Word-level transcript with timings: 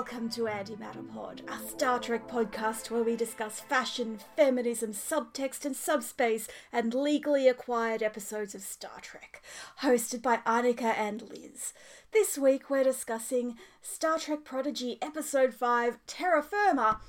Welcome 0.00 0.30
to 0.30 0.42
Antimatter 0.42 1.06
Pod, 1.14 1.42
a 1.46 1.58
Star 1.68 1.98
Trek 1.98 2.26
podcast 2.26 2.90
where 2.90 3.02
we 3.02 3.16
discuss 3.16 3.60
fashion, 3.60 4.18
feminism, 4.34 4.92
subtext 4.92 5.66
and 5.66 5.76
subspace, 5.76 6.48
and 6.72 6.94
legally 6.94 7.46
acquired 7.48 8.02
episodes 8.02 8.54
of 8.54 8.62
Star 8.62 8.98
Trek. 9.02 9.42
Hosted 9.82 10.22
by 10.22 10.38
Annika 10.38 10.94
and 10.96 11.22
Liz. 11.28 11.74
This 12.12 12.38
week 12.38 12.70
we're 12.70 12.82
discussing 12.82 13.56
Star 13.82 14.18
Trek 14.18 14.42
Prodigy 14.42 14.96
Episode 15.02 15.52
5 15.52 15.98
Terra 16.06 16.42
Firma 16.42 17.00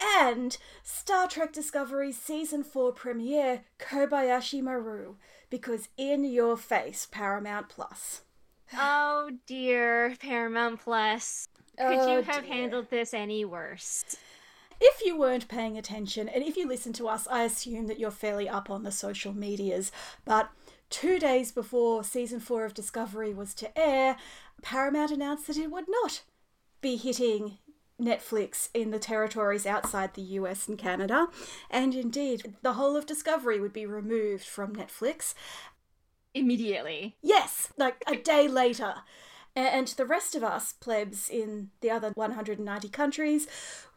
and 0.00 0.56
Star 0.84 1.26
Trek 1.26 1.52
Discovery 1.52 2.12
Season 2.12 2.62
4 2.62 2.92
premiere 2.92 3.64
Kobayashi 3.78 4.62
Maru, 4.62 5.16
because 5.56 5.88
in 5.96 6.24
your 6.24 6.56
face, 6.56 7.06
Paramount 7.10 7.68
Plus. 7.68 8.22
Oh 8.74 9.30
dear, 9.46 10.14
Paramount 10.20 10.80
Plus. 10.80 11.48
Could 11.78 11.86
Oh, 11.98 12.16
you 12.16 12.22
have 12.22 12.44
dear. 12.44 12.52
handled 12.54 12.90
this 12.90 13.14
any 13.14 13.44
worse? 13.44 14.04
If 14.80 15.02
you 15.04 15.18
weren't 15.18 15.48
paying 15.48 15.78
attention, 15.78 16.28
and 16.28 16.44
if 16.44 16.56
you 16.56 16.68
listen 16.68 16.92
to 16.94 17.08
us, 17.08 17.26
I 17.30 17.44
assume 17.44 17.86
that 17.86 17.98
you're 17.98 18.10
fairly 18.10 18.48
up 18.48 18.68
on 18.68 18.82
the 18.82 18.92
social 18.92 19.32
medias. 19.32 19.90
But 20.26 20.50
two 20.90 21.18
days 21.18 21.52
before 21.52 22.04
season 22.04 22.40
four 22.40 22.64
of 22.66 22.74
Discovery 22.74 23.32
was 23.32 23.54
to 23.54 23.78
air, 23.78 24.16
Paramount 24.62 25.10
announced 25.10 25.46
that 25.46 25.56
it 25.56 25.70
would 25.70 25.86
not 25.88 26.22
be 26.82 26.96
hitting 26.96 27.56
Netflix 28.00 28.68
in 28.74 28.90
the 28.90 28.98
territories 28.98 29.66
outside 29.66 30.14
the 30.14 30.22
US 30.22 30.68
and 30.68 30.76
Canada. 30.78 31.28
And 31.70 31.94
indeed, 31.94 32.56
the 32.62 32.74
whole 32.74 32.96
of 32.96 33.06
Discovery 33.06 33.58
would 33.60 33.72
be 33.72 33.86
removed 33.86 34.44
from 34.44 34.74
Netflix. 34.76 35.34
Immediately. 36.34 37.16
Yes, 37.22 37.72
like 37.76 38.02
a 38.06 38.16
day 38.16 38.48
later. 38.48 38.94
And 39.54 39.88
the 39.88 40.04
rest 40.04 40.34
of 40.34 40.44
us, 40.44 40.74
plebs 40.74 41.30
in 41.30 41.70
the 41.80 41.90
other 41.90 42.10
190 42.14 42.88
countries, 42.90 43.46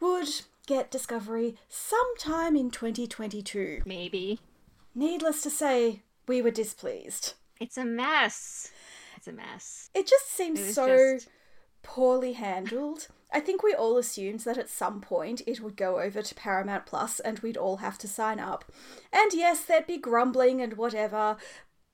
would 0.00 0.28
get 0.66 0.90
Discovery 0.90 1.56
sometime 1.68 2.56
in 2.56 2.70
2022. 2.70 3.82
Maybe. 3.84 4.40
Needless 4.94 5.42
to 5.42 5.50
say, 5.50 6.02
we 6.26 6.40
were 6.40 6.50
displeased. 6.50 7.34
It's 7.60 7.76
a 7.76 7.84
mess. 7.84 8.70
It's 9.18 9.28
a 9.28 9.32
mess. 9.32 9.90
It 9.92 10.06
just 10.06 10.30
seems 10.30 10.58
It 10.60 10.72
so 10.72 10.86
just- 11.16 11.28
poorly 11.82 12.32
handled. 12.32 13.08
I 13.32 13.40
think 13.40 13.62
we 13.62 13.72
all 13.74 13.96
assumed 13.96 14.40
that 14.40 14.58
at 14.58 14.68
some 14.68 15.00
point 15.00 15.42
it 15.46 15.60
would 15.60 15.76
go 15.76 16.00
over 16.00 16.20
to 16.20 16.34
Paramount 16.34 16.86
Plus 16.86 17.20
and 17.20 17.38
we'd 17.38 17.56
all 17.56 17.76
have 17.78 17.96
to 17.98 18.08
sign 18.08 18.40
up. 18.40 18.64
And 19.12 19.32
yes, 19.32 19.64
there'd 19.64 19.86
be 19.86 19.98
grumbling 19.98 20.60
and 20.60 20.74
whatever, 20.74 21.36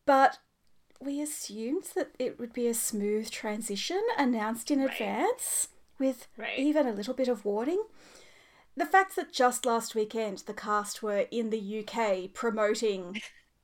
but 0.07 0.39
we 1.01 1.21
assumed 1.21 1.85
that 1.95 2.13
it 2.19 2.39
would 2.39 2.53
be 2.53 2.67
a 2.69 2.75
smooth 2.75 3.31
transition 3.31 4.01
announced 4.17 4.71
in 4.71 4.81
advance 4.81 5.69
with 5.99 6.27
Right. 6.39 6.59
even 6.59 6.87
a 6.87 6.93
little 6.93 7.15
bit 7.15 7.29
of 7.29 7.45
warning. 7.45 7.83
The 8.77 8.87
fact 8.87 9.17
that 9.17 9.33
just 9.33 9.65
last 9.67 9.95
weekend 9.95 10.39
the 10.47 10.55
cast 10.55 11.03
were 11.03 11.27
in 11.31 11.51
the 11.51 11.59
UK 11.81 12.29
promoting 12.33 13.21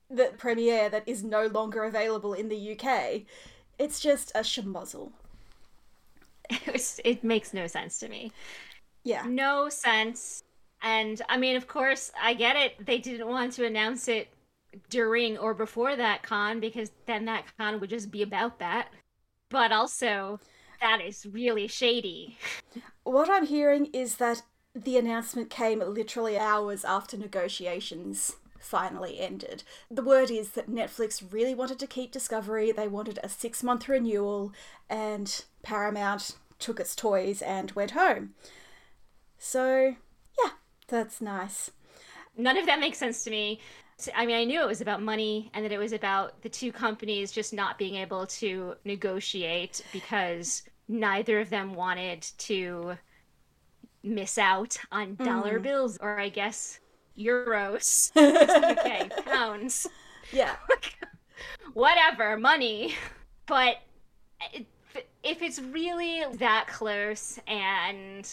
the 0.09 0.31
premiere 0.37 0.89
that 0.89 1.07
is 1.07 1.23
no 1.23 1.47
longer 1.47 1.83
available 1.83 2.33
in 2.33 2.49
the 2.49 2.71
UK, 2.77 3.25
it's 3.79 3.99
just 3.99 4.31
a 4.35 4.39
schmozzle. 4.39 5.11
It, 6.67 6.73
was, 6.73 6.99
it 7.03 7.23
makes 7.23 7.53
no 7.53 7.67
sense 7.67 7.99
to 7.99 8.09
me. 8.09 8.31
Yeah. 9.03 9.23
No 9.27 9.69
sense. 9.69 10.43
And 10.81 11.21
I 11.29 11.37
mean, 11.37 11.55
of 11.55 11.67
course, 11.67 12.11
I 12.21 12.33
get 12.33 12.55
it. 12.55 12.85
They 12.85 12.97
didn't 12.97 13.27
want 13.27 13.53
to 13.53 13.65
announce 13.65 14.07
it 14.07 14.27
during 14.89 15.37
or 15.37 15.53
before 15.53 15.95
that 15.95 16.23
con 16.23 16.59
because 16.59 16.91
then 17.05 17.25
that 17.25 17.45
con 17.57 17.79
would 17.79 17.89
just 17.89 18.11
be 18.11 18.21
about 18.21 18.59
that. 18.59 18.89
But 19.49 19.71
also, 19.71 20.39
that 20.81 20.99
is 21.01 21.25
really 21.25 21.67
shady. 21.67 22.37
What 23.03 23.29
I'm 23.29 23.45
hearing 23.45 23.87
is 23.87 24.15
that 24.15 24.43
the 24.73 24.97
announcement 24.97 25.49
came 25.49 25.79
literally 25.79 26.37
hours 26.37 26.85
after 26.85 27.17
negotiations 27.17 28.37
finally 28.63 29.19
ended. 29.19 29.63
The 29.91 30.03
word 30.03 30.31
is 30.31 30.51
that 30.51 30.69
Netflix 30.69 31.23
really 31.31 31.53
wanted 31.53 31.79
to 31.79 31.87
keep 31.87 32.11
Discovery, 32.11 32.71
they 32.71 32.87
wanted 32.87 33.19
a 33.23 33.29
six 33.29 33.63
month 33.63 33.89
renewal, 33.89 34.53
and 34.89 35.43
Paramount 35.61 36.37
took 36.59 36.79
its 36.79 36.95
toys 36.95 37.41
and 37.41 37.71
went 37.71 37.91
home. 37.91 38.33
So, 39.37 39.95
yeah, 40.41 40.51
that's 40.87 41.21
nice. 41.21 41.71
none 42.37 42.57
of 42.57 42.65
that 42.65 42.79
makes 42.79 42.97
sense 42.97 43.23
to 43.25 43.29
me. 43.29 43.59
I 44.15 44.25
mean, 44.25 44.35
I 44.35 44.43
knew 44.43 44.61
it 44.61 44.67
was 44.67 44.81
about 44.81 45.01
money 45.01 45.51
and 45.53 45.63
that 45.63 45.71
it 45.71 45.77
was 45.77 45.93
about 45.93 46.41
the 46.41 46.49
two 46.49 46.71
companies 46.71 47.31
just 47.31 47.53
not 47.53 47.77
being 47.77 47.95
able 47.95 48.25
to 48.27 48.75
negotiate 48.85 49.83
because 49.91 50.63
neither 50.87 51.39
of 51.39 51.49
them 51.49 51.73
wanted 51.73 52.21
to 52.39 52.97
miss 54.03 54.37
out 54.37 54.77
on 54.91 55.15
dollar 55.15 55.59
mm. 55.59 55.63
bills 55.63 55.97
or 56.01 56.19
I 56.19 56.29
guess 56.29 56.79
euros, 57.17 58.11
okay, 58.77 59.09
pounds, 59.25 59.87
Yeah. 60.31 60.55
whatever, 61.73 62.37
money. 62.37 62.95
But 63.45 63.77
if 65.23 65.41
it's 65.41 65.59
really 65.59 66.23
that 66.35 66.67
close 66.67 67.39
and 67.47 68.29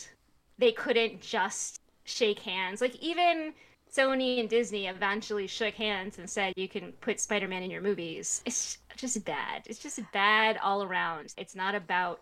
they 0.59 0.73
couldn't 0.73 1.21
just 1.21 1.81
shake 2.05 2.41
hands, 2.41 2.81
like 2.81 2.97
even 2.97 3.53
Sony 3.93 4.39
and 4.41 4.49
Disney 4.49 4.87
eventually 4.87 5.47
shook 5.47 5.75
hands 5.75 6.19
and 6.19 6.29
said 6.29 6.55
you 6.57 6.69
can 6.69 6.93
put 7.01 7.19
Spider-Man 7.19 7.63
in 7.63 7.71
your 7.71 7.83
movies. 7.83 8.43
It's 8.47 8.79
just 8.97 9.25
bad. 9.25 9.63
It's 9.67 9.79
just 9.81 10.01
bad 10.13 10.59
all 10.63 10.83
around. 10.83 11.35
It's 11.37 11.57
not 11.57 11.75
about 11.75 12.21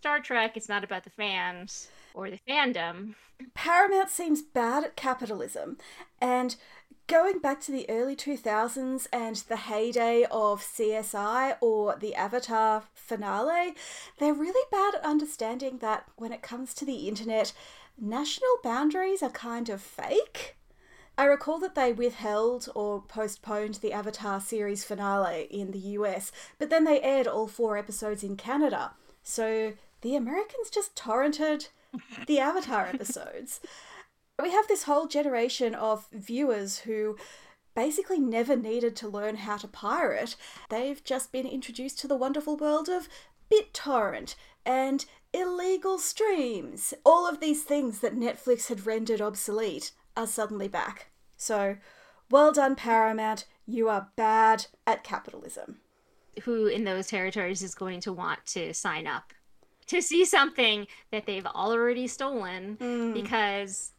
Star 0.00 0.20
Trek, 0.20 0.56
it's 0.56 0.68
not 0.68 0.82
about 0.82 1.04
the 1.04 1.10
fans 1.10 1.88
or 2.14 2.30
the 2.30 2.40
fandom. 2.48 3.14
Paramount 3.54 4.10
seems 4.10 4.42
bad 4.42 4.84
at 4.84 4.96
capitalism, 4.96 5.78
and 6.20 6.56
going 7.06 7.38
back 7.40 7.60
to 7.60 7.72
the 7.72 7.88
early 7.90 8.14
2000s 8.14 9.08
and 9.12 9.36
the 9.48 9.56
heyday 9.56 10.24
of 10.30 10.62
CSI 10.62 11.56
or 11.60 11.96
the 11.96 12.14
Avatar 12.14 12.84
finale, 12.94 13.74
they're 14.18 14.32
really 14.32 14.66
bad 14.70 14.94
at 14.94 15.04
understanding 15.04 15.78
that 15.78 16.04
when 16.16 16.32
it 16.32 16.40
comes 16.42 16.72
to 16.74 16.84
the 16.84 17.08
internet, 17.08 17.52
national 18.00 18.58
boundaries 18.62 19.22
are 19.24 19.30
kind 19.30 19.68
of 19.68 19.80
fake. 19.80 20.56
I 21.18 21.24
recall 21.24 21.58
that 21.58 21.74
they 21.74 21.92
withheld 21.92 22.68
or 22.74 23.02
postponed 23.02 23.74
the 23.74 23.92
Avatar 23.92 24.40
series 24.40 24.84
finale 24.84 25.48
in 25.50 25.72
the 25.72 25.78
US, 25.98 26.30
but 26.58 26.70
then 26.70 26.84
they 26.84 27.02
aired 27.02 27.26
all 27.26 27.48
four 27.48 27.76
episodes 27.76 28.22
in 28.22 28.36
Canada. 28.36 28.92
So 29.22 29.72
the 30.02 30.16
Americans 30.16 30.70
just 30.70 30.94
torrented 30.94 31.68
the 32.26 32.38
Avatar 32.38 32.86
episodes. 32.86 33.60
We 34.42 34.50
have 34.50 34.68
this 34.68 34.84
whole 34.84 35.06
generation 35.06 35.74
of 35.74 36.08
viewers 36.12 36.80
who 36.80 37.16
basically 37.74 38.18
never 38.18 38.56
needed 38.56 38.96
to 38.96 39.08
learn 39.08 39.36
how 39.36 39.56
to 39.58 39.68
pirate. 39.68 40.36
They've 40.68 41.02
just 41.02 41.32
been 41.32 41.46
introduced 41.46 41.98
to 42.00 42.08
the 42.08 42.16
wonderful 42.16 42.56
world 42.56 42.88
of 42.88 43.08
BitTorrent 43.50 44.34
and 44.64 45.04
illegal 45.32 45.98
streams. 45.98 46.94
All 47.04 47.28
of 47.28 47.40
these 47.40 47.64
things 47.64 48.00
that 48.00 48.18
Netflix 48.18 48.68
had 48.68 48.86
rendered 48.86 49.20
obsolete 49.20 49.92
are 50.16 50.26
suddenly 50.26 50.68
back. 50.68 51.10
So, 51.36 51.76
well 52.30 52.52
done, 52.52 52.76
Paramount. 52.76 53.44
You 53.66 53.88
are 53.88 54.10
bad 54.16 54.66
at 54.86 55.04
capitalism. 55.04 55.80
Who 56.42 56.66
in 56.66 56.84
those 56.84 57.06
territories 57.06 57.62
is 57.62 57.74
going 57.74 58.00
to 58.00 58.12
want 58.12 58.44
to 58.46 58.72
sign 58.72 59.06
up 59.06 59.32
to 59.90 60.00
see 60.00 60.24
something 60.24 60.86
that 61.10 61.26
they've 61.26 61.46
already 61.46 62.06
stolen 62.06 62.76
mm. 62.80 63.12
because 63.12 63.92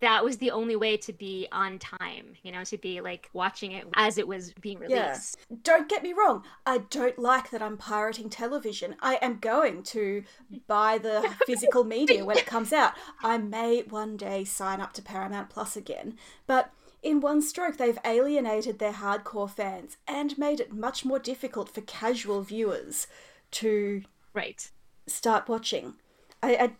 that 0.00 0.24
was 0.24 0.38
the 0.38 0.50
only 0.50 0.74
way 0.76 0.96
to 0.96 1.12
be 1.12 1.46
on 1.52 1.78
time, 1.78 2.34
you 2.42 2.50
know, 2.50 2.64
to 2.64 2.78
be 2.78 3.00
like 3.00 3.28
watching 3.32 3.72
it 3.72 3.86
as 3.94 4.16
it 4.18 4.26
was 4.26 4.52
being 4.54 4.78
Yeah. 4.86 5.08
released. 5.08 5.36
Don't 5.62 5.88
get 5.88 6.02
me 6.02 6.12
wrong. 6.14 6.44
I 6.66 6.78
don't 6.78 7.18
like 7.18 7.50
that 7.50 7.62
I'm 7.62 7.76
pirating 7.76 8.28
television. 8.30 8.96
I 9.00 9.18
am 9.20 9.38
going 9.38 9.82
to 9.84 10.24
buy 10.66 10.98
the 10.98 11.30
physical 11.46 11.84
media 11.84 12.24
when 12.24 12.38
it 12.38 12.46
comes 12.46 12.72
out. 12.72 12.94
I 13.22 13.38
may 13.38 13.82
one 13.82 14.16
day 14.16 14.44
sign 14.44 14.80
up 14.80 14.94
to 14.94 15.02
Paramount 15.02 15.50
Plus 15.50 15.76
again. 15.76 16.16
But 16.46 16.70
in 17.02 17.20
one 17.20 17.42
stroke, 17.42 17.76
they've 17.76 17.98
alienated 18.04 18.78
their 18.78 18.94
hardcore 18.94 19.50
fans 19.50 19.98
and 20.08 20.38
made 20.38 20.60
it 20.60 20.72
much 20.72 21.04
more 21.04 21.18
difficult 21.18 21.68
for 21.68 21.82
casual 21.82 22.42
viewers 22.42 23.06
to 23.52 24.02
Right. 24.34 24.68
Start 25.06 25.48
watching. 25.48 25.94
I, 26.42 26.56
I 26.56 26.70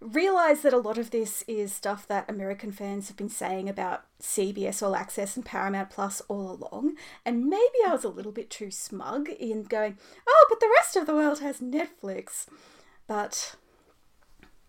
realize 0.00 0.62
that 0.62 0.72
a 0.72 0.78
lot 0.78 0.98
of 0.98 1.10
this 1.10 1.42
is 1.48 1.72
stuff 1.72 2.06
that 2.08 2.30
American 2.30 2.72
fans 2.72 3.08
have 3.08 3.16
been 3.16 3.28
saying 3.28 3.68
about 3.68 4.04
CBS 4.20 4.82
All 4.82 4.94
Access 4.94 5.36
and 5.36 5.44
Paramount 5.44 5.90
Plus 5.90 6.20
all 6.28 6.50
along, 6.50 6.96
and 7.24 7.46
maybe 7.46 7.78
I 7.86 7.92
was 7.92 8.04
a 8.04 8.08
little 8.08 8.32
bit 8.32 8.50
too 8.50 8.70
smug 8.70 9.28
in 9.28 9.64
going, 9.64 9.98
oh, 10.26 10.46
but 10.48 10.60
the 10.60 10.72
rest 10.78 10.96
of 10.96 11.06
the 11.06 11.14
world 11.14 11.40
has 11.40 11.60
Netflix. 11.60 12.46
But 13.06 13.54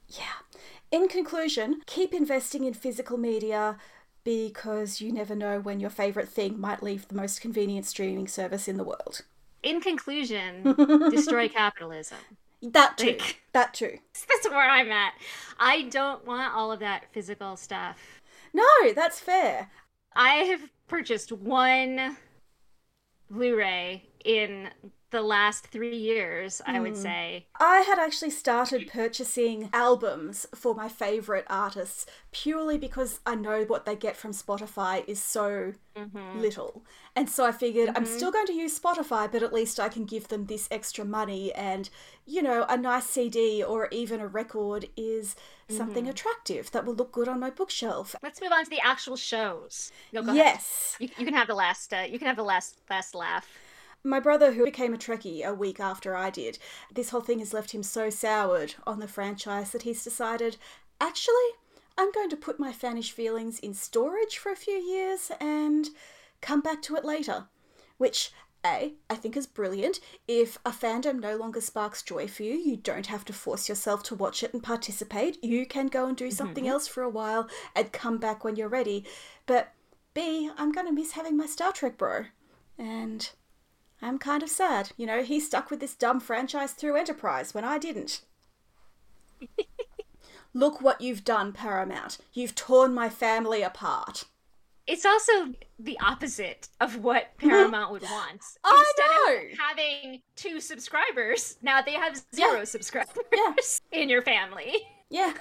yeah. 0.08 0.44
In 0.90 1.08
conclusion, 1.10 1.82
keep 1.86 2.14
investing 2.14 2.64
in 2.64 2.74
physical 2.74 3.18
media 3.18 3.78
because 4.24 5.02
you 5.02 5.12
never 5.12 5.36
know 5.36 5.60
when 5.60 5.80
your 5.80 5.90
favourite 5.90 6.30
thing 6.30 6.60
might 6.60 6.84
leave 6.84 7.08
the 7.08 7.16
most 7.16 7.42
convenient 7.42 7.86
streaming 7.86 8.28
service 8.28 8.68
in 8.68 8.78
the 8.78 8.84
world. 8.84 9.22
In 9.64 9.82
conclusion, 9.82 10.76
destroy 11.12 11.50
capitalism. 11.50 12.18
That 12.62 12.98
too. 12.98 13.08
Like- 13.08 13.42
that 13.54 13.74
too. 13.74 14.00
That's 14.28 14.50
where 14.50 14.70
I'm 14.70 14.92
at. 14.92 15.14
I 15.60 15.84
don't 15.84 16.26
want 16.26 16.54
all 16.54 16.72
of 16.72 16.80
that 16.80 17.12
physical 17.12 17.56
stuff. 17.58 18.22
No, 18.54 18.66
that's 18.96 19.20
fair. 19.20 19.70
I 20.16 20.30
have 20.46 20.62
purchased 20.88 21.32
one 21.32 22.18
Blu-ray 23.30 24.10
in 24.24 24.70
the 25.10 25.22
last 25.22 25.68
three 25.68 25.96
years, 25.96 26.62
I 26.66 26.80
would 26.80 26.96
hmm. 26.96 27.02
say. 27.02 27.46
I 27.60 27.80
had 27.80 27.98
actually 27.98 28.32
started 28.32 28.88
purchasing 28.92 29.70
albums 29.72 30.46
for 30.54 30.76
my 30.76 30.90
favorite 30.90 31.46
artists 31.50 32.06
purely 32.32 32.78
because 32.78 33.22
I 33.26 33.36
know 33.36 33.64
what 33.64 33.86
they 33.86 33.96
get 33.96 34.18
from 34.18 34.32
Spotify 34.32 35.08
is 35.08 35.22
so 35.22 35.74
mm-hmm. 35.96 36.40
little. 36.40 36.84
And 37.16 37.30
so 37.30 37.46
I 37.46 37.54
figured 37.54 37.90
I'm 37.90 38.04
mm-hmm. 38.04 38.18
still 38.18 38.32
going 38.32 38.48
to 38.48 38.54
use 38.54 38.78
Spotify, 38.78 39.32
but 39.32 39.44
at 39.44 39.54
least 39.54 39.80
I 39.80 39.88
can 39.88 40.04
give 40.04 40.28
them 40.28 40.46
this 40.46 40.68
extra 40.70 41.06
money. 41.06 41.54
And, 41.54 41.90
you 42.26 42.42
know, 42.42 42.66
a 42.68 42.76
nice 42.76 43.06
CD 43.06 43.64
or 43.64 43.88
even 43.92 44.20
a 44.20 44.28
record 44.28 44.90
is 44.98 45.38
something 45.70 46.04
mm-hmm. 46.04 46.12
attractive 46.12 46.70
that 46.72 46.86
will 46.86 46.96
look 46.96 47.14
good 47.14 47.30
on 47.30 47.40
my 47.40 47.50
bookshelf. 47.50 48.16
Let's 48.22 48.42
move 48.42 48.52
on 48.52 48.66
to 48.66 48.70
the 48.70 48.82
actual 48.84 49.16
shows. 49.16 49.92
No. 50.12 50.22
Yes. 50.34 50.98
You, 51.00 51.10
you 51.18 51.26
can 51.26 51.34
have 51.34 51.48
the 51.48 51.56
last. 51.56 51.94
Uh, 51.94 52.06
you 52.10 52.20
can 52.20 52.28
have 52.28 52.38
the 52.38 52.44
last 52.44 52.78
last 52.90 53.16
laugh. 53.16 53.48
My 54.08 54.22
brother, 54.22 54.54
who 54.54 54.64
became 54.64 54.94
a 54.94 54.98
Trekkie 54.98 55.44
a 55.44 55.54
week 55.54 55.82
after 55.82 56.16
I 56.16 56.30
did, 56.30 56.60
this 56.90 57.10
whole 57.10 57.20
thing 57.20 57.40
has 57.40 57.54
left 57.54 57.72
him 57.72 57.84
so 57.84 58.10
soured 58.10 58.76
on 58.86 59.02
the 59.02 59.08
franchise 59.08 59.72
that 59.72 59.82
he's 59.82 60.02
decided, 60.02 60.56
actually, 61.02 61.36
I'm 61.98 62.14
going 62.14 62.30
to 62.30 62.38
put 62.38 62.58
my 62.58 62.72
fanish 62.72 63.12
feelings 63.12 63.60
in 63.60 63.74
storage 63.74 64.38
for 64.38 64.50
a 64.50 64.56
few 64.56 64.76
years 64.76 65.30
and 65.42 65.90
come 66.40 66.62
back 66.62 66.82
to 66.84 66.96
it 66.96 67.04
later. 67.04 67.48
Which, 67.98 68.32
A, 68.66 68.94
I 69.10 69.16
think 69.16 69.36
is 69.36 69.46
brilliant. 69.46 70.00
If 70.26 70.58
a 70.66 70.72
fandom 70.72 71.20
no 71.20 71.36
longer 71.36 71.60
sparks 71.60 72.02
joy 72.02 72.30
for 72.30 72.44
you, 72.44 72.54
you 72.54 72.78
don't 72.78 73.08
have 73.08 73.26
to 73.26 73.34
force 73.34 73.68
yourself 73.68 74.04
to 74.04 74.16
watch 74.16 74.42
it 74.42 74.54
and 74.54 74.64
participate. 74.64 75.44
You 75.44 75.66
can 75.66 75.88
go 75.88 76.08
and 76.08 76.16
do 76.16 76.28
mm-hmm. 76.28 76.34
something 76.34 76.66
else 76.66 76.88
for 76.88 77.04
a 77.04 77.10
while 77.10 77.50
and 77.76 77.92
come 77.92 78.20
back 78.20 78.46
when 78.46 78.56
you're 78.56 78.70
ready. 78.70 79.04
But 79.46 79.74
B, 80.14 80.50
I'm 80.58 80.72
going 80.72 80.88
to 80.88 80.94
miss 80.94 81.12
having 81.12 81.36
my 81.36 81.46
Star 81.46 81.74
Trek 81.74 81.98
bro. 81.98 82.28
And 82.78 83.30
I'm 84.02 84.18
kind 84.20 84.44
of 84.44 84.50
sad. 84.50 84.92
You 84.98 85.06
know, 85.08 85.24
he 85.24 85.40
stuck 85.40 85.70
with 85.72 85.80
this 85.80 85.96
dumb 85.96 86.20
franchise 86.20 86.74
through 86.74 86.96
Enterprise 86.98 87.54
when 87.54 87.64
I 87.64 87.78
didn't. 87.78 88.22
Look 90.54 90.82
what 90.82 91.02
you've 91.02 91.24
done, 91.24 91.52
Paramount. 91.54 92.18
You've 92.34 92.56
torn 92.56 92.94
my 92.94 93.10
family 93.10 93.62
apart. 93.62 94.26
It's 94.88 95.06
also 95.06 95.54
the 95.78 96.00
opposite 96.00 96.70
of 96.80 97.04
what 97.04 97.32
Paramount 97.38 97.92
would 97.92 98.04
want. 98.04 98.42
I 98.64 98.86
Instead 98.88 99.06
know. 99.08 99.52
of 99.52 99.58
having 99.60 100.22
two 100.36 100.60
subscribers, 100.62 101.58
now 101.62 101.82
they 101.82 101.94
have 101.94 102.16
zero 102.34 102.60
Yeah. 102.60 102.64
subscribers 102.64 103.82
in 103.92 104.10
your 104.10 104.22
family. 104.22 104.76
Yeah. 105.10 105.34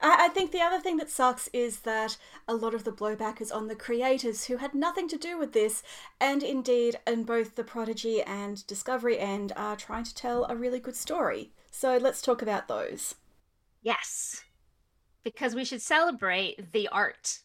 I, 0.00 0.26
I 0.26 0.28
think 0.28 0.52
the 0.52 0.60
other 0.60 0.80
thing 0.80 0.96
that 0.98 1.10
sucks 1.10 1.48
is 1.52 1.80
that 1.80 2.16
a 2.48 2.54
lot 2.54 2.74
of 2.74 2.84
the 2.84 2.92
blowback 2.92 3.40
is 3.40 3.52
on 3.52 3.68
the 3.68 3.74
creators 3.74 4.46
who 4.46 4.56
had 4.58 4.74
nothing 4.74 5.08
to 5.08 5.16
do 5.16 5.38
with 5.38 5.52
this, 5.52 5.82
and 6.20 6.42
indeed, 6.42 6.98
in 7.06 7.24
both 7.24 7.56
the 7.56 7.64
Prodigy 7.64 8.22
and 8.22 8.66
Discovery 8.66 9.18
end, 9.18 9.52
are 9.56 9.76
trying 9.76 10.04
to 10.04 10.14
tell 10.14 10.44
a 10.44 10.56
really 10.56 10.80
good 10.80 10.96
story. 10.96 11.52
So 11.70 11.96
let's 11.96 12.22
talk 12.22 12.42
about 12.42 12.68
those. 12.68 13.14
Yes. 13.82 14.44
Because 15.22 15.54
we 15.54 15.64
should 15.64 15.82
celebrate 15.82 16.72
the 16.72 16.88
art. 16.88 17.40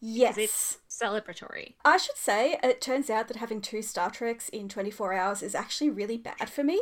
Yes. 0.00 0.38
It's 0.38 0.78
celebratory. 0.88 1.74
I 1.84 1.98
should 1.98 2.16
say, 2.16 2.58
it 2.62 2.80
turns 2.80 3.10
out 3.10 3.28
that 3.28 3.36
having 3.36 3.60
two 3.60 3.82
Star 3.82 4.10
Treks 4.10 4.48
in 4.48 4.68
24 4.68 5.12
hours 5.12 5.42
is 5.42 5.54
actually 5.54 5.90
really 5.90 6.16
bad 6.16 6.48
for 6.48 6.64
me 6.64 6.80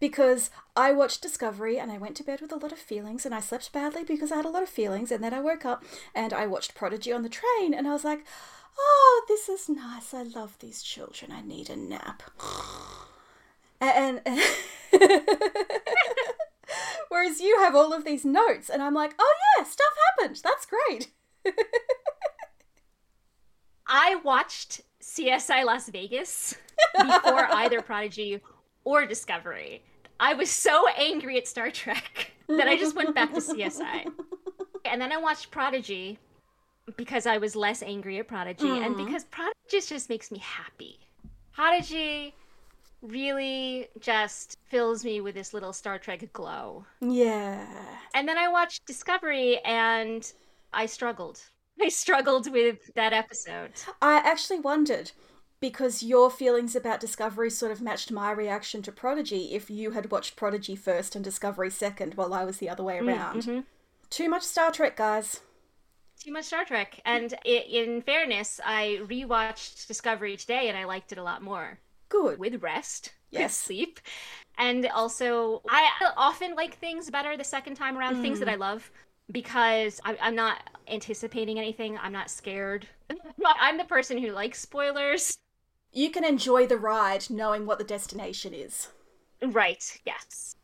because 0.00 0.50
I 0.76 0.92
watched 0.92 1.22
Discovery 1.22 1.78
and 1.78 1.90
I 1.90 1.98
went 1.98 2.16
to 2.16 2.24
bed 2.24 2.40
with 2.40 2.52
a 2.52 2.56
lot 2.56 2.72
of 2.72 2.78
feelings 2.78 3.24
and 3.24 3.34
I 3.34 3.40
slept 3.40 3.72
badly 3.72 4.04
because 4.04 4.32
I 4.32 4.36
had 4.36 4.44
a 4.44 4.50
lot 4.50 4.62
of 4.62 4.68
feelings 4.68 5.10
and 5.10 5.22
then 5.22 5.34
I 5.34 5.40
woke 5.40 5.64
up 5.64 5.84
and 6.14 6.32
I 6.32 6.46
watched 6.46 6.74
Prodigy 6.74 7.12
on 7.12 7.22
the 7.22 7.28
train 7.28 7.74
and 7.74 7.86
I 7.86 7.92
was 7.92 8.04
like, 8.04 8.24
oh, 8.78 9.24
this 9.28 9.48
is 9.48 9.68
nice. 9.68 10.12
I 10.12 10.22
love 10.22 10.58
these 10.58 10.82
children. 10.82 11.32
I 11.32 11.42
need 11.42 11.70
a 11.70 11.76
nap. 11.76 12.22
And. 13.80 14.20
Whereas 17.08 17.40
you 17.40 17.58
have 17.60 17.74
all 17.74 17.92
of 17.92 18.04
these 18.04 18.24
notes, 18.24 18.68
and 18.68 18.82
I'm 18.82 18.94
like, 18.94 19.14
oh 19.18 19.34
yeah, 19.56 19.64
stuff 19.64 19.86
happened. 20.18 20.40
That's 20.42 20.66
great. 20.66 21.10
I 23.86 24.16
watched 24.16 24.80
CSI 25.02 25.64
Las 25.64 25.88
Vegas 25.88 26.56
before 26.98 27.46
either 27.52 27.82
Prodigy 27.82 28.40
or 28.84 29.06
Discovery. 29.06 29.82
I 30.20 30.34
was 30.34 30.50
so 30.50 30.86
angry 30.96 31.38
at 31.38 31.48
Star 31.48 31.70
Trek 31.70 32.32
that 32.48 32.68
I 32.68 32.76
just 32.76 32.94
went 32.94 33.14
back 33.14 33.32
to 33.34 33.40
CSI. 33.40 34.10
And 34.86 35.00
then 35.00 35.12
I 35.12 35.16
watched 35.16 35.50
Prodigy 35.50 36.18
because 36.98 37.26
I 37.26 37.38
was 37.38 37.56
less 37.56 37.82
angry 37.82 38.18
at 38.18 38.28
Prodigy 38.28 38.68
and 38.68 38.94
mm-hmm. 38.94 39.06
because 39.06 39.24
Prodigy 39.24 39.80
just 39.80 40.10
makes 40.10 40.30
me 40.30 40.38
happy. 40.40 40.98
Prodigy 41.54 42.34
really 43.00 43.88
just 44.00 44.58
fills 44.68 45.04
me 45.04 45.20
with 45.20 45.34
this 45.34 45.54
little 45.54 45.72
Star 45.72 45.98
Trek 45.98 46.30
glow. 46.32 46.84
Yeah. 47.00 47.66
And 48.14 48.28
then 48.28 48.38
I 48.38 48.48
watched 48.48 48.86
Discovery 48.86 49.58
and 49.64 50.30
I 50.72 50.86
struggled. 50.86 51.40
I 51.80 51.88
struggled 51.88 52.50
with 52.50 52.92
that 52.94 53.12
episode. 53.12 53.72
I 54.02 54.16
actually 54.16 54.60
wondered 54.60 55.12
because 55.64 56.02
your 56.02 56.30
feelings 56.30 56.76
about 56.76 57.00
Discovery 57.00 57.48
sort 57.48 57.72
of 57.72 57.80
matched 57.80 58.12
my 58.12 58.30
reaction 58.30 58.82
to 58.82 58.92
Prodigy 58.92 59.54
if 59.54 59.70
you 59.70 59.92
had 59.92 60.10
watched 60.10 60.36
Prodigy 60.36 60.76
first 60.76 61.16
and 61.16 61.24
Discovery 61.24 61.70
second 61.70 62.14
while 62.16 62.34
I 62.34 62.44
was 62.44 62.58
the 62.58 62.68
other 62.68 62.82
way 62.84 62.98
around. 62.98 63.44
mhm. 63.44 63.64
Too 64.10 64.28
much 64.28 64.42
Star 64.42 64.70
Trek, 64.70 64.94
guys. 64.94 65.40
Too 66.22 66.32
much 66.32 66.44
Star 66.44 66.66
Trek. 66.66 67.00
And 67.06 67.32
in 67.46 68.02
fairness, 68.02 68.60
I 68.62 69.00
rewatched 69.04 69.86
Discovery 69.86 70.36
today 70.36 70.68
and 70.68 70.76
I 70.76 70.84
liked 70.84 71.12
it 71.12 71.18
a 71.18 71.22
lot 71.22 71.40
more. 71.40 71.78
Good. 72.10 72.38
With 72.38 72.62
rest, 72.62 73.14
with 73.32 73.40
Yes. 73.40 73.56
sleep. 73.56 74.00
And 74.58 74.86
also, 74.88 75.62
I 75.70 75.88
often 76.18 76.54
like 76.56 76.78
things 76.78 77.10
better 77.10 77.38
the 77.38 77.42
second 77.44 77.76
time 77.76 77.96
around, 77.96 78.20
things 78.20 78.36
Mm. 78.36 78.40
that 78.44 78.48
I 78.50 78.56
love, 78.56 78.90
because 79.32 79.98
I'm 80.04 80.34
not 80.34 80.58
anticipating 80.88 81.58
anything. 81.58 81.96
I'm 81.96 82.12
not 82.12 82.28
scared. 82.28 82.86
I'm 83.46 83.78
the 83.78 83.84
person 83.86 84.18
who 84.18 84.30
likes 84.30 84.60
spoilers. 84.60 85.38
You 85.94 86.10
can 86.10 86.24
enjoy 86.24 86.66
the 86.66 86.76
ride 86.76 87.30
knowing 87.30 87.66
what 87.66 87.78
the 87.78 87.84
destination 87.84 88.52
is. 88.52 88.88
Right, 89.40 90.00
yes. 90.04 90.56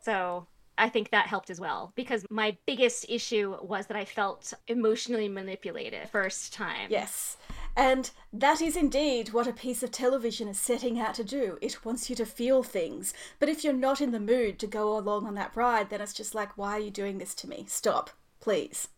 So 0.00 0.48
I 0.76 0.88
think 0.88 1.10
that 1.10 1.28
helped 1.28 1.48
as 1.48 1.60
well 1.60 1.92
because 1.94 2.26
my 2.28 2.56
biggest 2.66 3.06
issue 3.08 3.56
was 3.62 3.86
that 3.86 3.96
I 3.96 4.04
felt 4.04 4.52
emotionally 4.66 5.28
manipulated 5.28 6.08
first 6.08 6.52
time. 6.52 6.88
Yes. 6.90 7.36
And 7.76 8.10
that 8.32 8.60
is 8.60 8.76
indeed 8.76 9.32
what 9.32 9.46
a 9.46 9.52
piece 9.52 9.84
of 9.84 9.92
television 9.92 10.48
is 10.48 10.58
setting 10.58 10.98
out 10.98 11.14
to 11.14 11.24
do. 11.24 11.58
It 11.62 11.84
wants 11.84 12.10
you 12.10 12.16
to 12.16 12.26
feel 12.26 12.64
things. 12.64 13.14
But 13.38 13.48
if 13.48 13.62
you're 13.62 13.72
not 13.72 14.00
in 14.00 14.10
the 14.10 14.18
mood 14.18 14.58
to 14.58 14.66
go 14.66 14.98
along 14.98 15.26
on 15.26 15.34
that 15.34 15.54
ride, 15.54 15.90
then 15.90 16.00
it's 16.00 16.12
just 16.12 16.34
like, 16.34 16.58
why 16.58 16.72
are 16.72 16.80
you 16.80 16.90
doing 16.90 17.18
this 17.18 17.34
to 17.36 17.48
me? 17.48 17.64
Stop, 17.68 18.10
please. 18.40 18.88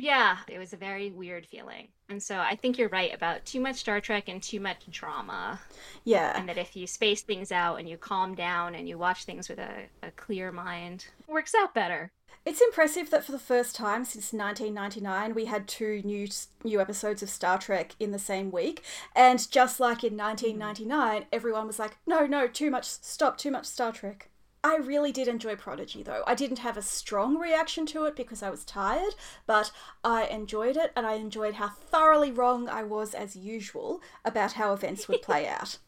Yeah, 0.00 0.38
it 0.46 0.58
was 0.58 0.72
a 0.72 0.76
very 0.76 1.10
weird 1.10 1.44
feeling. 1.44 1.88
And 2.08 2.22
so 2.22 2.38
I 2.38 2.54
think 2.54 2.78
you're 2.78 2.88
right 2.88 3.12
about 3.12 3.44
too 3.44 3.60
much 3.60 3.76
Star 3.76 4.00
Trek 4.00 4.28
and 4.28 4.42
too 4.42 4.60
much 4.60 4.88
drama. 4.90 5.60
Yeah. 6.04 6.38
And 6.38 6.48
that 6.48 6.56
if 6.56 6.76
you 6.76 6.86
space 6.86 7.22
things 7.22 7.50
out 7.50 7.76
and 7.76 7.88
you 7.88 7.96
calm 7.98 8.34
down 8.34 8.74
and 8.74 8.88
you 8.88 8.96
watch 8.96 9.24
things 9.24 9.48
with 9.48 9.58
a, 9.58 9.86
a 10.02 10.10
clear 10.12 10.52
mind, 10.52 11.06
it 11.26 11.32
works 11.32 11.52
out 11.54 11.74
better. 11.74 12.12
It's 12.46 12.62
impressive 12.62 13.10
that 13.10 13.24
for 13.24 13.32
the 13.32 13.38
first 13.38 13.74
time 13.74 14.04
since 14.04 14.32
1999 14.32 15.34
we 15.34 15.46
had 15.46 15.68
two 15.68 16.00
new 16.02 16.28
new 16.64 16.80
episodes 16.80 17.22
of 17.22 17.28
Star 17.28 17.58
Trek 17.58 17.94
in 18.00 18.12
the 18.12 18.18
same 18.18 18.50
week, 18.50 18.82
and 19.14 19.38
just 19.50 19.80
like 19.80 20.02
in 20.02 20.16
1999, 20.16 21.26
everyone 21.30 21.66
was 21.66 21.78
like, 21.78 21.98
"No, 22.06 22.24
no, 22.24 22.46
too 22.46 22.70
much, 22.70 22.86
stop, 22.86 23.36
too 23.36 23.50
much 23.50 23.66
Star 23.66 23.92
Trek." 23.92 24.30
I 24.64 24.76
really 24.76 25.12
did 25.12 25.28
enjoy 25.28 25.56
Prodigy 25.56 26.02
though. 26.02 26.24
I 26.26 26.34
didn't 26.34 26.58
have 26.58 26.76
a 26.76 26.82
strong 26.82 27.38
reaction 27.38 27.86
to 27.86 28.04
it 28.04 28.16
because 28.16 28.42
I 28.42 28.50
was 28.50 28.64
tired, 28.64 29.14
but 29.46 29.70
I 30.02 30.26
enjoyed 30.26 30.76
it 30.76 30.92
and 30.96 31.06
I 31.06 31.14
enjoyed 31.14 31.54
how 31.54 31.68
thoroughly 31.68 32.32
wrong 32.32 32.68
I 32.68 32.82
was 32.82 33.14
as 33.14 33.36
usual 33.36 34.00
about 34.24 34.54
how 34.54 34.72
events 34.72 35.06
would 35.06 35.22
play 35.22 35.46
out. 35.48 35.78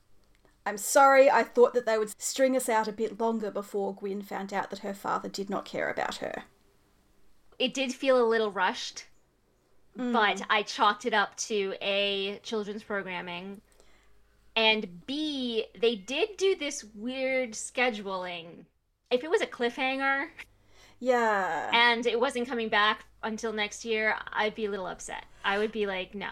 I'm 0.64 0.76
sorry, 0.76 1.30
I 1.30 1.42
thought 1.42 1.74
that 1.74 1.86
they 1.86 1.98
would 1.98 2.20
string 2.20 2.54
us 2.54 2.68
out 2.68 2.86
a 2.86 2.92
bit 2.92 3.18
longer 3.18 3.50
before 3.50 3.94
Gwyn 3.94 4.22
found 4.22 4.52
out 4.52 4.70
that 4.70 4.80
her 4.80 4.94
father 4.94 5.28
did 5.28 5.50
not 5.50 5.64
care 5.64 5.90
about 5.90 6.16
her. 6.16 6.44
It 7.58 7.74
did 7.74 7.92
feel 7.92 8.22
a 8.22 8.28
little 8.28 8.50
rushed, 8.50 9.06
but 9.96 10.36
mm. 10.36 10.46
I 10.48 10.62
chalked 10.62 11.06
it 11.06 11.14
up 11.14 11.36
to 11.38 11.74
A, 11.80 12.38
children's 12.42 12.82
programming, 12.82 13.62
and 14.56 15.06
B, 15.06 15.64
they 15.80 15.94
did 15.96 16.36
do 16.36 16.54
this 16.56 16.84
weird 16.94 17.52
scheduling. 17.52 18.66
If 19.10 19.24
it 19.24 19.30
was 19.30 19.40
a 19.40 19.46
cliffhanger 19.46 20.28
Yeah. 20.98 21.70
and 21.72 22.06
it 22.06 22.18
wasn't 22.20 22.48
coming 22.48 22.68
back 22.68 23.04
until 23.22 23.52
next 23.52 23.84
year, 23.84 24.16
I'd 24.32 24.54
be 24.54 24.66
a 24.66 24.70
little 24.70 24.86
upset. 24.86 25.24
I 25.44 25.58
would 25.58 25.72
be 25.72 25.86
like, 25.86 26.14
no, 26.14 26.30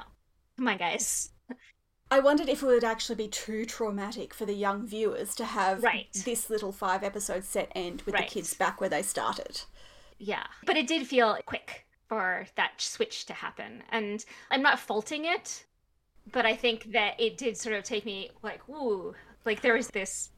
come 0.57 0.69
on, 0.69 0.77
guys. 0.79 1.31
I 2.11 2.21
wondered 2.21 2.49
if 2.49 2.63
it 2.63 2.67
would 2.67 2.85
actually 2.85 3.17
be 3.17 3.29
too 3.29 3.67
traumatic 3.67 4.33
for 4.33 4.47
the 4.47 4.55
young 4.55 4.87
viewers 4.87 5.35
to 5.37 5.45
have 5.45 5.83
Right. 5.83 6.09
this 6.25 6.49
little 6.49 6.73
five 6.73 7.05
episode 7.05 7.45
set 7.45 7.71
end 7.75 8.03
with 8.03 8.15
Right. 8.15 8.27
the 8.29 8.35
kids 8.35 8.55
back 8.55 8.81
where 8.81 8.89
they 8.89 9.03
started. 9.03 9.63
Yeah. 10.19 10.47
But 10.65 10.77
it 10.79 10.87
did 10.87 11.07
feel 11.07 11.39
quick 11.45 11.85
for 12.09 12.47
that 12.57 12.81
switch 12.81 13.27
to 13.27 13.35
happen. 13.35 13.83
And 13.91 14.25
I'm 14.51 14.63
not 14.63 14.79
faulting 14.81 15.27
it, 15.27 15.67
but 16.33 16.47
I 16.47 16.55
think 16.57 16.93
that 16.93 17.21
it 17.21 17.37
did 17.37 17.57
sort 17.57 17.77
of 17.77 17.85
take 17.85 18.05
me 18.05 18.31
like, 18.43 18.67
ooh, 18.69 19.15
like 19.45 19.63
there 19.63 19.75
was 19.75 19.89
this 19.89 20.31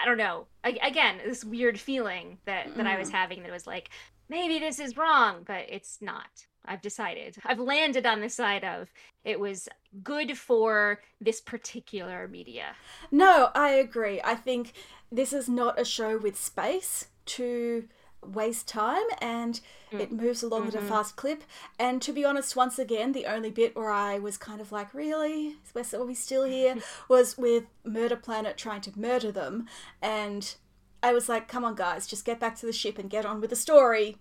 I 0.00 0.04
don't 0.04 0.18
know. 0.18 0.46
a- 0.64 0.78
Again, 0.86 1.18
this 1.24 1.44
weird 1.44 1.78
feeling 1.78 2.38
that 2.44 2.76
that 2.76 2.86
I 2.86 2.98
was 2.98 3.08
mm. 3.08 3.12
having 3.12 3.42
that 3.42 3.50
was 3.50 3.66
like 3.66 3.90
maybe 4.28 4.58
this 4.58 4.78
is 4.78 4.96
wrong, 4.96 5.42
but 5.46 5.64
it's 5.68 5.98
not. 6.00 6.46
I've 6.64 6.82
decided. 6.82 7.36
I've 7.44 7.58
landed 7.58 8.04
on 8.04 8.20
the 8.20 8.28
side 8.28 8.62
of 8.62 8.92
it 9.24 9.40
was 9.40 9.68
good 10.02 10.36
for 10.36 11.00
this 11.20 11.40
particular 11.40 12.28
media. 12.28 12.76
No, 13.10 13.50
I 13.54 13.70
agree. 13.70 14.20
I 14.22 14.34
think 14.34 14.72
this 15.10 15.32
is 15.32 15.48
not 15.48 15.80
a 15.80 15.84
show 15.84 16.18
with 16.18 16.38
space 16.38 17.06
to 17.26 17.88
waste 18.22 18.68
time 18.68 19.04
and 19.20 19.60
mm. 19.92 20.00
it 20.00 20.12
moves 20.12 20.42
along 20.42 20.68
at 20.68 20.74
a 20.74 20.78
mm-hmm. 20.78 20.88
fast 20.88 21.16
clip. 21.16 21.44
And 21.78 22.02
to 22.02 22.12
be 22.12 22.24
honest, 22.24 22.56
once 22.56 22.78
again, 22.78 23.12
the 23.12 23.26
only 23.26 23.50
bit 23.50 23.76
where 23.76 23.90
I 23.90 24.18
was 24.18 24.36
kind 24.36 24.60
of 24.60 24.72
like, 24.72 24.92
really? 24.94 25.56
Are 25.74 26.04
we 26.04 26.14
still 26.14 26.44
here? 26.44 26.76
was 27.08 27.38
with 27.38 27.64
Murder 27.84 28.16
Planet 28.16 28.56
trying 28.56 28.80
to 28.82 28.98
murder 28.98 29.32
them. 29.32 29.66
And 30.02 30.54
I 31.02 31.12
was 31.12 31.28
like, 31.28 31.48
come 31.48 31.64
on, 31.64 31.74
guys, 31.74 32.06
just 32.06 32.24
get 32.24 32.40
back 32.40 32.56
to 32.56 32.66
the 32.66 32.72
ship 32.72 32.98
and 32.98 33.10
get 33.10 33.26
on 33.26 33.40
with 33.40 33.50
the 33.50 33.56
story. 33.56 34.16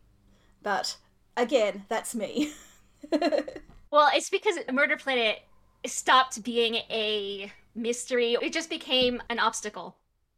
But 0.62 0.98
again, 1.36 1.86
that's 1.90 2.14
me. 2.16 2.54
Well, 3.92 4.10
it's 4.14 4.30
because 4.30 4.58
Murder 4.72 4.98
Planet 4.98 5.40
stopped 5.86 6.44
being 6.44 6.76
a 6.76 7.52
mystery. 7.74 8.36
It 8.42 8.52
just 8.52 8.70
became 8.70 9.22
an 9.30 9.40
obstacle. 9.40 9.96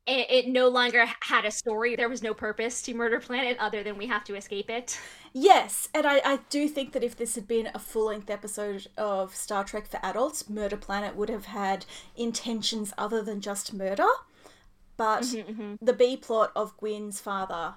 It, 0.09 0.27
it 0.31 0.47
no 0.47 0.69
longer 0.69 1.05
had 1.21 1.45
a 1.45 1.51
story. 1.51 1.95
There 1.95 2.09
was 2.09 2.23
no 2.23 2.33
purpose 2.33 2.81
to 2.81 2.95
Murder 2.95 3.19
Planet 3.19 3.57
other 3.59 3.83
than 3.83 3.95
we 3.95 4.07
have 4.07 4.23
to 4.23 4.35
escape 4.35 4.69
it. 4.69 4.99
Yes, 5.33 5.87
and 5.93 6.07
I, 6.07 6.19
I 6.25 6.39
do 6.49 6.67
think 6.67 6.93
that 6.93 7.03
if 7.03 7.15
this 7.15 7.35
had 7.35 7.47
been 7.47 7.69
a 7.75 7.79
full 7.79 8.07
length 8.07 8.31
episode 8.31 8.87
of 8.97 9.35
Star 9.35 9.63
Trek 9.63 9.85
for 9.85 9.99
adults, 10.01 10.49
Murder 10.49 10.77
Planet 10.77 11.15
would 11.15 11.29
have 11.29 11.45
had 11.45 11.85
intentions 12.17 12.91
other 12.97 13.21
than 13.21 13.39
just 13.39 13.71
murder. 13.71 14.07
But 14.97 15.21
mm-hmm, 15.21 15.51
mm-hmm. 15.51 15.85
the 15.85 15.93
B 15.93 16.17
plot 16.17 16.51
of 16.55 16.75
Gwyn's 16.77 17.21
father 17.21 17.75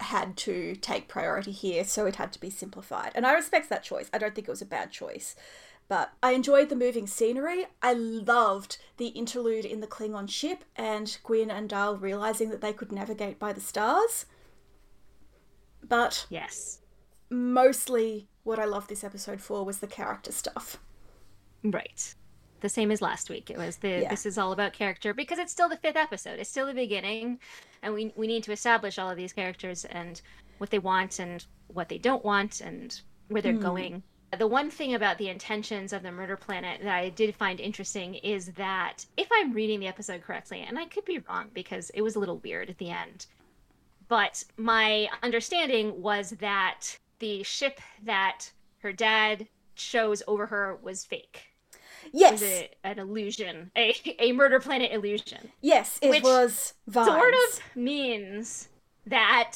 had 0.00 0.36
to 0.38 0.76
take 0.76 1.08
priority 1.08 1.52
here, 1.52 1.84
so 1.84 2.06
it 2.06 2.16
had 2.16 2.32
to 2.32 2.40
be 2.40 2.50
simplified. 2.50 3.12
And 3.14 3.26
I 3.26 3.32
respect 3.34 3.68
that 3.68 3.82
choice. 3.82 4.08
I 4.12 4.18
don't 4.18 4.34
think 4.34 4.48
it 4.48 4.50
was 4.50 4.62
a 4.62 4.66
bad 4.66 4.90
choice. 4.90 5.36
But 5.88 6.12
I 6.22 6.32
enjoyed 6.32 6.68
the 6.68 6.76
moving 6.76 7.06
scenery. 7.06 7.66
I 7.80 7.92
loved 7.92 8.78
the 8.96 9.08
interlude 9.08 9.64
in 9.64 9.80
the 9.80 9.86
Klingon 9.86 10.28
ship 10.28 10.64
and 10.74 11.16
Gwyn 11.22 11.50
and 11.50 11.68
Dal 11.68 11.96
realizing 11.96 12.50
that 12.50 12.60
they 12.60 12.72
could 12.72 12.90
navigate 12.90 13.38
by 13.38 13.52
the 13.52 13.60
stars. 13.60 14.26
But 15.82 16.26
Yes. 16.28 16.80
mostly 17.30 18.28
what 18.42 18.58
I 18.58 18.64
loved 18.64 18.88
this 18.88 19.04
episode 19.04 19.40
for 19.40 19.64
was 19.64 19.78
the 19.78 19.86
character 19.86 20.32
stuff. 20.32 20.78
Right. 21.62 22.14
The 22.60 22.68
same 22.68 22.90
as 22.90 23.00
last 23.00 23.30
week. 23.30 23.50
It 23.50 23.58
was 23.58 23.76
the 23.76 24.00
Yeah. 24.02 24.10
this 24.10 24.26
is 24.26 24.38
all 24.38 24.50
about 24.50 24.72
character 24.72 25.14
because 25.14 25.38
it's 25.38 25.52
still 25.52 25.68
the 25.68 25.76
fifth 25.76 25.96
episode. 25.96 26.40
It's 26.40 26.50
still 26.50 26.66
the 26.66 26.74
beginning, 26.74 27.38
and 27.82 27.94
we 27.94 28.12
we 28.16 28.26
need 28.26 28.42
to 28.44 28.52
establish 28.52 28.98
all 28.98 29.10
of 29.10 29.16
these 29.16 29.32
characters 29.32 29.84
and 29.84 30.20
what 30.58 30.70
they 30.70 30.78
want 30.78 31.18
and 31.18 31.44
what 31.68 31.88
they 31.88 31.98
don't 31.98 32.24
want 32.24 32.60
and 32.60 33.00
where 33.28 33.42
they're 33.42 33.52
hmm. 33.52 33.60
going. 33.60 34.02
The 34.36 34.46
one 34.46 34.70
thing 34.70 34.94
about 34.94 35.18
the 35.18 35.28
intentions 35.28 35.92
of 35.92 36.02
the 36.02 36.10
Murder 36.12 36.36
Planet 36.36 36.80
that 36.82 36.94
I 36.94 37.10
did 37.10 37.34
find 37.34 37.60
interesting 37.60 38.14
is 38.16 38.46
that 38.52 39.06
if 39.16 39.28
I'm 39.32 39.52
reading 39.52 39.80
the 39.80 39.86
episode 39.86 40.22
correctly, 40.22 40.60
and 40.66 40.78
I 40.78 40.86
could 40.86 41.04
be 41.04 41.20
wrong 41.28 41.50
because 41.54 41.90
it 41.90 42.02
was 42.02 42.16
a 42.16 42.18
little 42.18 42.38
weird 42.38 42.68
at 42.68 42.78
the 42.78 42.90
end, 42.90 43.26
but 44.08 44.44
my 44.56 45.08
understanding 45.22 46.02
was 46.02 46.30
that 46.40 46.98
the 47.18 47.42
ship 47.44 47.80
that 48.04 48.50
her 48.78 48.92
dad 48.92 49.48
chose 49.74 50.22
over 50.26 50.46
her 50.46 50.78
was 50.82 51.04
fake 51.04 51.44
Yes, 52.12 52.32
was 52.32 52.42
a, 52.42 52.70
an 52.84 52.98
illusion, 52.98 53.70
a, 53.76 53.94
a 54.18 54.32
murder 54.32 54.60
planet 54.60 54.92
illusion. 54.92 55.50
yes, 55.60 55.98
it 56.02 56.10
which 56.10 56.22
was 56.22 56.74
vibes. 56.90 57.06
Sort 57.06 57.34
of 57.34 57.60
means 57.76 58.68
that 59.06 59.54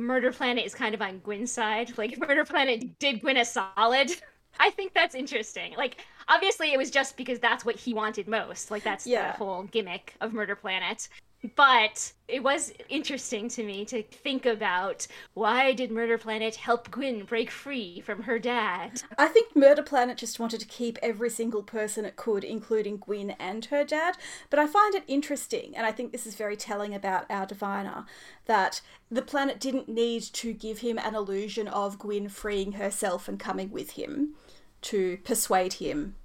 Murder 0.00 0.32
Planet 0.32 0.64
is 0.64 0.74
kind 0.74 0.94
of 0.94 1.02
on 1.02 1.18
Gwyn's 1.20 1.52
side. 1.52 1.92
Like 1.98 2.18
Murder 2.18 2.44
Planet 2.44 2.98
did 2.98 3.20
Gwyn 3.20 3.36
a 3.36 3.44
solid. 3.44 4.10
I 4.58 4.70
think 4.70 4.94
that's 4.94 5.14
interesting. 5.14 5.74
Like 5.76 5.98
obviously 6.28 6.72
it 6.72 6.78
was 6.78 6.90
just 6.90 7.16
because 7.16 7.38
that's 7.38 7.64
what 7.64 7.76
he 7.76 7.94
wanted 7.94 8.26
most. 8.28 8.70
Like 8.70 8.82
that's 8.82 9.06
Yeah. 9.06 9.32
the 9.32 9.38
whole 9.38 9.62
gimmick 9.64 10.14
of 10.20 10.32
Murder 10.32 10.56
Planet. 10.56 11.08
But 11.56 12.12
it 12.28 12.42
was 12.42 12.72
interesting 12.90 13.48
to 13.50 13.64
me 13.64 13.86
to 13.86 14.02
think 14.02 14.44
about 14.44 15.06
why 15.32 15.72
did 15.72 15.90
Murder 15.90 16.18
Planet 16.18 16.56
help 16.56 16.90
Gwyn 16.90 17.24
break 17.24 17.50
free 17.50 18.00
from 18.00 18.24
her 18.24 18.38
dad? 18.38 19.02
I 19.16 19.26
think 19.26 19.56
Murder 19.56 19.82
Planet 19.82 20.18
just 20.18 20.38
wanted 20.38 20.60
to 20.60 20.66
keep 20.66 20.98
every 21.00 21.30
single 21.30 21.62
person 21.62 22.04
it 22.04 22.16
could, 22.16 22.44
including 22.44 22.98
Gwyn 22.98 23.30
and 23.38 23.64
her 23.66 23.84
dad. 23.84 24.16
But 24.50 24.58
I 24.58 24.66
find 24.66 24.94
it 24.94 25.04
interesting, 25.08 25.74
and 25.74 25.86
I 25.86 25.92
think 25.92 26.12
this 26.12 26.26
is 26.26 26.34
very 26.34 26.56
telling 26.56 26.94
about 26.94 27.30
our 27.30 27.46
diviner, 27.46 28.04
that 28.44 28.82
the 29.10 29.22
planet 29.22 29.58
didn't 29.58 29.88
need 29.88 30.22
to 30.22 30.52
give 30.52 30.80
him 30.80 30.98
an 30.98 31.14
illusion 31.14 31.68
of 31.68 31.98
Gwyn 31.98 32.28
freeing 32.28 32.72
herself 32.72 33.28
and 33.28 33.40
coming 33.40 33.70
with 33.70 33.92
him 33.92 34.34
to 34.82 35.16
persuade 35.24 35.74
him 35.74 36.16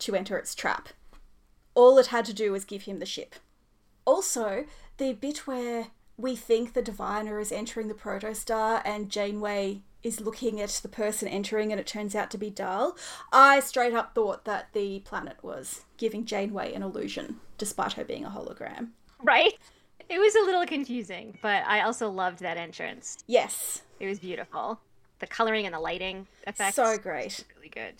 to 0.00 0.14
enter 0.14 0.36
its 0.36 0.54
trap. 0.54 0.90
All 1.74 1.98
it 1.98 2.08
had 2.08 2.26
to 2.26 2.34
do 2.34 2.52
was 2.52 2.64
give 2.66 2.82
him 2.82 2.98
the 2.98 3.06
ship. 3.06 3.36
Also, 4.10 4.64
the 4.96 5.12
bit 5.12 5.46
where 5.46 5.86
we 6.16 6.34
think 6.34 6.72
the 6.72 6.82
diviner 6.82 7.38
is 7.38 7.52
entering 7.52 7.86
the 7.86 7.94
protostar 7.94 8.82
and 8.84 9.08
Janeway 9.08 9.82
is 10.02 10.20
looking 10.20 10.60
at 10.60 10.70
the 10.82 10.88
person 10.88 11.28
entering 11.28 11.70
and 11.70 11.80
it 11.80 11.86
turns 11.86 12.16
out 12.16 12.28
to 12.32 12.36
be 12.36 12.50
Dal, 12.50 12.96
I 13.32 13.60
straight 13.60 13.94
up 13.94 14.12
thought 14.12 14.44
that 14.46 14.72
the 14.72 14.98
planet 15.04 15.36
was 15.42 15.82
giving 15.96 16.24
Janeway 16.24 16.74
an 16.74 16.82
illusion, 16.82 17.36
despite 17.56 17.92
her 17.92 18.04
being 18.04 18.24
a 18.24 18.30
hologram. 18.30 18.88
Right? 19.22 19.56
It 20.08 20.18
was 20.18 20.34
a 20.34 20.40
little 20.44 20.66
confusing, 20.66 21.38
but 21.40 21.62
I 21.64 21.82
also 21.82 22.10
loved 22.10 22.40
that 22.40 22.56
entrance. 22.56 23.18
Yes, 23.28 23.82
It 24.00 24.08
was 24.08 24.18
beautiful. 24.18 24.80
The 25.20 25.28
coloring 25.28 25.66
and 25.66 25.74
the 25.74 25.78
lighting 25.78 26.26
effects. 26.48 26.74
so 26.74 26.98
great. 26.98 27.44
Really 27.54 27.68
good. 27.68 27.94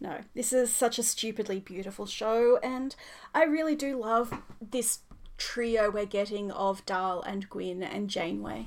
No, 0.00 0.18
this 0.34 0.52
is 0.52 0.72
such 0.72 0.98
a 0.98 1.02
stupidly 1.02 1.60
beautiful 1.60 2.06
show, 2.06 2.58
and 2.64 2.96
I 3.34 3.44
really 3.44 3.74
do 3.74 3.96
love 3.98 4.32
this 4.60 5.00
trio 5.36 5.90
we're 5.90 6.06
getting 6.06 6.50
of 6.50 6.84
Dal 6.86 7.22
and 7.22 7.48
Gwyn 7.48 7.82
and 7.82 8.08
Janeway. 8.08 8.66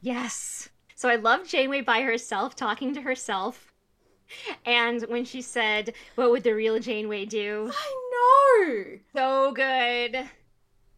Yes. 0.00 0.68
So 0.94 1.08
I 1.08 1.16
love 1.16 1.46
Janeway 1.46 1.80
by 1.80 2.02
herself, 2.02 2.54
talking 2.54 2.94
to 2.94 3.00
herself. 3.02 3.72
And 4.64 5.02
when 5.02 5.24
she 5.24 5.42
said, 5.42 5.92
What 6.14 6.30
would 6.30 6.44
the 6.44 6.54
real 6.54 6.78
Janeway 6.78 7.26
do? 7.26 7.70
I 7.72 8.10
know! 8.12 8.98
So 9.14 9.52
good. 9.52 10.28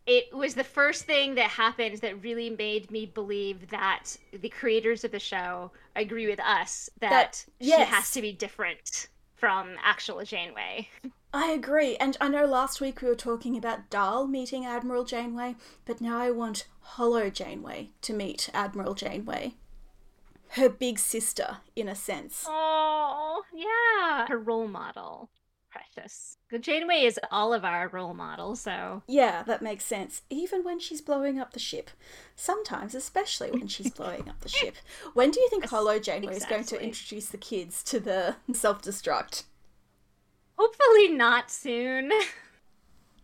It 0.06 0.32
was 0.32 0.54
the 0.54 0.62
first 0.64 1.04
thing 1.04 1.34
that 1.34 1.50
happened 1.50 1.98
that 1.98 2.22
really 2.22 2.50
made 2.50 2.90
me 2.92 3.06
believe 3.06 3.68
that 3.70 4.04
the 4.32 4.48
creators 4.48 5.02
of 5.02 5.10
the 5.10 5.18
show 5.18 5.72
agree 5.96 6.28
with 6.28 6.38
us 6.40 6.88
that, 7.00 7.10
That- 7.10 7.44
she 7.60 7.68
yes. 7.70 7.88
has 7.88 8.10
to 8.12 8.22
be 8.22 8.32
different 8.32 9.08
from 9.34 9.74
actual 9.82 10.22
Janeway. 10.24 10.88
I 11.36 11.50
agree, 11.50 11.96
and 11.98 12.16
I 12.18 12.28
know 12.28 12.46
last 12.46 12.80
week 12.80 13.02
we 13.02 13.08
were 13.08 13.14
talking 13.14 13.58
about 13.58 13.90
Dal 13.90 14.26
meeting 14.26 14.64
Admiral 14.64 15.04
Janeway, 15.04 15.56
but 15.84 16.00
now 16.00 16.18
I 16.18 16.30
want 16.30 16.66
Holo 16.80 17.28
Janeway 17.28 17.90
to 18.00 18.14
meet 18.14 18.48
Admiral 18.54 18.94
Janeway. 18.94 19.52
Her 20.52 20.70
big 20.70 20.98
sister, 20.98 21.58
in 21.76 21.88
a 21.88 21.94
sense. 21.94 22.46
Oh, 22.48 23.42
yeah. 23.52 24.26
Her 24.28 24.38
role 24.38 24.66
model. 24.66 25.28
Precious. 25.70 26.38
Janeway 26.58 27.02
is 27.04 27.20
all 27.30 27.52
of 27.52 27.66
our 27.66 27.88
role 27.88 28.14
models, 28.14 28.62
so 28.62 29.02
Yeah, 29.06 29.42
that 29.42 29.60
makes 29.60 29.84
sense. 29.84 30.22
Even 30.30 30.64
when 30.64 30.78
she's 30.78 31.02
blowing 31.02 31.38
up 31.38 31.52
the 31.52 31.60
ship. 31.60 31.90
Sometimes, 32.34 32.94
especially 32.94 33.50
when 33.50 33.68
she's 33.68 33.90
blowing 33.94 34.26
up 34.26 34.40
the 34.40 34.48
ship. 34.48 34.76
When 35.12 35.32
do 35.32 35.38
you 35.38 35.50
think 35.50 35.66
Holo 35.66 35.98
Janeway 35.98 36.36
is 36.36 36.46
going 36.46 36.64
to 36.64 36.80
introduce 36.80 37.26
the 37.28 37.36
kids 37.36 37.82
to 37.82 38.00
the 38.00 38.36
self 38.54 38.80
destruct? 38.80 39.42
Hopefully 40.56 41.08
not 41.08 41.50
soon. 41.50 42.12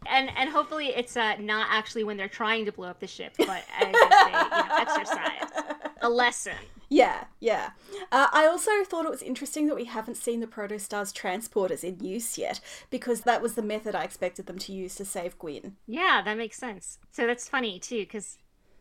And 0.06 0.30
and 0.36 0.50
hopefully 0.50 0.88
it's 0.88 1.16
uh, 1.16 1.36
not 1.38 1.68
actually 1.70 2.04
when 2.04 2.16
they're 2.16 2.28
trying 2.28 2.64
to 2.64 2.72
blow 2.72 2.88
up 2.88 3.00
the 3.00 3.06
ship, 3.06 3.34
but 3.38 3.64
as 3.78 3.94
I 3.94 4.24
say, 4.24 4.32
you 4.32 4.68
know, 4.68 4.76
exercise. 4.80 5.92
A 6.00 6.08
lesson. 6.08 6.56
Yeah, 6.88 7.24
yeah. 7.40 7.70
Uh, 8.10 8.26
I 8.32 8.46
also 8.46 8.70
thought 8.84 9.04
it 9.06 9.10
was 9.10 9.22
interesting 9.22 9.68
that 9.68 9.76
we 9.76 9.84
haven't 9.84 10.16
seen 10.16 10.40
the 10.40 10.46
Protostar's 10.46 11.12
transporters 11.12 11.84
in 11.84 12.04
use 12.04 12.36
yet, 12.36 12.60
because 12.90 13.20
that 13.22 13.40
was 13.40 13.54
the 13.54 13.62
method 13.62 13.94
I 13.94 14.02
expected 14.02 14.46
them 14.46 14.58
to 14.58 14.72
use 14.72 14.96
to 14.96 15.04
save 15.04 15.38
Gwyn. 15.38 15.76
Yeah, 15.86 16.20
that 16.24 16.36
makes 16.36 16.58
sense. 16.58 16.98
So 17.12 17.26
that's 17.26 17.48
funny 17.48 17.78
too, 17.78 18.00
because 18.00 18.38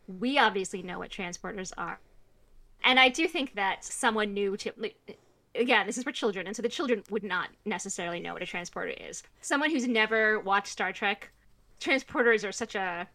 we 0.07 0.39
obviously 0.39 0.81
know 0.81 0.99
what 0.99 1.11
transporters 1.11 1.71
are, 1.77 1.99
and 2.83 2.99
I 2.99 3.09
do 3.09 3.27
think 3.27 3.55
that 3.55 3.85
someone 3.85 4.33
new 4.33 4.57
to 4.57 4.73
again, 5.55 5.87
this 5.87 5.97
is 5.97 6.03
for 6.03 6.11
children, 6.11 6.47
and 6.47 6.55
so 6.55 6.61
the 6.61 6.69
children 6.69 7.03
would 7.09 7.23
not 7.23 7.49
necessarily 7.65 8.19
know 8.19 8.33
what 8.33 8.41
a 8.41 8.45
transporter 8.45 8.93
is. 9.09 9.23
Someone 9.41 9.69
who's 9.69 9.87
never 9.87 10.39
watched 10.39 10.71
Star 10.71 10.91
Trek, 10.91 11.31
transporters 11.79 12.47
are 12.47 12.51
such 12.51 12.75
a 12.75 13.07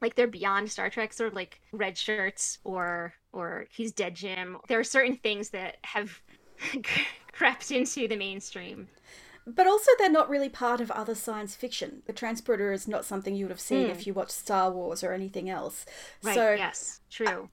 like 0.00 0.14
they're 0.14 0.28
beyond 0.28 0.70
Star 0.70 0.88
Trek, 0.90 1.12
sort 1.12 1.28
of 1.28 1.34
like 1.34 1.60
red 1.72 1.98
shirts 1.98 2.58
or 2.64 3.14
or 3.32 3.66
he's 3.70 3.92
dead 3.92 4.14
Jim. 4.14 4.58
There 4.68 4.78
are 4.78 4.84
certain 4.84 5.16
things 5.16 5.50
that 5.50 5.78
have 5.82 6.20
crept 7.32 7.70
into 7.70 8.08
the 8.08 8.16
mainstream. 8.16 8.88
But 9.46 9.66
also, 9.66 9.90
they're 9.98 10.10
not 10.10 10.28
really 10.28 10.50
part 10.50 10.78
of 10.82 10.90
other 10.90 11.14
science 11.14 11.56
fiction. 11.56 12.02
The 12.06 12.12
transporter 12.12 12.70
is 12.70 12.86
not 12.86 13.06
something 13.06 13.34
you 13.34 13.46
would 13.46 13.50
have 13.50 13.60
seen 13.60 13.86
mm. 13.86 13.90
if 13.90 14.06
you 14.06 14.12
watched 14.12 14.32
Star 14.32 14.70
Wars 14.70 15.02
or 15.02 15.14
anything 15.14 15.48
else. 15.48 15.86
Right. 16.22 16.34
So, 16.34 16.52
yes, 16.52 17.00
true. 17.10 17.48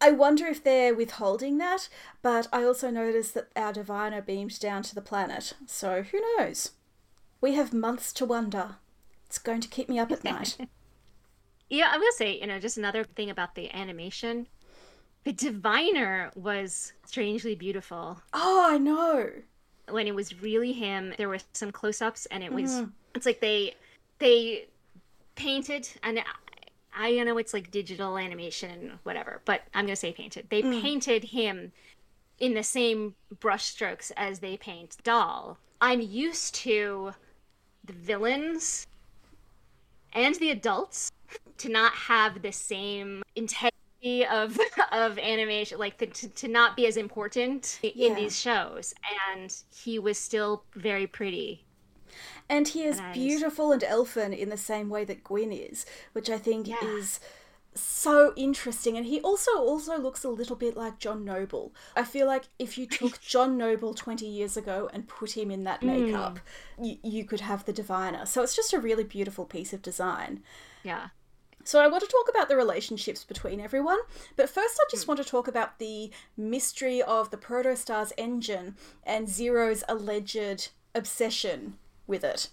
I 0.00 0.10
wonder 0.10 0.46
if 0.46 0.62
they're 0.64 0.94
withholding 0.94 1.58
that, 1.58 1.88
but 2.22 2.48
I 2.52 2.64
also 2.64 2.90
noticed 2.90 3.34
that 3.34 3.48
our 3.54 3.72
diviner 3.72 4.22
beamed 4.22 4.58
down 4.58 4.82
to 4.84 4.94
the 4.94 5.02
planet, 5.02 5.52
so 5.66 6.02
who 6.02 6.20
knows? 6.36 6.72
We 7.40 7.54
have 7.54 7.72
months 7.72 8.12
to 8.14 8.24
wonder. 8.24 8.76
It's 9.26 9.38
going 9.38 9.60
to 9.60 9.68
keep 9.68 9.88
me 9.88 9.98
up 9.98 10.10
at 10.10 10.24
night. 10.24 10.56
yeah, 11.70 11.90
I 11.92 11.98
will 11.98 12.12
say, 12.12 12.38
you 12.40 12.46
know, 12.46 12.58
just 12.58 12.78
another 12.78 13.04
thing 13.04 13.30
about 13.30 13.54
the 13.54 13.72
animation. 13.74 14.46
The 15.24 15.32
diviner 15.32 16.30
was 16.34 16.94
strangely 17.04 17.54
beautiful. 17.54 18.22
Oh, 18.32 18.66
I 18.70 18.78
know 18.78 19.30
when 19.90 20.06
it 20.06 20.14
was 20.14 20.40
really 20.40 20.72
him 20.72 21.12
there 21.18 21.28
were 21.28 21.38
some 21.52 21.72
close-ups 21.72 22.26
and 22.26 22.42
it 22.42 22.52
was 22.52 22.70
mm. 22.70 22.90
it's 23.14 23.26
like 23.26 23.40
they 23.40 23.74
they 24.18 24.66
painted 25.34 25.88
and 26.02 26.22
I, 26.94 27.18
I 27.18 27.24
know 27.24 27.38
it's 27.38 27.54
like 27.54 27.70
digital 27.70 28.18
animation 28.18 28.98
whatever 29.02 29.40
but 29.44 29.62
i'm 29.74 29.86
gonna 29.86 29.96
say 29.96 30.12
painted 30.12 30.46
they 30.50 30.62
mm. 30.62 30.80
painted 30.82 31.24
him 31.24 31.72
in 32.38 32.54
the 32.54 32.62
same 32.62 33.14
brushstrokes 33.36 34.10
as 34.16 34.38
they 34.40 34.56
paint 34.56 34.96
Dal. 35.04 35.58
i'm 35.80 36.00
used 36.00 36.54
to 36.56 37.12
the 37.84 37.92
villains 37.92 38.86
and 40.12 40.34
the 40.36 40.50
adults 40.50 41.12
to 41.58 41.68
not 41.68 41.92
have 41.92 42.42
the 42.42 42.52
same 42.52 43.22
integrity 43.36 44.26
of 44.26 44.58
of 44.92 45.18
animation 45.18 45.78
like 45.78 45.98
the, 45.98 46.06
to, 46.06 46.28
to 46.28 46.48
not 46.48 46.76
be 46.76 46.86
as 46.86 46.96
important 46.96 47.78
in 47.82 47.92
yeah. 47.94 48.14
these 48.14 48.38
shows 48.38 48.94
and 49.32 49.54
he 49.74 49.98
was 49.98 50.18
still 50.18 50.64
very 50.74 51.06
pretty 51.06 51.64
and 52.50 52.68
he 52.68 52.82
is 52.82 52.98
and 52.98 53.14
beautiful 53.14 53.72
and 53.72 53.82
elfin 53.84 54.34
in 54.34 54.50
the 54.50 54.56
same 54.56 54.90
way 54.90 55.04
that 55.04 55.24
Gwyn 55.24 55.52
is 55.52 55.86
which 56.12 56.28
i 56.28 56.36
think 56.36 56.68
yeah. 56.68 56.84
is 56.84 57.20
so 57.74 58.32
interesting 58.36 58.96
and 58.96 59.06
he 59.06 59.20
also 59.20 59.50
also 59.58 59.96
looks 59.98 60.24
a 60.24 60.28
little 60.28 60.56
bit 60.56 60.76
like 60.76 60.98
John 60.98 61.24
Noble. 61.24 61.72
I 61.94 62.04
feel 62.04 62.26
like 62.26 62.44
if 62.58 62.76
you 62.76 62.86
took 62.86 63.20
John 63.32 63.56
Noble 63.56 63.94
20 63.94 64.26
years 64.26 64.56
ago 64.56 64.90
and 64.92 65.06
put 65.06 65.36
him 65.36 65.50
in 65.50 65.64
that 65.64 65.82
makeup, 65.82 66.40
mm. 66.78 66.86
you, 66.86 66.98
you 67.02 67.24
could 67.24 67.40
have 67.40 67.64
the 67.64 67.72
diviner. 67.72 68.26
So 68.26 68.42
it's 68.42 68.56
just 68.56 68.72
a 68.72 68.80
really 68.80 69.04
beautiful 69.04 69.44
piece 69.44 69.72
of 69.72 69.82
design. 69.82 70.42
Yeah. 70.82 71.08
So 71.62 71.80
I 71.80 71.88
want 71.88 72.02
to 72.02 72.08
talk 72.08 72.28
about 72.28 72.48
the 72.48 72.56
relationships 72.56 73.22
between 73.22 73.60
everyone, 73.60 73.98
but 74.34 74.48
first 74.48 74.80
I 74.80 74.88
just 74.90 75.04
mm. 75.04 75.08
want 75.08 75.22
to 75.22 75.28
talk 75.28 75.46
about 75.46 75.78
the 75.78 76.10
mystery 76.36 77.02
of 77.02 77.30
the 77.30 77.36
Protostar's 77.36 78.12
engine 78.18 78.76
and 79.04 79.28
Zero's 79.28 79.84
alleged 79.88 80.70
obsession 80.94 81.76
with 82.10 82.24
it. 82.24 82.48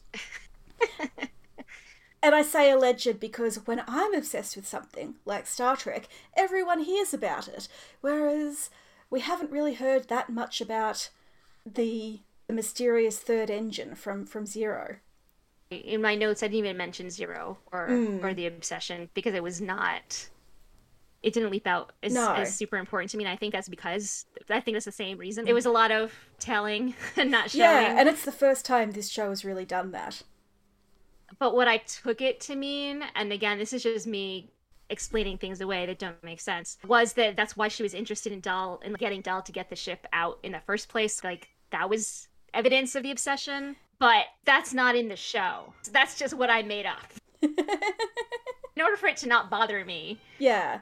and 2.23 2.33
I 2.33 2.41
say 2.41 2.71
alleged 2.71 3.19
because 3.19 3.67
when 3.67 3.83
I'm 3.87 4.13
obsessed 4.13 4.55
with 4.55 4.67
something, 4.67 5.15
like 5.25 5.47
Star 5.47 5.75
Trek, 5.75 6.07
everyone 6.37 6.81
hears 6.81 7.13
about 7.13 7.47
it, 7.49 7.67
whereas 7.99 8.69
we 9.09 9.19
haven't 9.19 9.51
really 9.51 9.73
heard 9.73 10.07
that 10.07 10.29
much 10.29 10.61
about 10.61 11.09
the, 11.65 12.19
the 12.47 12.53
mysterious 12.53 13.19
third 13.19 13.49
engine 13.49 13.95
from, 13.95 14.25
from 14.25 14.45
Zero 14.45 14.97
in 15.69 16.01
my 16.01 16.15
notes 16.15 16.41
i 16.43 16.47
didn't 16.47 16.59
even 16.59 16.77
mention 16.77 17.09
zero 17.09 17.57
or 17.71 17.89
mm. 17.89 18.23
or 18.23 18.33
the 18.33 18.45
obsession 18.45 19.09
because 19.13 19.33
it 19.33 19.43
was 19.43 19.59
not 19.59 20.29
it 21.27 21.33
didn't 21.33 21.51
leap 21.51 21.67
out 21.67 21.91
as, 22.01 22.13
no. 22.13 22.33
as 22.33 22.55
super 22.55 22.77
important 22.77 23.11
to 23.11 23.17
me 23.17 23.23
and 23.23 23.31
i 23.31 23.35
think 23.35 23.53
that's 23.53 23.69
because 23.69 24.25
i 24.49 24.59
think 24.59 24.75
that's 24.75 24.85
the 24.85 24.91
same 24.91 25.17
reason 25.17 25.47
it 25.47 25.53
was 25.53 25.65
a 25.65 25.71
lot 25.71 25.91
of 25.91 26.13
telling 26.39 26.95
and 27.17 27.29
not 27.29 27.51
showing 27.51 27.61
yeah 27.61 27.99
and 27.99 28.07
it's 28.07 28.25
the 28.25 28.31
first 28.31 28.65
time 28.65 28.91
this 28.91 29.09
show 29.09 29.29
has 29.29 29.43
really 29.43 29.65
done 29.65 29.91
that 29.91 30.21
but 31.39 31.55
what 31.55 31.67
i 31.67 31.77
took 31.77 32.21
it 32.21 32.39
to 32.39 32.55
mean 32.55 33.03
and 33.15 33.31
again 33.31 33.57
this 33.57 33.73
is 33.73 33.83
just 33.83 34.07
me 34.07 34.51
explaining 34.89 35.37
things 35.37 35.59
away 35.59 35.85
that 35.85 35.99
don't 35.99 36.23
make 36.23 36.39
sense 36.39 36.77
was 36.87 37.13
that 37.13 37.35
that's 37.35 37.57
why 37.57 37.67
she 37.67 37.83
was 37.83 37.93
interested 37.93 38.31
in 38.31 38.39
Dal 38.39 38.79
and 38.85 38.97
getting 38.97 39.19
Dal 39.19 39.41
to 39.41 39.51
get 39.51 39.69
the 39.69 39.75
ship 39.75 40.07
out 40.13 40.39
in 40.43 40.53
the 40.53 40.61
first 40.65 40.87
place 40.87 41.25
like 41.25 41.49
that 41.71 41.89
was 41.89 42.29
evidence 42.53 42.95
of 42.95 43.03
the 43.03 43.11
obsession 43.11 43.75
but 43.99 44.25
that's 44.45 44.73
not 44.73 44.95
in 44.95 45.07
the 45.07 45.15
show. 45.15 45.73
That's 45.91 46.17
just 46.17 46.33
what 46.35 46.49
I 46.49 46.61
made 46.61 46.85
up. 46.85 47.13
in 48.77 48.81
order 48.83 48.95
for 48.95 49.07
it 49.07 49.17
to 49.17 49.27
not 49.27 49.49
bother 49.49 49.83
me. 49.83 50.19
Yeah. 50.37 50.81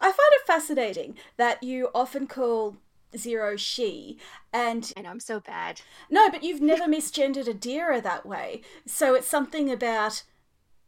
I 0.00 0.06
find 0.06 0.32
it 0.32 0.46
fascinating 0.48 1.14
that 1.36 1.62
you 1.62 1.90
often 1.94 2.26
call 2.26 2.76
Zero 3.16 3.56
she 3.56 4.18
and 4.52 4.92
and 4.96 5.06
I'm 5.06 5.20
so 5.20 5.38
bad. 5.38 5.80
No, 6.10 6.28
but 6.28 6.42
you've 6.42 6.60
never 6.60 6.84
misgendered 6.88 7.46
a 7.46 7.54
Adira 7.54 8.02
that 8.02 8.26
way. 8.26 8.62
So 8.84 9.14
it's 9.14 9.28
something 9.28 9.70
about 9.70 10.24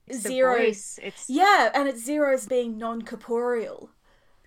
it's 0.08 0.18
Zero. 0.18 0.56
It's 0.56 0.98
Yeah, 1.28 1.70
and 1.72 1.88
it's 1.88 2.04
Zero's 2.04 2.46
being 2.46 2.76
non 2.76 3.02
corporeal. 3.02 3.90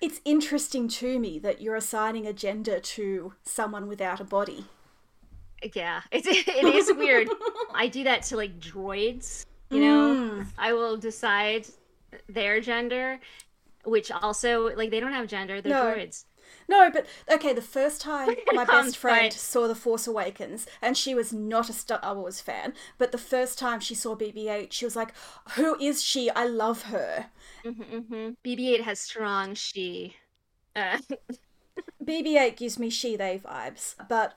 It's 0.02 0.20
interesting 0.26 0.90
to 0.90 1.18
me 1.18 1.40
that 1.40 1.62
you're 1.62 1.76
assigning 1.76 2.28
a 2.28 2.34
gender 2.34 2.80
to 2.80 3.34
someone 3.44 3.88
without 3.88 4.20
a 4.20 4.26
body 4.26 4.66
yeah 5.76 6.02
it's 6.12 6.28
it 6.28 6.76
is 6.76 6.92
weird 6.98 7.28
i 7.76 7.88
do 7.88 8.04
that 8.04 8.24
to 8.24 8.36
like 8.36 8.60
droids 8.60 9.46
you 9.70 9.80
know 9.80 10.16
mm. 10.16 10.48
i 10.58 10.74
will 10.74 10.98
decide 10.98 11.68
their 12.28 12.60
gender 12.60 13.20
which 13.84 14.12
also 14.12 14.76
like 14.76 14.92
they 14.92 15.00
don't 15.00 15.14
have 15.14 15.28
gender 15.28 15.62
they're 15.62 15.72
no. 15.72 15.96
droids 15.96 16.26
no, 16.68 16.90
but 16.90 17.06
okay, 17.30 17.54
the 17.54 17.62
first 17.62 18.02
time 18.02 18.30
my 18.54 18.66
best 18.66 18.98
friend 18.98 19.32
saw 19.32 19.68
The 19.68 19.76
Force 19.76 20.08
Awakens, 20.08 20.68
and 20.82 20.98
she 20.98 21.14
was 21.14 21.34
not 21.34 21.70
a 21.70 21.74
Star 21.74 22.16
Wars 22.16 22.40
fan, 22.40 22.74
but 22.98 23.12
the 23.12 23.18
first 23.18 23.60
time 23.60 23.80
she 23.80 23.96
saw 23.96 24.16
BB 24.16 24.50
8, 24.50 24.74
she 24.74 24.86
was 24.86 24.96
like, 24.96 25.14
Who 25.52 25.78
is 25.80 26.04
she? 26.04 26.30
I 26.30 26.46
love 26.46 26.84
her. 26.84 27.28
Mm-hmm, 27.66 27.82
mm-hmm. 27.82 28.30
BB 28.44 28.74
8 28.76 28.84
has 28.84 29.00
strong 29.00 29.54
she. 29.54 30.16
Uh. 30.76 31.00
BB 32.04 32.40
8 32.40 32.58
gives 32.58 32.80
me 32.80 32.90
she 32.90 33.16
they 33.16 33.40
vibes, 33.40 33.96
but 34.08 34.36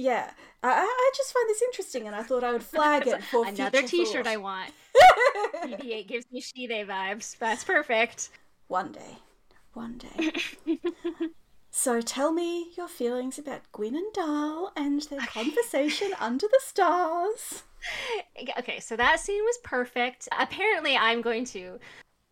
yeah, 0.00 0.30
I, 0.62 0.70
I 0.70 1.10
just 1.16 1.32
find 1.32 1.48
this 1.48 1.62
interesting, 1.62 2.06
and 2.06 2.16
I 2.16 2.22
thought 2.22 2.44
I 2.44 2.52
would 2.52 2.62
flag 2.62 3.06
it 3.06 3.22
for 3.24 3.46
another 3.46 3.82
T-shirt. 3.82 4.24
Thought. 4.24 4.32
I 4.32 4.36
want. 4.36 4.72
BB-8 5.64 6.08
gives 6.08 6.26
me 6.30 6.40
she-they 6.40 6.84
vibes. 6.84 7.38
That's 7.38 7.64
perfect. 7.64 8.30
One 8.68 8.92
day, 8.92 9.18
one 9.74 9.98
day. 9.98 10.32
so 11.70 12.00
tell 12.00 12.32
me 12.32 12.72
your 12.76 12.88
feelings 12.88 13.38
about 13.38 13.62
Gwyn 13.72 13.96
and 13.96 14.12
Dal 14.12 14.72
and 14.76 15.02
their 15.02 15.20
conversation 15.20 16.12
under 16.18 16.46
the 16.46 16.60
stars. 16.62 17.62
Okay, 18.58 18.80
so 18.80 18.96
that 18.96 19.20
scene 19.20 19.42
was 19.42 19.58
perfect. 19.64 20.28
Apparently, 20.38 20.96
I'm 20.96 21.22
going 21.22 21.44
to 21.46 21.78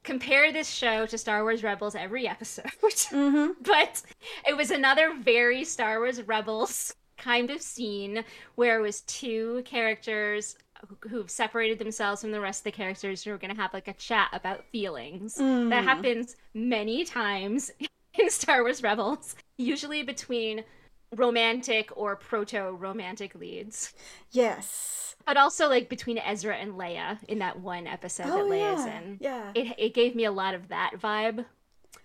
compare 0.05 0.53
this 0.53 0.71
show 0.71 1.07
to 1.07 1.19
Star 1.19 1.43
Wars 1.43 1.63
Rebels 1.63 1.95
every 1.95 2.29
episode. 2.29 2.67
Mm-hmm. 2.89 3.63
but 3.63 4.03
it 4.47 4.57
was 4.57 4.71
another 4.71 5.15
very 5.15 5.65
Star 5.65 5.99
Wars 5.99 6.23
Rebels 6.23 6.95
kind 7.19 7.51
of 7.51 7.61
scene 7.61 8.25
where 8.55 8.79
it 8.79 8.83
was 8.83 9.03
two 9.03 9.63
characters 9.65 10.57
who've 11.09 11.31
separated 11.31 11.79
themselves 11.79 12.23
from 12.23 12.31
the 12.31 12.41
rest 12.41 12.61
of 12.61 12.65
the 12.65 12.73
characters 12.73 13.23
who 13.23 13.33
are 13.33 13.39
going 13.39 13.55
to 13.55 13.61
have 13.61 13.75
like 13.75 13.89
a 13.89 13.93
chat 13.95 14.29
about 14.33 14.65
feelings. 14.67 15.37
Mm. 15.37 15.71
That 15.71 15.85
happens 15.85 16.37
many 16.55 17.05
times 17.05 17.71
in 18.15 18.31
Star 18.31 18.63
Wars 18.63 18.83
Rebels, 18.83 19.37
usually 19.57 20.03
between 20.03 20.65
romantic 21.17 21.91
or 21.97 22.17
proto 22.17 22.71
romantic 22.71 23.35
leads. 23.35 23.95
Yes. 24.31 25.17
But 25.27 25.37
also 25.37 25.69
like 25.69 25.89
between 25.89 26.19
Ezra 26.19 26.57
and 26.57 26.75
Leia 26.75 27.19
in 27.29 27.41
that 27.41 27.61
one 27.61 27.87
episode 27.87 28.27
oh, 28.29 28.37
that 28.37 28.45
Leia's 28.45 28.87
yeah. 28.87 29.01
in. 29.01 29.19
Yeah. 29.21 29.53
It 29.55 29.75
it 29.79 29.95
gave 29.95 30.15
me 30.15 30.25
a 30.25 30.33
lot 30.33 30.55
of 30.55 30.69
that 30.69 30.93
vibe 31.01 31.45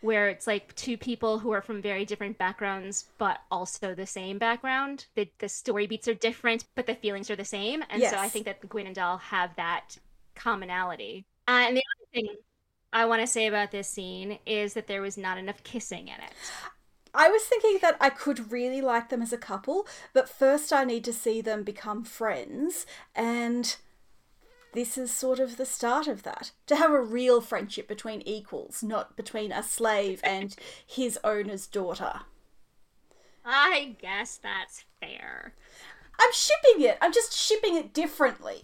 where 0.03 0.29
it's 0.29 0.45
like 0.45 0.75
two 0.75 0.97
people 0.97 1.39
who 1.39 1.51
are 1.51 1.61
from 1.61 1.81
very 1.81 2.05
different 2.05 2.37
backgrounds 2.37 3.05
but 3.17 3.39
also 3.49 3.95
the 3.95 4.05
same 4.05 4.37
background. 4.37 5.05
The 5.15 5.29
the 5.39 5.49
story 5.49 5.87
beats 5.87 6.07
are 6.07 6.13
different, 6.13 6.65
but 6.75 6.85
the 6.85 6.95
feelings 6.95 7.29
are 7.29 7.35
the 7.35 7.45
same. 7.45 7.83
And 7.89 8.01
yes. 8.01 8.11
so 8.11 8.17
I 8.17 8.29
think 8.29 8.45
that 8.45 8.67
Gwyn 8.67 8.85
and 8.85 8.95
Dal 8.95 9.17
have 9.17 9.55
that 9.55 9.97
commonality. 10.35 11.25
Uh, 11.47 11.65
and 11.67 11.77
the 11.77 11.83
other 11.95 12.07
thing 12.13 12.35
I 12.91 13.05
want 13.05 13.21
to 13.21 13.27
say 13.27 13.47
about 13.47 13.71
this 13.71 13.87
scene 13.87 14.39
is 14.45 14.73
that 14.73 14.87
there 14.87 15.01
was 15.01 15.17
not 15.17 15.37
enough 15.37 15.63
kissing 15.63 16.07
in 16.07 16.15
it. 16.15 16.31
I 17.15 17.29
was 17.29 17.43
thinking 17.43 17.79
that 17.81 17.97
I 18.01 18.09
could 18.09 18.51
really 18.51 18.81
like 18.81 19.09
them 19.09 19.21
as 19.21 19.31
a 19.31 19.37
couple, 19.37 19.87
but 20.13 20.27
first 20.27 20.73
I 20.73 20.83
need 20.83 21.03
to 21.05 21.13
see 21.13 21.41
them 21.41 21.63
become 21.63 22.03
friends 22.03 22.85
and 23.15 23.75
this 24.73 24.97
is 24.97 25.11
sort 25.11 25.39
of 25.39 25.57
the 25.57 25.65
start 25.65 26.07
of 26.07 26.23
that. 26.23 26.51
To 26.67 26.75
have 26.75 26.91
a 26.91 27.01
real 27.01 27.41
friendship 27.41 27.87
between 27.87 28.21
equals, 28.23 28.83
not 28.83 29.15
between 29.15 29.51
a 29.51 29.63
slave 29.63 30.19
and 30.23 30.55
his 30.85 31.17
owner's 31.23 31.67
daughter. 31.67 32.21
I 33.45 33.95
guess 34.01 34.37
that's 34.37 34.85
fair. 34.99 35.53
I'm 36.19 36.31
shipping 36.33 36.85
it. 36.85 36.97
I'm 37.01 37.13
just 37.13 37.33
shipping 37.33 37.75
it 37.75 37.93
differently. 37.93 38.61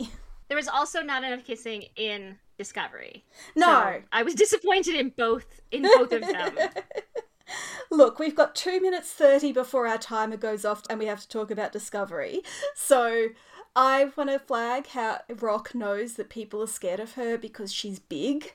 There 0.47 0.57
was 0.57 0.67
also 0.67 1.01
not 1.01 1.23
enough 1.23 1.45
kissing 1.45 1.85
in 1.95 2.37
Discovery. 2.57 3.23
No. 3.55 3.65
So 3.65 4.01
I 4.11 4.23
was 4.23 4.35
disappointed 4.35 4.95
in 4.95 5.13
both 5.15 5.61
in 5.71 5.83
both 5.83 6.11
of 6.11 6.21
them. 6.21 6.55
Look, 7.91 8.19
we've 8.19 8.35
got 8.35 8.53
two 8.53 8.81
minutes 8.81 9.11
30 9.11 9.53
before 9.53 9.87
our 9.87 9.97
timer 9.97 10.37
goes 10.37 10.65
off 10.65 10.83
and 10.89 10.99
we 10.99 11.05
have 11.05 11.21
to 11.21 11.29
talk 11.29 11.51
about 11.51 11.71
Discovery. 11.71 12.41
So 12.75 13.29
I 13.75 14.11
want 14.15 14.29
to 14.29 14.39
flag 14.39 14.87
how 14.87 15.19
Rok 15.29 15.73
knows 15.75 16.13
that 16.15 16.29
people 16.29 16.61
are 16.63 16.67
scared 16.67 16.99
of 16.99 17.13
her 17.13 17.37
because 17.37 17.71
she's 17.73 17.99
big 17.99 18.53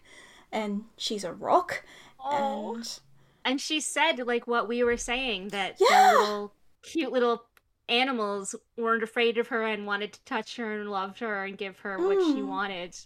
and 0.52 0.84
she's 0.96 1.24
a 1.24 1.32
rock. 1.32 1.84
Oh. 2.22 2.74
And 2.76 2.98
And 3.44 3.60
she 3.60 3.80
said 3.80 4.18
like 4.26 4.46
what 4.46 4.68
we 4.68 4.82
were 4.82 4.96
saying 4.96 5.48
that 5.48 5.76
Yeah. 5.80 6.12
the 6.12 6.18
little 6.18 6.54
cute 6.82 7.12
little 7.12 7.44
animals 7.88 8.54
weren't 8.76 9.02
afraid 9.02 9.36
of 9.38 9.48
her 9.48 9.62
and 9.64 9.86
wanted 9.86 10.12
to 10.14 10.24
touch 10.24 10.56
her 10.56 10.72
and 10.80 10.90
loved 10.90 11.18
her 11.20 11.44
and 11.44 11.56
give 11.58 11.78
her 11.80 11.98
what 11.98 12.18
she 12.22 12.40
Mm. 12.40 12.46
wanted. 12.48 12.96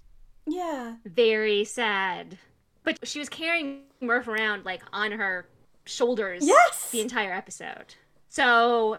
yeah. 0.46 0.96
Very 1.04 1.64
sad. 1.64 2.38
But 2.84 3.06
she 3.06 3.18
was 3.18 3.28
carrying 3.28 3.82
Murf 4.00 4.28
around 4.28 4.64
like 4.64 4.82
on 4.92 5.12
her 5.12 5.48
shoulders 5.84 6.46
Yes! 6.46 6.90
the 6.90 7.00
entire 7.00 7.32
episode. 7.32 7.94
So 8.28 8.98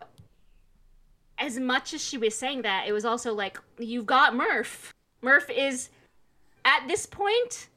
as 1.39 1.59
much 1.59 1.93
as 1.93 2.03
she 2.03 2.17
was 2.17 2.35
saying 2.35 2.61
that, 2.63 2.85
it 2.87 2.91
was 2.91 3.05
also 3.05 3.33
like 3.33 3.59
you've 3.77 4.05
got 4.05 4.33
Murf. 4.33 4.91
Murf 5.23 5.49
is 5.49 5.89
at 6.65 6.87
this 6.87 7.05
point 7.05 7.67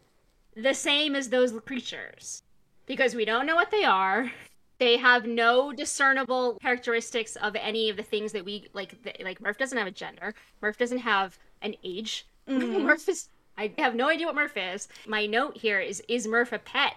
the 0.57 0.75
same 0.75 1.15
as 1.17 1.29
those 1.29 1.53
creatures 1.65 2.43
because 2.87 3.15
we 3.15 3.25
don't 3.25 3.47
know 3.47 3.55
what 3.57 3.71
they 3.71 3.85
are. 3.85 4.31
They 4.79 4.97
have 4.97 5.27
no 5.27 5.73
discernible 5.73 6.59
characteristics 6.61 7.37
of 7.37 7.55
any 7.55 7.89
of 7.89 7.97
the 7.97 8.03
things 8.03 8.33
that 8.33 8.45
we 8.45 8.67
like. 8.73 9.01
th- 9.05 9.21
Like 9.23 9.39
Murf 9.41 9.57
doesn't 9.57 9.79
have 9.79 9.87
a 9.87 9.93
gender. 9.93 10.35
Murf 10.63 10.77
doesn't 10.77 10.99
have 10.99 11.39
an 11.63 11.75
age. 11.85 12.27
Mm-hmm. 12.49 12.87
Murf 12.89 13.09
is. 13.09 13.29
I 13.57 13.71
have 13.79 13.95
no 13.95 14.09
idea 14.09 14.27
what 14.27 14.35
Murf 14.35 14.75
is. 14.75 14.89
My 15.07 15.27
note 15.27 15.57
here 15.57 15.79
is: 15.79 16.03
Is 16.09 16.27
Murf 16.27 16.51
a 16.53 16.59
pet? 16.59 16.95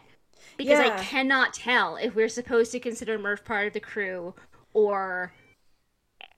Because 0.57 0.79
Yeah. 0.79 0.95
I 0.97 1.03
cannot 1.03 1.53
tell 1.53 1.95
if 1.97 2.15
we're 2.15 2.29
supposed 2.29 2.71
to 2.71 2.79
consider 2.79 3.19
Murf 3.19 3.43
part 3.45 3.67
of 3.67 3.73
the 3.73 3.79
crew 3.79 4.33
or 4.73 5.31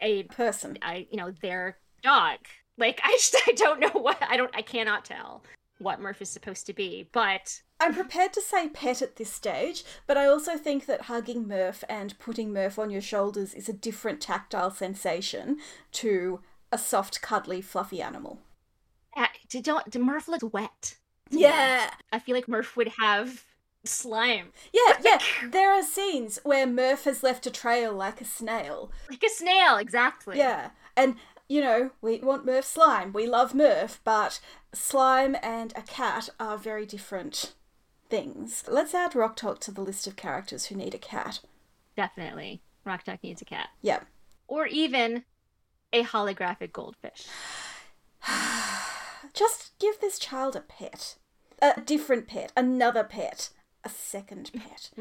a 0.01 0.23
Person. 0.23 0.77
I 0.81 1.07
you 1.09 1.17
know 1.17 1.31
their 1.41 1.77
dog. 2.03 2.39
Like 2.77 2.99
I 3.03 3.11
just 3.11 3.35
I 3.47 3.51
don't 3.53 3.79
know 3.79 4.01
what 4.01 4.21
I 4.21 4.37
don't 4.37 4.55
I 4.55 4.61
cannot 4.61 5.05
tell 5.05 5.43
what 5.79 5.99
Murf 5.99 6.21
is 6.21 6.29
supposed 6.29 6.65
to 6.65 6.73
be. 6.73 7.09
But 7.11 7.61
I'm 7.79 7.93
prepared 7.93 8.33
to 8.33 8.41
say 8.41 8.69
pet 8.69 9.01
at 9.01 9.17
this 9.17 9.31
stage, 9.31 9.83
but 10.07 10.17
I 10.17 10.25
also 10.25 10.57
think 10.57 10.85
that 10.87 11.03
hugging 11.03 11.45
Murf 11.45 11.83
and 11.87 12.17
putting 12.19 12.51
Murf 12.51 12.79
on 12.79 12.89
your 12.89 13.01
shoulders 13.01 13.53
is 13.53 13.69
a 13.69 13.73
different 13.73 14.21
tactile 14.21 14.71
sensation 14.71 15.57
to 15.93 16.41
a 16.71 16.77
soft, 16.77 17.21
cuddly, 17.21 17.61
fluffy 17.61 18.01
animal. 18.01 18.39
uh, 19.15 19.27
did 19.49 19.63
don't 19.63 19.89
did 19.89 20.01
Murf 20.01 20.27
look 20.27 20.53
wet? 20.53 20.95
Yeah. 21.29 21.89
I 22.11 22.19
feel 22.19 22.35
like 22.35 22.47
Murf 22.47 22.75
would 22.75 22.91
have 22.99 23.45
slime 23.87 24.51
Yeah, 24.73 24.97
yeah. 25.03 25.19
There 25.49 25.71
are 25.71 25.83
scenes 25.83 26.39
where 26.43 26.67
Murf 26.67 27.03
has 27.05 27.23
left 27.23 27.45
a 27.47 27.51
trail 27.51 27.93
like 27.93 28.21
a 28.21 28.25
snail. 28.25 28.91
like 29.09 29.23
a 29.23 29.29
snail. 29.29 29.77
Exactly. 29.77 30.37
Yeah. 30.37 30.69
And, 30.95 31.15
you 31.49 31.61
know, 31.61 31.91
we 32.01 32.19
want 32.19 32.45
Murf 32.45 32.63
slime. 32.65 33.13
We 33.13 33.25
love 33.27 33.53
Murf, 33.53 33.99
but 34.03 34.39
slime 34.73 35.35
and 35.41 35.73
a 35.75 35.81
cat 35.81 36.29
are 36.39 36.57
very 36.57 36.85
different 36.85 37.53
things. 38.09 38.63
Let's 38.67 38.93
add 38.95 39.15
Rok-Tahk 39.15 39.59
to 39.59 39.71
the 39.71 39.81
list 39.81 40.07
of 40.07 40.15
characters 40.15 40.65
who 40.67 40.75
need 40.75 40.93
a 40.95 40.97
cat. 40.99 41.39
definitely. 41.95 42.61
Rok-Tahk 42.85 43.21
needs 43.23 43.41
a 43.41 43.45
cat, 43.45 43.69
Yeah. 43.81 44.01
or 44.47 44.65
even 44.67 45.25
a 45.91 46.03
holographic 46.03 46.71
goldfish. 46.71 47.27
Just 49.33 49.77
give 49.79 49.99
this 49.99 50.19
child 50.19 50.55
a 50.55 50.61
pet. 50.61 51.15
A 51.61 51.81
different 51.81 52.27
pet. 52.27 52.51
Another 52.55 53.03
pet. 53.03 53.49
A 53.83 53.89
second 53.89 54.51
pet. 54.53 54.91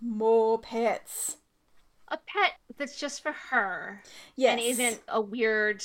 More 0.00 0.58
pets. 0.58 1.36
A 2.08 2.16
pet 2.18 2.52
that's 2.76 2.98
just 2.98 3.22
for 3.22 3.32
her 3.32 4.02
Yes. 4.36 4.52
and 4.52 4.60
isn't 4.60 5.00
a 5.08 5.20
weird 5.20 5.84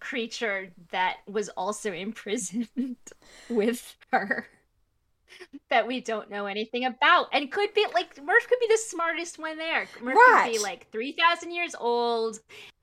creature 0.00 0.70
that 0.90 1.16
was 1.26 1.48
also 1.50 1.92
imprisoned 2.06 2.68
with 3.48 3.96
her 4.12 4.46
that 5.70 5.86
we 5.88 6.00
don't 6.00 6.30
know 6.30 6.46
anything 6.46 6.84
about 6.84 7.26
and 7.32 7.50
could 7.50 7.72
be 7.74 7.84
like 7.94 8.14
Murf 8.16 8.46
could 8.48 8.60
be 8.60 8.68
the 8.68 8.78
smartest 8.78 9.38
one 9.38 9.56
there. 9.58 9.86
Murf 10.00 10.14
could 10.44 10.52
be 10.52 10.58
like 10.58 10.88
3000 10.92 11.50
years 11.50 11.74
old 11.74 12.38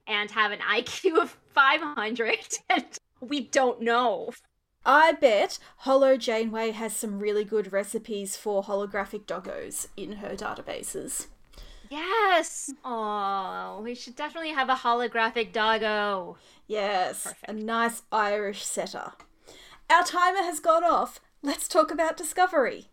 and 0.07 0.29
have 0.31 0.51
an 0.51 0.59
IQ 0.59 1.21
of 1.21 1.37
500 1.53 2.37
and 2.69 2.85
we 3.21 3.41
don't 3.41 3.81
know. 3.81 4.31
I 4.85 5.11
bet 5.13 5.59
Holo 5.77 6.17
Janeway 6.17 6.71
has 6.71 6.95
some 6.95 7.19
really 7.19 7.43
good 7.43 7.71
recipes 7.71 8.35
for 8.35 8.63
holographic 8.63 9.25
doggos 9.25 9.87
in 9.95 10.13
her 10.13 10.35
databases. 10.35 11.27
Yes. 11.89 12.71
Oh, 12.85 13.81
we 13.83 13.93
should 13.93 14.15
definitely 14.15 14.51
have 14.51 14.69
a 14.69 14.75
holographic 14.75 15.51
doggo. 15.51 16.37
Yes, 16.65 17.23
Perfect. 17.23 17.49
a 17.49 17.53
nice 17.53 18.01
Irish 18.11 18.63
setter. 18.63 19.11
Our 19.89 20.03
timer 20.03 20.41
has 20.41 20.59
gone 20.61 20.85
off. 20.85 21.19
Let's 21.43 21.67
talk 21.67 21.91
about 21.91 22.15
Discovery. 22.17 22.87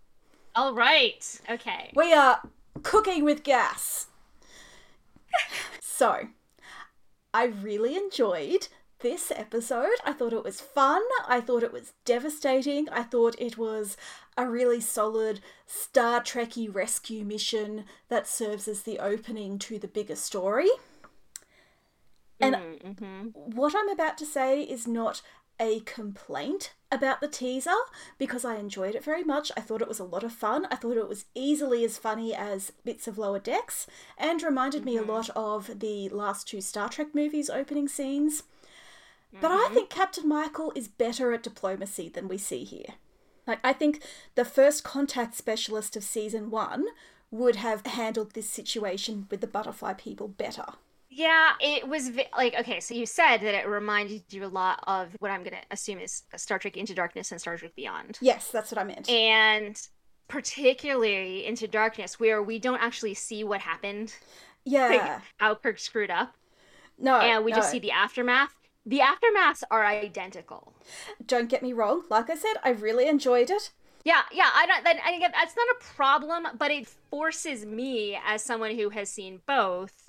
All 0.54 0.74
right. 0.74 1.40
Okay. 1.48 1.92
We 1.94 2.12
are 2.12 2.42
cooking 2.82 3.24
with 3.24 3.44
gas. 3.44 4.08
so, 5.80 6.28
I 7.32 7.44
really 7.44 7.96
enjoyed 7.96 8.66
this 9.00 9.30
episode. 9.34 9.94
I 10.04 10.12
thought 10.12 10.32
it 10.32 10.44
was 10.44 10.60
fun. 10.60 11.02
I 11.26 11.40
thought 11.40 11.62
it 11.62 11.72
was 11.72 11.92
devastating. 12.04 12.88
I 12.90 13.02
thought 13.02 13.36
it 13.38 13.56
was 13.56 13.96
a 14.36 14.48
really 14.48 14.80
solid 14.80 15.40
Star 15.66 16.20
Trekky 16.20 16.72
rescue 16.72 17.24
mission 17.24 17.84
that 18.08 18.26
serves 18.26 18.66
as 18.68 18.82
the 18.82 18.98
opening 18.98 19.58
to 19.60 19.78
the 19.78 19.88
bigger 19.88 20.16
story. 20.16 20.70
And 22.40 22.54
Mhm. 22.54 23.34
what 23.34 23.74
I'm 23.76 23.88
about 23.88 24.16
to 24.18 24.26
say 24.26 24.62
is 24.62 24.86
not 24.86 25.22
a 25.60 25.80
complaint 25.80 26.72
about 26.90 27.20
the 27.20 27.26
teaser 27.26 27.74
because 28.16 28.44
I 28.44 28.56
enjoyed 28.56 28.94
it 28.94 29.02
very 29.02 29.24
much. 29.24 29.50
I 29.56 29.60
thought 29.60 29.82
it 29.82 29.88
was 29.88 29.98
a 29.98 30.04
lot 30.04 30.22
of 30.22 30.32
fun. 30.32 30.66
I 30.70 30.76
thought 30.76 30.96
it 30.96 31.08
was 31.08 31.24
easily 31.34 31.84
as 31.84 31.98
funny 31.98 32.32
as 32.32 32.70
bits 32.84 33.08
of 33.08 33.18
Lower 33.18 33.40
Decks 33.40 33.88
and 34.16 34.40
reminded 34.40 34.84
me 34.84 34.96
a 34.96 35.02
lot 35.02 35.30
of 35.30 35.80
the 35.80 36.08
last 36.10 36.46
two 36.46 36.60
Star 36.60 36.88
Trek 36.88 37.12
movies' 37.12 37.50
opening 37.50 37.88
scenes. 37.88 38.44
But 39.32 39.50
I 39.50 39.56
mm-hmm. 39.56 39.74
think 39.74 39.90
Captain 39.90 40.26
Michael 40.26 40.72
is 40.74 40.88
better 40.88 41.32
at 41.32 41.42
diplomacy 41.42 42.08
than 42.08 42.28
we 42.28 42.38
see 42.38 42.64
here. 42.64 42.94
Like, 43.46 43.60
I 43.64 43.72
think 43.72 44.02
the 44.34 44.44
first 44.44 44.84
contact 44.84 45.34
specialist 45.34 45.96
of 45.96 46.04
season 46.04 46.50
one 46.50 46.86
would 47.30 47.56
have 47.56 47.84
handled 47.86 48.32
this 48.32 48.48
situation 48.48 49.26
with 49.30 49.40
the 49.40 49.46
butterfly 49.46 49.94
people 49.94 50.28
better. 50.28 50.64
Yeah, 51.10 51.52
it 51.60 51.88
was 51.88 52.10
vi- 52.10 52.28
like 52.36 52.54
okay. 52.60 52.80
So 52.80 52.94
you 52.94 53.06
said 53.06 53.38
that 53.38 53.54
it 53.54 53.66
reminded 53.66 54.22
you 54.30 54.44
a 54.44 54.46
lot 54.46 54.84
of 54.86 55.16
what 55.18 55.30
I'm 55.30 55.42
gonna 55.42 55.62
assume 55.70 55.98
is 55.98 56.22
Star 56.36 56.58
Trek 56.58 56.76
Into 56.76 56.94
Darkness 56.94 57.32
and 57.32 57.40
Star 57.40 57.56
Trek 57.56 57.74
Beyond, 57.74 58.18
Yes, 58.20 58.50
that's 58.50 58.70
what 58.70 58.78
I 58.78 58.84
meant. 58.84 59.08
and 59.08 59.80
particularly 60.28 61.46
Into 61.46 61.66
Darkness, 61.66 62.20
where 62.20 62.42
we 62.42 62.58
don't 62.58 62.80
actually 62.80 63.14
see 63.14 63.42
what 63.42 63.60
happened, 63.60 64.14
yeah. 64.64 64.88
Like, 64.88 65.22
how 65.38 65.54
Kirk 65.54 65.78
screwed 65.78 66.10
up, 66.10 66.34
No. 66.98 67.18
and 67.18 67.44
we 67.44 67.52
just 67.52 67.70
see 67.70 67.78
the 67.78 67.90
aftermath. 67.90 68.54
The 68.88 69.00
aftermaths 69.00 69.62
are 69.70 69.84
identical. 69.84 70.72
Don't 71.26 71.50
get 71.50 71.62
me 71.62 71.74
wrong. 71.74 72.04
Like 72.08 72.30
I 72.30 72.36
said, 72.36 72.54
I 72.64 72.70
really 72.70 73.06
enjoyed 73.06 73.50
it. 73.50 73.70
Yeah, 74.02 74.22
yeah. 74.32 74.48
I 74.54 74.64
don't. 74.66 74.82
That, 74.82 74.96
I 75.04 75.10
think 75.10 75.24
that's 75.30 75.54
not 75.54 75.76
a 75.76 75.94
problem, 75.94 76.46
but 76.56 76.70
it 76.70 76.88
forces 77.10 77.66
me, 77.66 78.18
as 78.26 78.42
someone 78.42 78.76
who 78.76 78.88
has 78.88 79.10
seen 79.10 79.42
both, 79.46 80.08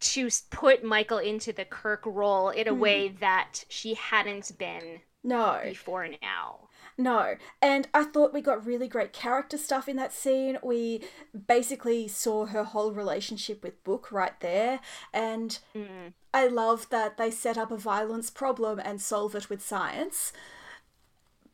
to 0.00 0.30
put 0.50 0.82
Michael 0.82 1.18
into 1.18 1.52
the 1.52 1.66
Kirk 1.66 2.06
role 2.06 2.48
in 2.48 2.68
a 2.68 2.72
hmm. 2.72 2.80
way 2.80 3.08
that 3.20 3.66
she 3.68 3.92
hadn't 3.92 4.56
been 4.56 5.00
No, 5.26 5.60
before 5.64 6.06
now. 6.22 6.68
no. 6.98 7.36
And 7.62 7.88
I 7.94 8.04
thought 8.04 8.34
we 8.34 8.42
got 8.42 8.66
really 8.66 8.86
great 8.88 9.12
character 9.14 9.56
stuff 9.58 9.88
in 9.88 9.96
that 9.96 10.12
scene. 10.12 10.58
We 10.62 11.02
basically 11.46 12.06
saw 12.08 12.46
her 12.46 12.62
whole 12.62 12.92
relationship 12.92 13.62
with 13.64 13.82
Book 13.84 14.12
right 14.12 14.38
there. 14.40 14.80
And 15.12 15.58
Mm. 15.74 16.12
I 16.34 16.46
love 16.48 16.88
that 16.90 17.16
they 17.16 17.30
set 17.30 17.56
up 17.56 17.70
a 17.70 17.76
violence 17.76 18.28
problem 18.28 18.78
and 18.84 19.00
solve 19.00 19.34
it 19.34 19.48
with 19.48 19.62
science. 19.64 20.32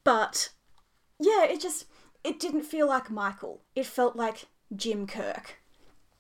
But 0.05 0.51
yeah, 1.19 1.45
it 1.45 1.61
just 1.61 1.87
it 2.25 2.39
didn't 2.41 2.63
feel 2.65 2.87
like 2.89 3.11
Michael. 3.11 3.63
It 3.75 3.87
felt 3.87 4.17
like 4.17 4.47
Jim 4.75 5.07
Kirk. 5.07 5.61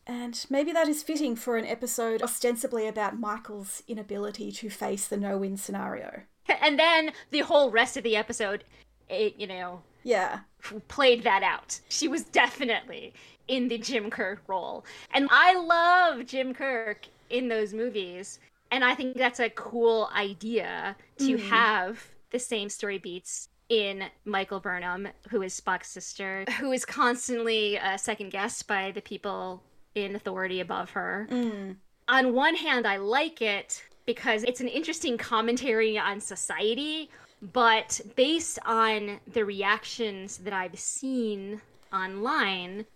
And 0.06 0.44
maybe 0.48 0.72
that 0.72 0.88
is 0.88 1.02
fitting 1.02 1.36
for 1.36 1.56
an 1.56 1.66
episode 1.66 2.22
ostensibly 2.22 2.86
about 2.86 3.18
Michael's 3.18 3.82
inability 3.86 4.50
to 4.52 4.70
face 4.70 5.06
the 5.06 5.16
no-win 5.16 5.56
scenario. 5.56 6.22
And 6.62 6.78
then 6.78 7.12
the 7.30 7.40
whole 7.40 7.70
rest 7.70 7.96
of 7.96 8.02
the 8.02 8.16
episode, 8.16 8.64
it 9.08 9.36
you 9.38 9.46
know, 9.46 9.82
Yeah. 10.02 10.40
played 10.88 11.22
that 11.24 11.42
out. 11.42 11.80
She 11.88 12.08
was 12.08 12.24
definitely 12.24 13.12
in 13.48 13.68
the 13.68 13.78
Jim 13.78 14.10
Kirk 14.10 14.42
role. 14.46 14.84
And 15.12 15.28
I 15.30 15.54
love 15.54 16.26
Jim 16.26 16.54
Kirk 16.54 17.06
in 17.30 17.48
those 17.48 17.72
movies. 17.72 18.38
And 18.70 18.84
I 18.84 18.94
think 18.94 19.16
that's 19.16 19.40
a 19.40 19.50
cool 19.50 20.08
idea 20.14 20.96
to 21.18 21.36
Mhm. 21.36 21.48
have 21.48 22.04
the 22.30 22.38
same 22.38 22.68
story 22.68 22.98
beats 22.98 23.48
in 23.68 24.04
Michael 24.24 24.60
Burnham, 24.60 25.08
who 25.30 25.42
is 25.42 25.60
Spock's 25.60 25.88
sister, 25.88 26.44
who 26.58 26.72
is 26.72 26.84
constantly 26.84 27.78
uh, 27.78 27.96
second 27.96 28.30
guessed 28.30 28.66
by 28.68 28.90
the 28.92 29.00
people 29.02 29.62
in 29.94 30.14
authority 30.14 30.60
above 30.60 30.90
her. 30.90 31.26
Mm. 31.30 31.76
On 32.08 32.32
one 32.34 32.56
hand, 32.56 32.86
I 32.86 32.96
like 32.96 33.40
it 33.42 33.84
because 34.14 34.42
it's 34.42 34.60
an 34.60 34.66
interesting 34.66 35.16
commentary 35.16 35.96
on 35.96 36.20
society, 36.20 37.08
but 37.40 38.00
based 38.16 38.58
on 38.66 39.20
the 39.32 39.44
reactions 39.44 40.38
that 40.38 40.52
I've 40.52 40.76
seen 40.76 41.60
online, 41.92 42.86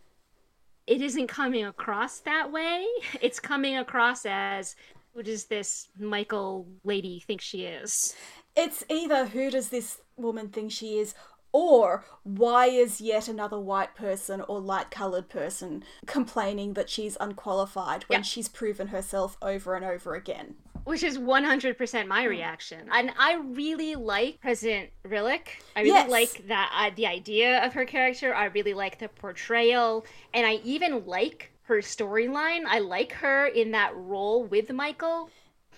it 0.89 1.01
isn't 1.01 1.29
coming 1.29 1.65
across 1.65 2.19
that 2.21 2.51
way. 2.51 2.85
It's 3.23 3.39
coming 3.39 3.77
across 3.77 4.27
as 4.27 4.75
who 5.15 5.23
does 5.23 5.45
this 5.45 5.89
Michael 6.01 6.67
lady 6.83 7.23
think 7.25 7.41
she 7.41 7.65
is? 7.65 8.17
It's 8.57 8.83
either 8.89 9.27
who 9.27 9.53
does 9.53 9.69
this 9.69 10.01
woman 10.17 10.49
think 10.49 10.73
she 10.73 10.99
is, 10.99 11.15
or 11.53 12.05
why 12.25 12.67
is 12.67 13.01
yet 13.01 13.29
another 13.29 13.61
white 13.61 13.95
person 13.95 14.41
or 14.41 14.59
light 14.61 14.91
coloured 14.91 15.29
person 15.29 15.85
complaining 16.07 16.73
that 16.75 16.91
she's 16.91 17.17
unqualified 17.21 18.03
when 18.09 18.19
Yeah. 18.19 18.23
she's 18.25 18.49
proven 18.49 18.89
herself 18.89 19.37
over 19.41 19.77
and 19.77 19.85
over 19.85 20.17
again? 20.17 20.57
Which 20.85 21.03
is 21.03 21.17
100% 21.19 22.07
my 22.07 22.25
reaction. 22.25 22.89
And 22.93 23.11
I 23.19 23.35
really 23.37 23.95
like 23.95 24.41
President 24.41 24.91
Rillak. 25.07 25.49
I 25.75 25.81
really 25.81 25.89
Yes. 25.95 26.11
like 26.11 26.47
that 26.49 26.71
uh, 26.75 26.95
the 26.95 27.07
idea 27.07 27.65
of 27.65 27.73
her 27.73 27.85
character. 27.87 28.35
I 28.35 28.47
really 28.47 28.75
like 28.75 28.99
the 28.99 29.09
portrayal. 29.09 30.05
And 30.35 30.47
I 30.47 30.55
even 30.65 31.07
like 31.07 31.51
her 31.63 31.77
storyline. 31.79 32.65
I 32.67 32.81
like 32.81 33.13
her 33.13 33.47
in 33.47 33.71
that 33.71 33.97
role 33.97 34.45
with 34.45 34.71
Michael. 34.73 35.31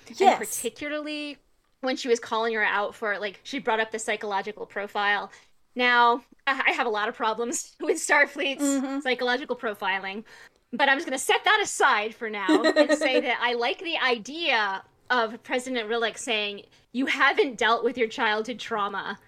And 0.09 0.19
Yes. 0.21 0.39
particularly 0.39 1.39
when 1.83 1.97
she 1.97 2.09
was 2.09 2.19
calling 2.19 2.55
her 2.55 2.65
out 2.65 2.95
for, 2.95 3.19
like, 3.19 3.39
she 3.45 3.61
brought 3.61 3.79
up 3.81 3.93
the 3.93 3.99
psychological 3.99 4.67
profile. 4.67 5.31
Now, 5.77 6.25
I 6.49 6.73
have 6.73 6.87
a 6.87 6.91
lot 6.91 7.09
of 7.09 7.15
problems 7.15 7.77
with 7.81 7.99
Starfleet's 7.99 8.63
Mhm. 8.63 9.03
psychological 9.03 9.55
profiling, 9.57 10.25
but 10.73 10.89
I'm 10.89 10.97
just 10.97 11.07
going 11.07 11.17
to 11.19 11.25
set 11.25 11.45
that 11.45 11.61
aside 11.63 12.15
for 12.15 12.29
now 12.31 12.63
and 12.77 12.93
say 12.99 13.21
that 13.21 13.39
I 13.41 13.53
like 13.55 13.79
the 13.79 13.99
idea 13.99 14.83
of 15.11 15.43
President 15.43 15.89
Rillak 15.89 16.19
saying, 16.19 16.63
You 16.93 17.07
haven't 17.07 17.59
dealt 17.59 17.85
with 17.85 17.97
your 17.99 18.09
childhood 18.09 18.59
trauma 18.59 19.19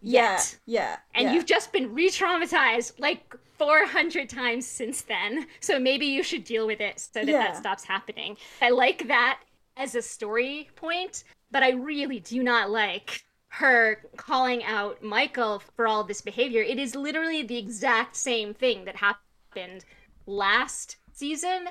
yet. 0.00 0.56
Yeah, 0.66 0.80
yeah. 0.80 0.96
And 1.14 1.28
yeah. 1.28 1.34
you've 1.34 1.46
just 1.46 1.72
been 1.72 1.94
re 1.94 2.08
traumatized 2.08 2.92
like 2.98 3.34
400 3.58 4.28
times 4.28 4.66
since 4.66 5.02
then. 5.02 5.46
So 5.60 5.78
maybe 5.78 6.06
you 6.06 6.22
should 6.22 6.44
deal 6.44 6.66
with 6.66 6.80
it 6.80 7.00
so 7.00 7.20
that 7.20 7.26
Yeah. 7.28 7.38
that 7.38 7.56
stops 7.56 7.84
happening. 7.84 8.36
I 8.60 8.70
like 8.70 9.08
that 9.08 9.40
as 9.76 9.94
a 9.94 10.02
story 10.02 10.68
point, 10.76 11.24
but 11.50 11.62
I 11.62 11.70
really 11.70 12.20
do 12.20 12.42
not 12.42 12.70
like 12.70 13.24
her 13.48 14.02
calling 14.16 14.62
out 14.64 15.02
Michael 15.02 15.62
for 15.74 15.86
all 15.86 16.04
this 16.04 16.20
behavior. 16.20 16.62
It 16.62 16.78
is 16.78 16.94
literally 16.94 17.42
the 17.42 17.56
exact 17.56 18.16
same 18.16 18.52
thing 18.52 18.84
that 18.84 18.96
happened 18.96 19.84
last 20.26 20.96
season 21.12 21.68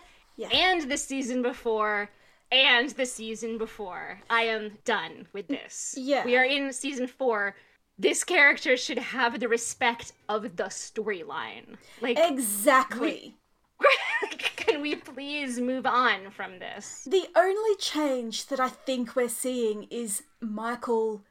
and 0.52 0.90
the 0.90 0.98
season 0.98 1.42
before 1.42 2.10
and 2.52 2.90
the 2.92 3.06
season 3.06 3.58
before. 3.58 4.20
I 4.30 4.44
am 4.44 4.78
done 4.86 5.28
with 5.34 5.48
this. 5.48 5.96
Yeah. 5.98 6.26
We 6.26 6.38
are 6.38 6.46
in 6.46 6.72
season 6.74 7.08
four. 7.08 7.56
This 7.98 8.24
character 8.24 8.76
should 8.76 9.00
have 9.00 9.40
the 9.40 9.48
respect 9.48 10.14
of 10.28 10.56
the 10.58 10.66
storyline. 10.66 11.78
Like, 12.02 12.18
Exactly. 12.20 13.36
can 14.56 14.82
we 14.82 14.96
please 14.96 15.60
move 15.60 15.86
on 15.86 16.32
from 16.32 16.60
this? 16.60 17.08
The 17.10 17.28
only 17.36 17.76
change 17.78 18.48
that 18.48 18.60
I 18.60 18.70
think 18.70 19.16
we're 19.16 19.30
seeing 19.30 19.84
is 19.84 20.24
Michael 20.42 21.24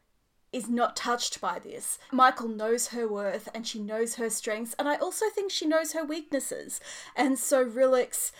is 0.52 0.68
not 0.68 0.94
touched 0.94 1.40
by 1.40 1.58
this. 1.58 1.98
Michael 2.12 2.48
knows 2.48 2.88
her 2.88 3.08
worth 3.08 3.48
and 3.54 3.66
she 3.66 3.80
knows 3.80 4.14
her 4.14 4.30
strengths, 4.30 4.74
and 4.78 4.88
I 4.88 4.96
also 4.96 5.26
think 5.28 5.50
she 5.50 5.66
knows 5.66 5.92
her 5.92 6.04
weaknesses. 6.04 6.80
And 7.16 7.38
so 7.38 7.64
Rillak's 7.64 8.30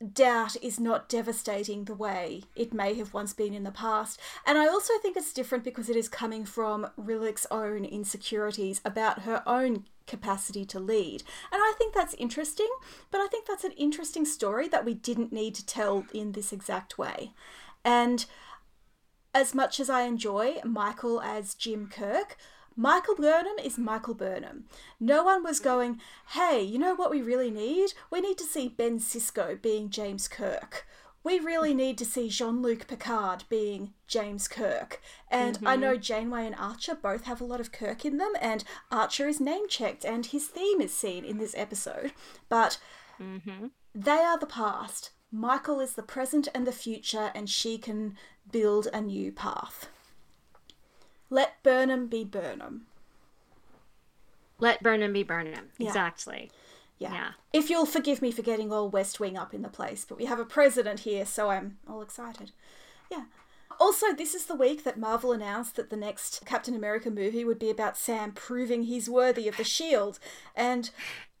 doubt 0.00 0.56
is 0.62 0.80
not 0.80 1.08
devastating 1.08 1.84
the 1.84 1.94
way 1.94 2.44
it 2.56 2.72
may 2.72 2.94
have 2.94 3.12
once 3.12 3.34
been 3.34 3.52
in 3.52 3.64
the 3.64 3.70
past. 3.70 4.18
And 4.46 4.56
I 4.56 4.66
also 4.66 4.94
think 5.02 5.16
it's 5.16 5.32
different 5.32 5.62
because 5.62 5.90
it 5.90 5.96
is 5.96 6.08
coming 6.08 6.44
from 6.44 6.88
Rillak's 6.98 7.46
own 7.50 7.84
insecurities 7.84 8.80
about 8.84 9.20
her 9.20 9.42
own 9.46 9.84
capacity 10.06 10.64
to 10.66 10.80
lead. 10.80 11.22
And 11.52 11.60
I 11.62 11.74
think 11.76 11.94
that's 11.94 12.14
interesting, 12.14 12.70
but 13.10 13.20
I 13.20 13.28
think 13.28 13.46
that's 13.46 13.64
an 13.64 13.72
interesting 13.72 14.24
story 14.24 14.68
that 14.68 14.84
we 14.84 14.94
didn't 14.94 15.32
need 15.32 15.54
to 15.56 15.66
tell 15.66 16.04
in 16.12 16.32
this 16.32 16.52
exact 16.52 16.98
way. 16.98 17.32
And 17.84 18.24
as 19.34 19.54
much 19.54 19.78
as 19.78 19.88
I 19.88 20.02
enjoy 20.02 20.56
Michael 20.64 21.20
as 21.20 21.54
Jim 21.54 21.88
Kirk, 21.88 22.36
Michael 22.80 23.16
Burnham 23.16 23.58
is 23.62 23.76
Michael 23.76 24.14
Burnham. 24.14 24.64
No 24.98 25.22
one 25.22 25.44
was 25.44 25.60
going, 25.60 26.00
hey, 26.28 26.62
you 26.62 26.78
know 26.78 26.94
what 26.94 27.10
we 27.10 27.20
really 27.20 27.50
need? 27.50 27.92
We 28.10 28.22
need 28.22 28.38
to 28.38 28.44
see 28.44 28.70
Ben 28.70 28.98
Sisko 28.98 29.60
being 29.60 29.90
James 29.90 30.26
Kirk. 30.26 30.86
We 31.22 31.38
really 31.40 31.74
need 31.74 31.98
to 31.98 32.06
see 32.06 32.30
Jean 32.30 32.62
Luc 32.62 32.86
Picard 32.88 33.44
being 33.50 33.92
James 34.06 34.48
Kirk. 34.48 35.02
And 35.30 35.58
I 35.58 35.72
mm-hmm. 35.72 35.80
know 35.82 35.96
Janeway 35.98 36.46
and 36.46 36.54
Archer 36.54 36.94
both 36.94 37.24
have 37.24 37.42
a 37.42 37.44
lot 37.44 37.60
of 37.60 37.70
Kirk 37.70 38.06
in 38.06 38.16
them, 38.16 38.32
and 38.40 38.64
Archer 38.90 39.28
is 39.28 39.40
name 39.40 39.68
checked 39.68 40.06
and 40.06 40.24
his 40.24 40.46
theme 40.46 40.80
is 40.80 40.94
seen 40.94 41.22
in 41.22 41.36
this 41.36 41.54
episode. 41.58 42.12
But 42.48 42.78
mm-hmm. 43.20 43.66
they 43.94 44.20
are 44.20 44.38
the 44.38 44.46
past. 44.46 45.10
Michael 45.30 45.80
is 45.80 45.96
the 45.96 46.02
present 46.02 46.48
and 46.54 46.66
the 46.66 46.72
future, 46.72 47.30
and 47.34 47.50
she 47.50 47.76
can 47.76 48.16
build 48.50 48.88
a 48.90 49.02
new 49.02 49.32
path. 49.32 49.90
Let 51.30 51.62
Burnham 51.62 52.08
be 52.08 52.24
Burnham. 52.24 52.82
Let 54.58 54.82
Burnham 54.82 55.12
be 55.12 55.22
Burnham. 55.22 55.70
Yeah. 55.78 55.88
Exactly. 55.88 56.50
Yeah. 56.98 57.12
Yeah. 57.12 57.30
If 57.52 57.70
you'll 57.70 57.86
forgive 57.86 58.20
me 58.20 58.30
for 58.30 58.42
getting 58.42 58.70
all 58.70 58.90
West 58.90 59.20
Wing 59.20 59.38
up 59.38 59.54
in 59.54 59.62
the 59.62 59.68
place, 59.68 60.04
but 60.06 60.18
we 60.18 60.26
have 60.26 60.38
a 60.38 60.44
president 60.44 61.00
here, 61.00 61.24
so 61.24 61.48
I'm 61.50 61.78
all 61.88 62.02
excited. 62.02 62.50
Yeah. 63.10 63.24
Also, 63.80 64.12
this 64.12 64.34
is 64.34 64.44
the 64.44 64.54
week 64.54 64.84
that 64.84 64.98
Marvel 64.98 65.32
announced 65.32 65.76
that 65.76 65.88
the 65.88 65.96
next 65.96 66.44
Captain 66.44 66.74
America 66.74 67.10
movie 67.10 67.46
would 67.46 67.58
be 67.58 67.70
about 67.70 67.96
Sam 67.96 68.32
proving 68.32 68.82
he's 68.82 69.08
worthy 69.08 69.48
of 69.48 69.56
the 69.56 69.64
shield. 69.64 70.18
And 70.54 70.90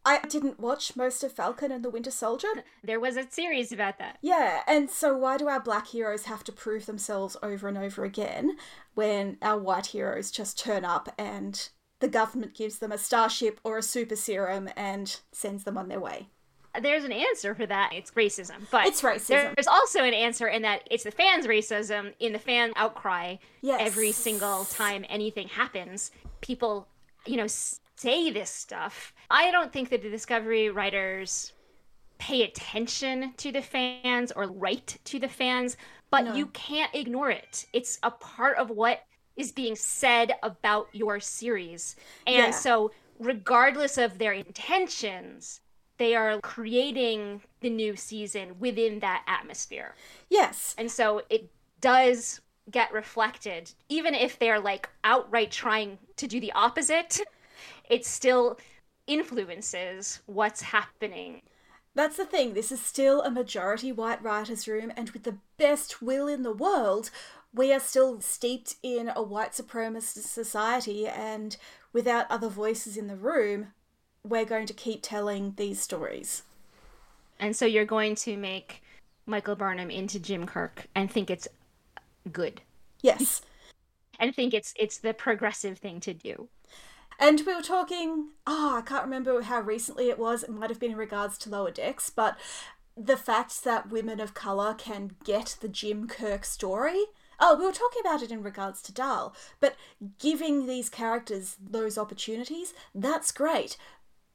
I 0.04 0.20
didn't 0.26 0.58
watch 0.58 0.96
most 0.96 1.22
of 1.22 1.32
Falcon 1.32 1.70
and 1.70 1.84
the 1.84 1.90
Winter 1.90 2.10
Soldier. 2.10 2.48
There 2.82 3.00
was 3.00 3.16
a 3.16 3.30
series 3.30 3.70
about 3.70 3.98
that. 3.98 4.18
Yeah, 4.22 4.60
and 4.66 4.90
so 4.90 5.16
why 5.16 5.36
do 5.36 5.48
our 5.48 5.60
black 5.60 5.88
heroes 5.88 6.24
have 6.24 6.42
to 6.44 6.52
prove 6.52 6.86
themselves 6.86 7.36
over 7.42 7.68
and 7.68 7.76
over 7.76 8.04
again 8.04 8.56
when 8.94 9.36
our 9.42 9.58
white 9.58 9.86
heroes 9.86 10.30
just 10.30 10.58
turn 10.58 10.84
up 10.84 11.12
and 11.18 11.68
the 12.00 12.08
government 12.08 12.54
gives 12.54 12.78
them 12.78 12.92
a 12.92 12.98
starship 12.98 13.60
or 13.62 13.76
a 13.76 13.82
super 13.82 14.16
serum 14.16 14.70
and 14.74 15.20
sends 15.32 15.64
them 15.64 15.76
on 15.76 15.88
their 15.88 16.00
way? 16.00 16.28
There's 16.80 17.04
an 17.04 17.12
answer 17.12 17.54
for 17.54 17.66
that. 17.66 17.90
It's 17.92 18.12
racism. 18.12 18.70
But 18.70 18.86
It's 18.86 19.02
racism. 19.02 19.54
There's 19.56 19.66
also 19.66 20.04
an 20.04 20.14
answer 20.14 20.46
in 20.46 20.62
that 20.62 20.86
it's 20.90 21.04
the 21.04 21.10
fans' 21.10 21.46
racism 21.46 22.14
in 22.20 22.32
the 22.32 22.38
fan 22.38 22.72
outcry. 22.76 23.36
Yes. 23.60 23.80
Every 23.82 24.12
single 24.12 24.64
time 24.64 25.04
anything 25.08 25.48
happens, 25.48 26.12
people, 26.40 26.86
you 27.26 27.36
know, 27.36 27.48
say 28.00 28.30
this 28.30 28.50
stuff. 28.50 29.14
I 29.30 29.50
don't 29.50 29.72
think 29.72 29.90
that 29.90 30.02
the 30.02 30.10
Discovery 30.10 30.70
writers 30.70 31.52
pay 32.18 32.42
attention 32.42 33.32
to 33.38 33.52
the 33.52 33.62
fans 33.62 34.32
or 34.32 34.46
write 34.46 34.98
to 35.04 35.18
the 35.18 35.28
fans, 35.28 35.76
but 36.10 36.24
No. 36.24 36.34
you 36.34 36.46
can't 36.46 36.94
ignore 36.94 37.30
it. 37.30 37.66
It's 37.72 37.98
a 38.02 38.10
part 38.10 38.56
of 38.56 38.70
what 38.70 39.04
is 39.36 39.52
being 39.52 39.76
said 39.76 40.34
about 40.42 40.88
your 40.92 41.20
series. 41.20 41.96
And 42.26 42.36
Yeah. 42.36 42.50
so, 42.50 42.90
regardless 43.18 43.96
of 43.98 44.18
their 44.18 44.32
intentions, 44.32 45.60
they 45.98 46.14
are 46.14 46.40
creating 46.40 47.42
the 47.60 47.70
new 47.70 47.96
season 47.96 48.58
within 48.58 49.00
that 49.00 49.24
atmosphere. 49.26 49.94
Yes. 50.30 50.74
And 50.78 50.90
so 50.90 51.22
it 51.28 51.50
does 51.80 52.40
get 52.70 52.92
reflected, 52.92 53.72
even 53.88 54.14
if 54.14 54.38
they're 54.38 54.60
like 54.60 54.88
outright 55.04 55.50
trying 55.50 55.98
to 56.16 56.26
do 56.26 56.40
the 56.40 56.52
opposite, 56.52 57.20
it 57.90 58.06
still 58.06 58.58
influences 59.06 60.20
what's 60.26 60.62
happening. 60.62 61.42
That's 61.94 62.16
the 62.16 62.24
thing. 62.24 62.54
This 62.54 62.70
is 62.70 62.80
still 62.80 63.20
a 63.22 63.30
majority 63.30 63.92
white 63.92 64.22
writers' 64.22 64.68
room, 64.68 64.92
and 64.96 65.10
with 65.10 65.24
the 65.24 65.38
best 65.58 66.00
will 66.00 66.28
in 66.28 66.42
the 66.42 66.52
world, 66.52 67.10
we 67.52 67.72
are 67.72 67.80
still 67.80 68.20
steeped 68.20 68.76
in 68.82 69.10
a 69.14 69.22
white 69.22 69.52
supremacist 69.52 70.28
society, 70.28 71.06
and 71.06 71.56
without 71.92 72.30
other 72.30 72.48
voices 72.48 72.96
in 72.96 73.08
the 73.08 73.16
room, 73.16 73.72
we're 74.24 74.44
going 74.44 74.66
to 74.66 74.72
keep 74.72 75.02
telling 75.02 75.54
these 75.56 75.80
stories. 75.80 76.44
And 77.40 77.56
so 77.56 77.66
you're 77.66 77.84
going 77.84 78.14
to 78.16 78.36
make 78.36 78.82
Michael 79.26 79.56
Burnham 79.56 79.90
into 79.90 80.20
Jim 80.20 80.46
Kirk 80.46 80.86
and 80.94 81.10
think 81.10 81.30
it's 81.30 81.48
good 82.30 82.60
Yes. 83.02 83.42
and 84.18 84.34
think 84.34 84.54
it's 84.54 84.74
it's 84.76 84.98
the 84.98 85.14
progressive 85.14 85.78
thing 85.78 86.00
to 86.00 86.14
do. 86.14 86.48
And 87.20 87.42
we 87.46 87.54
were 87.54 87.60
talking, 87.60 88.30
oh, 88.46 88.78
I 88.78 88.80
can't 88.80 89.04
remember 89.04 89.42
how 89.42 89.60
recently 89.60 90.08
it 90.08 90.18
was. 90.18 90.42
It 90.42 90.50
might 90.50 90.70
have 90.70 90.80
been 90.80 90.92
in 90.92 90.96
regards 90.96 91.36
to 91.38 91.50
Lower 91.50 91.70
Decks, 91.70 92.08
but 92.08 92.38
the 92.96 93.16
fact 93.16 93.62
that 93.62 93.90
women 93.90 94.20
of 94.20 94.32
colour 94.32 94.72
can 94.72 95.12
get 95.22 95.56
the 95.60 95.68
Jim 95.68 96.08
Kirk 96.08 96.46
story. 96.46 97.04
Oh, 97.38 97.56
we 97.58 97.66
were 97.66 97.72
talking 97.72 98.00
about 98.00 98.22
it 98.22 98.30
in 98.30 98.42
regards 98.42 98.80
to 98.82 98.92
Dal, 98.92 99.34
but 99.60 99.76
giving 100.18 100.66
these 100.66 100.88
characters 100.88 101.56
those 101.60 101.98
opportunities, 101.98 102.72
that's 102.94 103.32
great. 103.32 103.76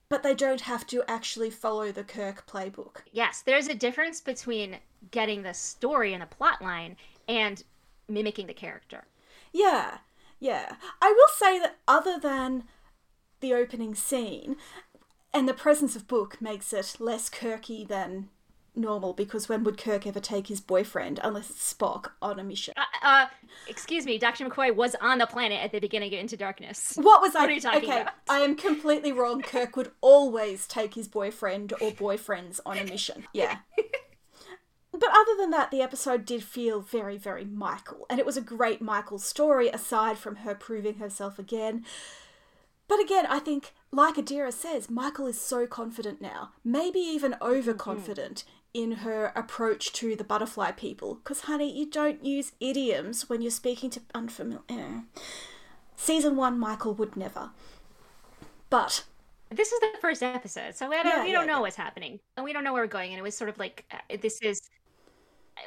But 0.08 0.22
they 0.22 0.36
don't 0.36 0.62
have 0.62 0.86
to 0.88 1.04
actually 1.08 1.50
follow 1.50 1.92
the 1.92 2.04
Kirk 2.04 2.46
playbook. 2.48 2.98
Yes, 3.12 3.42
there's 3.42 3.68
a 3.68 3.74
difference 3.74 4.22
between 4.22 4.78
getting 5.10 5.42
the 5.42 5.56
story 5.56 6.14
and 6.14 6.22
the 6.22 6.28
plot 6.28 6.62
line 6.62 6.98
and 7.28 7.64
mimicking 8.08 8.46
the 8.46 8.54
character. 8.54 9.06
Yeah, 9.52 9.98
yeah. 10.40 10.76
I 11.02 11.12
will 11.12 11.34
say 11.36 11.60
that 11.60 11.78
other 11.88 12.20
than 12.20 12.66
the 13.46 13.54
opening 13.54 13.94
scene, 13.94 14.56
and 15.32 15.48
the 15.48 15.54
presence 15.54 15.96
of 15.96 16.08
Book 16.08 16.42
makes 16.42 16.74
it 16.74 16.98
less 17.00 17.30
Kirky 17.30 17.88
than 17.88 18.30
normal 18.76 19.14
because 19.14 19.48
when 19.48 19.64
would 19.64 19.78
Kirk 19.78 20.08
ever 20.08 20.20
take 20.20 20.48
his 20.48 20.60
boyfriend 20.60 21.20
unless 21.24 21.52
it's 21.52 21.74
Spock 21.74 22.12
on 22.24 22.40
a 22.40 22.44
mission? 22.44 22.74
Uh, 22.76 22.82
uh 23.04 23.26
excuse 23.68 24.06
me, 24.06 24.18
Dr. 24.18 24.50
McCoy 24.50 24.76
was 24.76 24.96
on 25.00 25.20
the 25.20 25.28
planet 25.28 25.64
at 25.64 25.72
the 25.72 25.80
beginning 25.80 26.12
of 26.14 26.20
Into 26.20 26.36
Darkness. 26.36 26.94
What 26.96 27.22
was 27.22 27.36
I? 27.36 27.46
Are 27.46 27.52
you 27.52 27.62
talking 27.62 27.88
okay, 27.88 28.02
about? 28.02 28.14
I 28.28 28.40
am 28.40 28.56
completely 28.56 29.12
wrong. 29.12 29.44
Kirk 29.44 29.78
would 29.78 29.92
always 30.02 30.66
take 30.66 30.96
his 30.96 31.08
boyfriend 31.08 31.72
or 31.74 31.92
boyfriends 31.92 32.60
on 32.66 32.80
a 32.80 32.84
mission. 32.84 33.28
Yeah. 33.32 33.60
But 35.00 35.10
other 35.10 35.36
than 35.38 35.50
that, 35.52 35.72
the 35.72 35.82
episode 35.82 36.26
did 36.26 36.42
feel 36.42 36.80
very, 36.80 37.18
very 37.18 37.44
Michael, 37.44 38.06
and 38.10 38.18
it 38.20 38.26
was 38.26 38.38
a 38.38 38.42
great 38.42 38.82
Michael 38.82 39.20
story 39.20 39.68
aside 39.68 40.18
from 40.18 40.38
her 40.38 40.56
proving 40.56 40.96
herself 40.96 41.38
again. 41.38 41.84
But 42.88 43.00
again, 43.00 43.26
I 43.26 43.40
think, 43.40 43.74
like 43.92 44.16
Adira 44.16 44.54
says, 44.54 44.90
Michael 44.90 45.26
is 45.28 45.40
so 45.42 45.66
confident 45.66 46.22
now, 46.22 46.52
maybe 46.64 47.00
even 47.00 47.36
overconfident 47.42 48.44
in 48.74 48.92
her 48.98 49.32
approach 49.36 49.92
to 49.94 50.16
the 50.16 50.24
butterfly 50.24 50.72
people. 50.72 51.16
Because, 51.16 51.42
honey, 51.42 51.72
you 51.76 51.90
don't 51.90 52.24
use 52.24 52.52
idioms 52.60 53.30
when 53.30 53.42
you're 53.42 53.50
speaking 53.52 53.90
to 53.92 54.02
unfamiliar. 54.14 55.04
Season 55.96 56.36
one, 56.36 56.60
Michael 56.60 56.94
would 56.94 57.16
never. 57.16 57.52
But 58.70 59.06
This 59.50 59.72
is 59.72 59.80
the 59.80 59.94
first 60.02 60.22
episode, 60.22 60.76
so 60.76 60.90
we 60.90 60.96
don't, 60.98 61.06
Yeah, 61.06 61.24
we 61.24 61.32
don't 61.32 61.46
yeah, 61.46 61.54
know 61.54 61.58
yeah. 61.58 61.62
what's 61.62 61.76
happening, 61.76 62.20
and 62.36 62.44
we 62.44 62.52
don't 62.54 62.64
know 62.64 62.74
where 62.74 62.84
we're 62.84 62.88
going. 62.88 63.12
And 63.12 63.20
it 63.20 63.24
was 63.24 63.36
sort 63.38 63.50
of 63.50 63.58
like 63.58 63.86
uh, 63.92 64.18
this 64.22 64.40
is, 64.42 64.62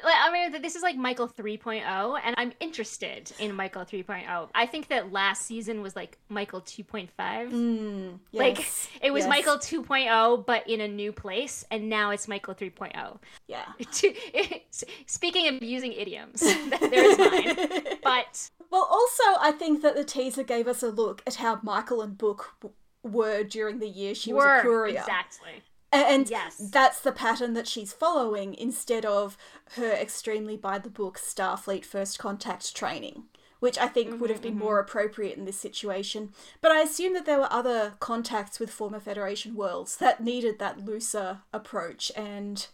like, 0.03 0.15
I 0.17 0.31
mean, 0.31 0.61
this 0.61 0.75
is 0.75 0.83
like 0.83 0.95
Michael 0.95 1.27
3.0, 1.27 2.19
and 2.23 2.35
I'm 2.37 2.53
interested 2.59 3.31
in 3.39 3.53
Michael 3.55 3.83
3.0. 3.83 4.49
I 4.55 4.65
think 4.65 4.87
that 4.89 5.11
last 5.11 5.45
season 5.45 5.81
was 5.81 5.95
like 5.95 6.17
Michael 6.29 6.61
2.5. 6.61 7.09
mm, 7.17 8.19
Like 8.31 8.59
it 9.01 9.11
was 9.11 9.21
yes, 9.23 9.29
Michael 9.29 9.57
2.0, 9.57 10.45
but 10.45 10.69
in 10.69 10.81
a 10.81 10.87
new 10.87 11.11
place, 11.11 11.65
and 11.71 11.89
now 11.89 12.11
it's 12.11 12.27
Michael 12.27 12.55
3.0. 12.55 13.17
Yeah. 13.47 13.65
Speaking 15.05 15.47
of 15.47 15.63
using 15.63 15.93
idioms, 15.93 16.41
there's 16.41 17.17
mine. 17.17 17.83
But 18.03 18.49
Well, 18.71 18.87
also, 18.89 19.23
I 19.41 19.51
think 19.57 19.81
that 19.81 19.95
the 19.95 20.03
teaser 20.03 20.43
gave 20.43 20.67
us 20.67 20.83
a 20.83 20.89
look 20.89 21.21
at 21.27 21.35
how 21.35 21.59
Michael 21.63 22.01
and 22.01 22.17
Book 22.17 22.53
w- 22.61 22.75
were 23.03 23.43
during 23.43 23.79
the 23.79 23.87
year 23.87 24.13
she 24.15 24.33
was 24.33 24.43
a 24.43 24.47
were 24.47 24.61
courier. 24.61 24.99
exactly. 24.99 25.63
And 25.91 26.29
Yes. 26.29 26.57
that's 26.57 26.99
the 26.99 27.11
pattern 27.11 27.53
that 27.53 27.67
she's 27.67 27.93
following 27.93 28.53
instead 28.53 29.05
of 29.05 29.37
her 29.71 29.91
extremely 29.91 30.55
by 30.55 30.77
the 30.77 30.89
book 30.89 31.17
Starfleet 31.17 31.83
First 31.83 32.19
Contact 32.19 32.75
training, 32.75 33.23
which 33.59 33.77
I 33.77 33.87
think 33.87 34.21
would 34.21 34.29
have 34.29 34.41
been 34.41 34.53
mm-hmm, 34.53 34.63
more 34.65 34.79
mm-hmm. 34.79 34.89
appropriate 34.89 35.37
in 35.37 35.45
this 35.45 35.59
situation. 35.59 36.31
But 36.61 36.71
I 36.71 36.81
assume 36.81 37.13
that 37.13 37.25
there 37.25 37.39
were 37.39 37.51
other 37.51 37.93
contacts 37.99 38.59
with 38.59 38.69
former 38.69 38.99
Federation 38.99 39.55
worlds 39.55 39.97
that 39.97 40.23
needed 40.23 40.59
that 40.59 40.85
looser 40.85 41.39
approach, 41.51 42.11
and 42.15 42.67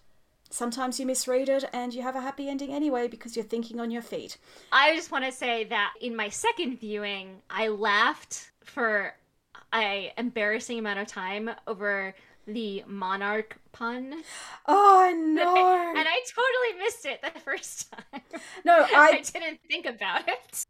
sometimes 0.49 0.99
you 0.99 1.05
misread 1.05 1.49
it 1.49 1.65
and 1.73 1.93
you 1.93 2.01
have 2.01 2.15
a 2.15 2.21
happy 2.21 2.47
ending 2.47 2.71
anyway 2.73 3.07
because 3.07 3.35
you're 3.35 3.45
thinking 3.45 3.79
on 3.79 3.91
your 3.91 4.01
feet. 4.01 4.37
I 4.71 4.95
just 4.95 5.11
want 5.11 5.25
to 5.25 5.31
say 5.31 5.65
that 5.65 5.93
in 6.01 6.15
my 6.15 6.29
second 6.29 6.79
viewing, 6.79 7.41
I 7.49 7.67
laughed 7.67 8.51
for 8.63 9.15
a 9.73 10.13
embarrassing 10.17 10.79
amount 10.79 10.99
of 10.99 11.07
time 11.07 11.49
over 11.67 12.15
the 12.47 12.83
monarch 12.87 13.57
pun, 13.71 14.23
Oh 14.65 15.13
no! 15.15 15.55
and 15.97 16.07
I 16.07 16.19
totally 16.33 16.83
missed 16.83 17.05
it 17.05 17.21
the 17.21 17.39
first 17.39 17.91
time. 17.91 18.21
no, 18.63 18.79
I 18.95 19.09
I 19.17 19.21
didn't 19.21 19.59
think 19.69 19.85
about 19.85 20.27
it. 20.27 20.65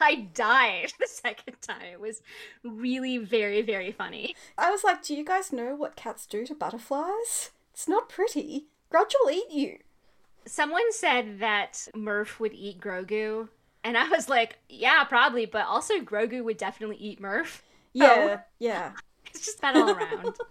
I 0.00 0.28
died 0.32 0.92
the 0.98 1.06
second 1.06 1.60
time. 1.60 1.82
It 1.92 2.00
was 2.00 2.22
really 2.64 3.18
very 3.18 3.62
very 3.62 3.92
funny. 3.92 4.34
I 4.56 4.70
was 4.70 4.84
like, 4.84 5.02
do 5.02 5.14
you 5.14 5.24
guys 5.24 5.52
know 5.52 5.74
what 5.74 5.96
cats 5.96 6.26
do 6.26 6.46
to 6.46 6.54
butterflies? 6.54 7.50
It's 7.72 7.88
not 7.88 8.08
pretty. 8.08 8.66
Grudge 8.90 9.14
will 9.22 9.30
eat 9.30 9.50
you. 9.50 9.78
Someone 10.46 10.92
said 10.92 11.38
that 11.40 11.88
Murf 11.94 12.40
would 12.40 12.54
eat 12.54 12.80
Grogu, 12.80 13.48
and 13.84 13.96
I 13.96 14.08
was 14.08 14.28
like, 14.28 14.58
yeah, 14.68 15.04
probably, 15.04 15.46
but 15.46 15.66
also 15.66 16.00
Grogu 16.00 16.42
would 16.42 16.56
definitely 16.56 16.96
eat 16.96 17.20
Murf. 17.20 17.60
Yeah, 17.92 18.38
oh. 18.38 18.44
yeah. 18.58 18.92
It's 19.34 19.46
just 19.46 19.60
bad 19.60 19.76
all 19.76 19.90
around. 19.90 20.36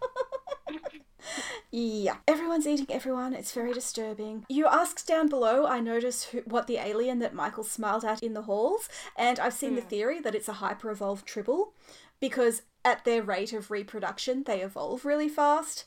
Yeah. 1.71 2.17
Everyone's 2.27 2.65
eating 2.65 2.87
everyone. 2.89 3.33
It's 3.33 3.51
very 3.51 3.73
disturbing. 3.73 4.45
You 4.49 4.65
asked 4.65 5.07
down 5.07 5.29
below, 5.29 5.67
I 5.67 5.79
noticed 5.79 6.29
who, 6.29 6.39
what 6.39 6.65
the 6.65 6.77
alien 6.77 7.19
that 7.19 7.33
Michael 7.33 7.63
smiled 7.63 8.03
at 8.03 8.23
in 8.23 8.33
the 8.33 8.43
halls, 8.43 8.89
and 9.15 9.39
I've 9.39 9.53
seen 9.53 9.75
the 9.75 9.81
hmm. 9.81 9.87
theory 9.87 10.19
that 10.21 10.33
it's 10.33 10.47
a 10.47 10.53
hyper 10.53 10.89
evolved 10.89 11.27
tribble 11.27 11.73
because 12.19 12.63
at 12.83 13.05
their 13.05 13.21
rate 13.21 13.53
of 13.53 13.69
reproduction, 13.69 14.43
they 14.43 14.61
evolve 14.61 15.05
really 15.05 15.29
fast. 15.29 15.85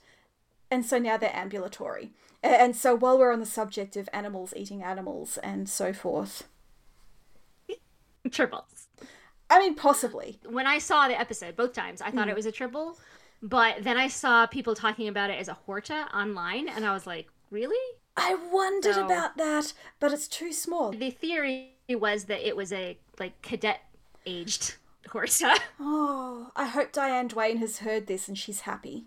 And 0.71 0.87
so 0.87 0.99
now 0.99 1.17
they're 1.17 1.35
ambulatory. 1.35 2.13
And 2.43 2.75
so 2.77 2.95
while 2.95 3.19
we're 3.19 3.33
on 3.33 3.41
the 3.41 3.47
subject 3.47 3.97
of 3.97 4.09
animals 4.13 4.55
eating 4.57 4.83
animals 4.83 5.37
and 5.39 5.69
so 5.69 5.93
forth, 5.93 6.49
Tribbles. 8.29 8.82
I 9.53 9.59
mean, 9.59 9.75
possibly. 9.75 10.41
When 10.49 10.67
I 10.67 10.79
saw 10.79 11.09
the 11.09 11.21
episode 11.21 11.57
both 11.57 11.75
times, 11.75 12.01
I 12.01 12.11
thought 12.11 12.29
it 12.29 12.33
mm. 12.33 12.37
was 12.37 12.47
a 12.47 12.53
tribble, 12.53 12.99
but 13.43 13.85
then 13.85 13.99
I 13.99 14.09
saw 14.09 14.47
people 14.47 14.75
talking 14.75 15.09
about 15.09 15.29
it 15.29 15.39
as 15.39 15.49
a 15.49 15.53
Horta 15.53 16.09
online, 16.17 16.71
and 16.71 16.87
I 16.87 16.95
was 16.95 17.07
like, 17.07 17.29
really? 17.51 17.77
I 18.17 18.35
wondered 18.51 18.97
No. 18.97 19.05
about 19.05 19.37
that, 19.37 19.75
but 20.01 20.11
it's 20.11 20.27
too 20.27 20.55
small. 20.55 20.93
The 20.93 21.11
theory 21.11 21.75
was 21.91 22.25
that 22.25 22.41
it 22.47 22.57
was 22.57 22.73
a 22.73 22.97
like 23.21 23.43
cadet 23.43 23.81
aged 24.25 24.77
Horta. 25.11 25.61
Oh, 25.79 26.51
I 26.57 26.65
hope 26.65 26.91
Diane 26.91 27.29
Duane 27.29 27.59
has 27.59 27.81
heard 27.81 28.07
this 28.07 28.29
and 28.29 28.39
she's 28.39 28.61
happy. 28.61 29.05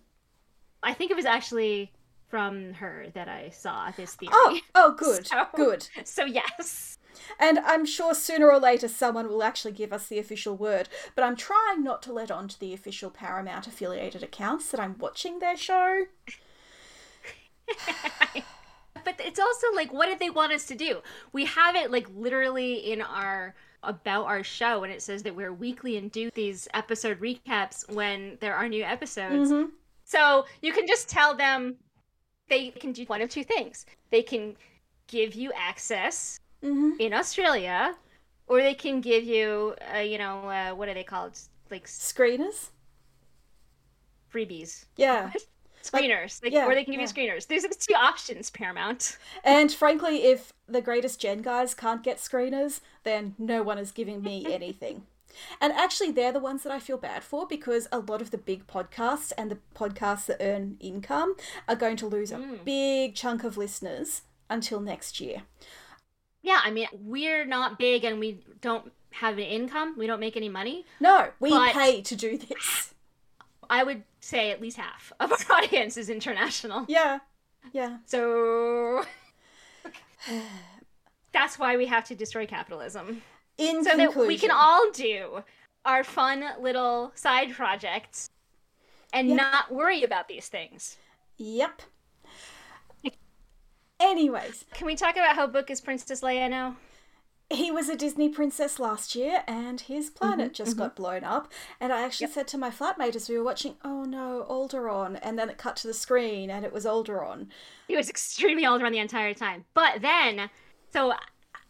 I 0.84 0.94
think 0.94 1.10
it 1.10 1.18
was 1.18 1.26
actually 1.26 1.92
from 2.28 2.74
her 2.76 3.08
that 3.16 3.28
I 3.28 3.50
saw 3.50 3.90
this 3.98 4.16
oh, 4.16 4.20
theory. 4.20 4.32
Oh, 4.34 4.60
oh, 4.76 4.96
good, 4.96 5.26
So- 5.26 5.48
good. 5.56 5.88
So 6.04 6.26
yes. 6.26 7.00
And 7.40 7.60
I'm 7.60 7.86
sure 7.86 8.14
sooner 8.14 8.50
or 8.50 8.60
later 8.60 8.88
someone 8.88 9.28
will 9.28 9.44
actually 9.44 9.74
give 9.74 9.92
us 9.94 10.08
the 10.08 10.20
official 10.20 10.56
word, 10.56 10.90
but 11.16 11.24
I'm 11.24 11.36
trying 11.36 11.84
not 11.84 12.02
to 12.04 12.14
let 12.14 12.32
on 12.32 12.48
to 12.50 12.60
the 12.60 12.74
official 12.74 13.10
Paramount 13.10 13.68
affiliated 13.68 14.24
accounts 14.24 14.70
that 14.72 14.80
I'm 14.80 14.98
watching 14.98 15.40
their 15.40 15.58
show. 15.58 16.06
But 19.06 19.22
it's 19.24 19.40
also 19.40 19.68
like, 19.76 19.94
what 19.94 20.08
did 20.08 20.20
they 20.20 20.32
want 20.32 20.52
us 20.52 20.66
to 20.66 20.76
do? 20.76 21.02
We 21.32 21.46
have 21.46 21.76
it 21.76 21.92
like 21.92 22.08
literally 22.16 22.92
in 22.92 23.02
our 23.02 23.54
about 23.84 24.26
our 24.26 24.44
show, 24.44 24.84
and 24.84 24.92
it 24.92 25.02
says 25.02 25.22
that 25.24 25.36
we're 25.36 25.54
weekly 25.54 25.96
and 25.98 26.12
do 26.12 26.32
these 26.34 26.68
episode 26.74 27.20
recaps 27.20 27.88
when 27.94 28.38
there 28.42 28.56
are 28.56 28.68
new 28.68 28.84
episodes. 28.84 29.52
Mhm. 29.52 29.70
So 30.06 30.46
you 30.62 30.74
can 30.74 30.88
just 30.88 31.08
tell 31.08 31.36
them 31.36 31.76
they 32.50 32.72
can 32.72 32.94
do 32.94 33.06
one 33.06 33.22
of 33.22 33.30
two 33.30 33.44
things. 33.44 33.86
They 34.10 34.24
can 34.24 34.58
give 35.08 35.36
you 35.36 35.52
access 35.54 36.40
hmm 36.65 36.91
in 36.99 37.13
Australia, 37.13 37.95
or 38.47 38.62
they 38.62 38.73
can 38.75 39.01
give 39.01 39.23
you, 39.23 39.75
uh, 39.93 39.99
you 39.99 40.17
know, 40.17 40.36
uh, 40.49 40.71
what 40.78 40.88
are 40.89 40.93
they 40.93 41.04
called? 41.04 41.38
Like 41.71 41.86
Screeners? 41.88 42.69
freebies, 44.34 44.86
Yeah. 44.97 45.32
screeners, 45.84 46.41
Like, 46.43 46.51
yeah, 46.51 46.65
or 46.65 46.73
they 46.75 46.84
can 46.84 46.93
give 46.93 47.01
yeah. 47.01 47.08
you 47.08 47.13
screeners. 47.13 47.47
there's 47.47 47.63
the 47.63 47.75
two 47.80 47.93
options, 47.95 48.49
Paramount. 48.49 49.18
And 49.43 49.72
frankly, 49.72 50.24
if 50.26 50.51
the 50.68 50.82
greatest 50.82 51.22
Gen 51.22 51.41
guys 51.41 51.74
can't 51.74 52.03
get 52.03 52.18
screeners, 52.18 52.82
then 53.03 53.36
no 53.38 53.61
one 53.63 53.78
is 53.78 53.91
giving 53.91 54.22
me 54.22 54.45
anything. 54.59 55.03
And 55.61 55.74
actually, 55.74 56.11
they're 56.11 56.32
the 56.32 56.39
ones 56.39 56.63
that 56.63 56.72
I 56.72 56.80
feel 56.80 56.97
bad 56.97 57.24
for 57.24 57.45
because 57.47 57.88
a 57.91 57.99
lot 57.99 58.22
of 58.22 58.32
the 58.32 58.38
big 58.38 58.68
podcasts 58.68 59.32
and 59.38 59.51
the 59.51 59.59
podcasts 59.76 60.26
that 60.28 60.38
earn 60.41 60.78
income 60.80 61.36
are 61.68 61.76
going 61.76 61.97
to 61.97 62.07
lose 62.07 62.32
a 62.32 62.39
big 62.63 63.16
chunk 63.16 63.43
of 63.43 63.57
listeners 63.57 64.22
until 64.49 64.80
next 64.80 65.20
year. 65.20 65.43
Yeah, 66.46 66.62
I 66.64 66.70
mean, 66.70 66.88
we're 66.93 67.43
not 67.43 67.80
big 67.80 68.04
and 68.04 68.20
we 68.20 68.39
don't 68.62 68.91
have 69.10 69.34
an 69.39 69.46
income. 69.46 69.96
We 69.98 70.06
don't 70.06 70.20
make 70.20 70.38
any 70.38 70.48
money. 70.48 70.86
No, 71.00 71.30
we 71.39 71.50
pay 71.72 72.04
to 72.04 72.16
do 72.16 72.38
this. 72.38 72.93
I 73.68 73.84
would 73.84 74.04
say 74.20 74.52
at 74.52 74.62
least 74.62 74.78
half 74.78 75.12
of 75.20 75.32
our 75.32 75.38
audience 75.58 75.98
is 75.98 76.08
international. 76.08 76.86
Yeah, 76.88 77.18
yeah. 77.74 77.98
So 78.06 79.04
that's 81.32 81.58
why 81.58 81.78
we 81.78 81.88
have 81.88 82.06
to 82.06 82.16
destroy 82.16 82.46
capitalism. 82.46 83.24
In 83.58 83.84
So 83.84 83.98
that 83.98 84.16
we 84.16 84.38
can 84.38 84.52
all 84.52 84.91
do 84.91 85.43
our 85.84 86.04
fun 86.04 86.43
little 86.62 87.12
side 87.16 87.54
projects 87.54 88.30
and 89.12 89.30
Yep. 89.30 89.38
not 89.38 89.74
worry 89.74 90.04
about 90.04 90.28
these 90.28 90.48
things. 90.48 90.98
Yep. 91.38 91.82
Anyways, 94.00 94.66
Can 94.74 94.88
we 94.88 94.96
talk 94.96 95.16
about 95.16 95.36
how 95.36 95.48
Book 95.48 95.70
is 95.70 95.82
Princess 95.82 96.22
Leia 96.22 96.50
now? 96.50 96.76
he 97.50 97.70
was 97.70 97.89
a 97.89 97.96
Disney 97.96 98.28
princess 98.30 98.80
last 98.80 99.16
year 99.16 99.43
and 99.48 99.82
his 99.82 100.10
planet 100.10 100.48
mm-hmm, 100.48 100.54
just 100.54 100.78
got 100.78 100.96
mm-hmm. 100.96 101.04
blown 101.04 101.24
up. 101.24 101.52
And 101.80 101.93
I 101.93 102.02
actually 102.02 102.28
said 102.28 102.48
to 102.50 102.58
my 102.58 102.72
flatmate 102.72 103.16
as 103.16 103.30
we 103.30 103.38
were 103.38 103.43
watching, 103.43 103.76
oh 103.84 104.04
no, 104.04 104.46
Alderaan. 104.50 105.20
And 105.22 105.38
then 105.38 105.50
it 105.50 105.58
cut 105.58 105.76
to 105.78 105.88
the 105.88 105.93
screen 105.93 106.50
and 106.50 106.66
it 106.66 106.74
was 106.74 106.86
Alderaan. 106.86 107.48
He 107.88 107.96
was 107.96 108.10
extremely 108.10 108.66
older 108.66 108.86
on 108.86 108.91
the 108.91 109.00
entire 109.00 109.34
time. 109.34 109.66
But 109.76 110.02
then, 110.02 110.50
so 110.91 111.14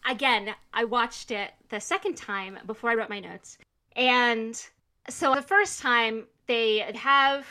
again, 0.10 0.56
I 0.74 0.86
watched 0.86 1.32
it 1.32 1.52
the 1.70 1.82
second 1.82 2.16
time 2.16 2.60
before 2.66 2.92
I 2.92 2.96
wrote 2.96 3.10
my 3.10 3.20
notes. 3.20 3.58
And 3.98 4.62
so 5.10 5.36
the 5.36 5.42
first 5.42 5.82
time 5.82 6.28
they 6.48 6.80
have 6.96 7.46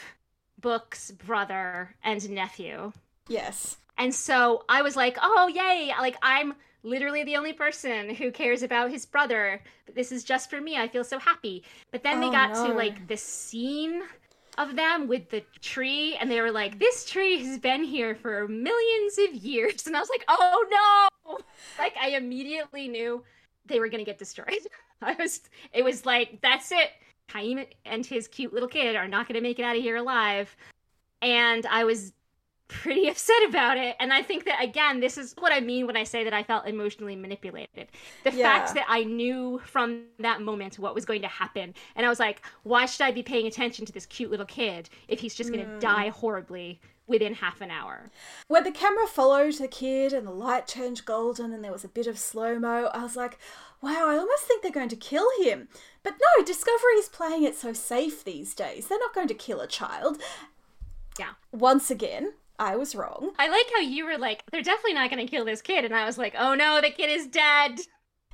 Book's 0.60 1.10
brother 1.10 1.94
and 2.02 2.30
nephew. 2.30 2.92
Yes. 3.28 3.76
And 3.98 4.14
so 4.14 4.64
I 4.68 4.82
was 4.82 4.96
like, 4.96 5.16
oh, 5.22 5.48
yay. 5.48 5.92
Like, 5.98 6.16
I'm 6.22 6.54
literally 6.82 7.24
the 7.24 7.36
only 7.36 7.52
person 7.52 8.14
who 8.14 8.30
cares 8.30 8.62
about 8.62 8.90
his 8.90 9.06
brother. 9.06 9.62
This 9.94 10.12
is 10.12 10.24
just 10.24 10.50
for 10.50 10.60
me. 10.60 10.76
I 10.76 10.88
feel 10.88 11.04
so 11.04 11.18
happy. 11.18 11.64
But 11.92 12.02
then 12.02 12.20
they 12.20 12.26
Oh, 12.28 12.32
got 12.32 12.52
no. 12.54 12.66
to 12.68 12.72
like 12.74 13.06
the 13.08 13.16
scene 13.16 14.02
of 14.58 14.76
them 14.76 15.08
with 15.08 15.30
the 15.30 15.42
tree, 15.60 16.16
and 16.20 16.30
they 16.30 16.40
were 16.40 16.52
like, 16.52 16.78
this 16.78 17.04
tree 17.04 17.38
has 17.44 17.58
been 17.58 17.82
here 17.82 18.14
for 18.14 18.46
millions 18.48 19.18
of 19.18 19.34
years. 19.34 19.86
And 19.86 19.96
I 19.96 20.00
was 20.00 20.10
like, 20.10 20.24
oh 20.28 21.08
no. 21.26 21.38
Like, 21.78 21.94
I 22.00 22.10
immediately 22.10 22.86
knew 22.88 23.24
they 23.66 23.80
were 23.80 23.88
going 23.88 24.04
to 24.04 24.08
get 24.08 24.18
destroyed. 24.18 24.58
I 25.02 25.14
was, 25.14 25.40
it 25.72 25.82
was 25.84 26.04
like, 26.06 26.40
that's 26.42 26.70
it. 26.70 26.90
Kyheem 27.30 27.66
and 27.86 28.04
his 28.04 28.28
cute 28.28 28.52
little 28.52 28.68
kid 28.68 28.96
are 28.96 29.08
not 29.08 29.26
going 29.26 29.34
to 29.36 29.40
make 29.40 29.58
it 29.58 29.62
out 29.64 29.76
of 29.76 29.82
here 29.82 29.96
alive. 29.96 30.54
And 31.22 31.64
I 31.66 31.84
was 31.84 32.12
pretty 32.68 33.08
upset 33.10 33.44
about 33.48 33.76
it. 33.76 33.96
And 34.00 34.12
I 34.12 34.22
think 34.22 34.44
that, 34.44 34.62
again, 34.62 35.00
this 35.00 35.18
is 35.18 35.34
what 35.38 35.52
I 35.52 35.60
mean 35.60 35.86
when 35.86 35.96
I 35.96 36.04
say 36.04 36.24
that 36.24 36.32
I 36.32 36.42
felt 36.42 36.66
emotionally 36.66 37.16
manipulated. 37.16 37.88
The 38.24 38.32
Yeah. 38.32 38.52
fact 38.52 38.74
that 38.74 38.86
I 38.88 39.04
knew 39.04 39.60
from 39.66 40.04
that 40.18 40.40
moment 40.40 40.78
what 40.78 40.94
was 40.94 41.04
going 41.04 41.22
to 41.22 41.28
happen. 41.28 41.74
And 41.96 42.06
I 42.06 42.08
was 42.08 42.20
like, 42.20 42.42
why 42.62 42.86
should 42.86 43.02
I 43.02 43.10
be 43.10 43.22
paying 43.22 43.46
attention 43.46 43.86
to 43.86 43.92
this 43.92 44.06
cute 44.06 44.30
little 44.30 44.46
kid 44.46 44.88
if 45.08 45.20
he's 45.20 45.34
just 45.34 45.52
going 45.52 45.64
to 45.64 45.72
hmm. 45.72 45.78
die 45.78 46.08
horribly 46.08 46.80
within 47.06 47.34
half 47.34 47.60
an 47.60 47.70
hour? 47.70 48.10
When 48.48 48.64
the 48.64 48.70
camera 48.72 49.06
followed 49.06 49.54
the 49.54 49.68
kid 49.68 50.12
and 50.12 50.26
the 50.26 50.32
light 50.32 50.66
turned 50.66 51.04
golden 51.04 51.52
and 51.52 51.62
there 51.62 51.72
was 51.72 51.84
a 51.84 51.88
bit 51.88 52.06
of 52.06 52.18
slow 52.18 52.58
mo, 52.58 52.90
I 52.92 53.02
was 53.02 53.16
like, 53.16 53.38
wow, 53.82 54.08
I 54.08 54.16
almost 54.16 54.44
think 54.44 54.62
they're 54.62 54.72
going 54.72 54.88
to 54.88 54.96
kill 54.96 55.28
him. 55.42 55.68
But 56.02 56.14
no, 56.14 56.44
Discovery 56.44 56.94
is 56.94 57.08
playing 57.08 57.44
it 57.44 57.56
so 57.56 57.72
safe 57.74 58.24
these 58.24 58.54
days. 58.54 58.88
They're 58.88 58.98
not 58.98 59.14
going 59.14 59.28
to 59.28 59.34
kill 59.34 59.60
a 59.60 59.66
child. 59.66 60.20
Yeah. 61.18 61.32
Once 61.52 61.90
again, 61.90 62.32
I 62.58 62.76
was 62.76 62.94
wrong. 62.94 63.32
I 63.38 63.48
like 63.48 63.66
how 63.74 63.80
you 63.80 64.06
were 64.06 64.18
like, 64.18 64.44
they're 64.50 64.62
definitely 64.62 64.94
not 64.94 65.10
going 65.10 65.24
to 65.24 65.30
kill 65.30 65.44
this 65.44 65.62
kid. 65.62 65.84
And 65.84 65.94
I 65.94 66.04
was 66.06 66.18
like, 66.18 66.34
oh 66.38 66.54
no, 66.54 66.80
the 66.80 66.90
kid 66.90 67.10
is 67.10 67.26
dead. 67.26 67.80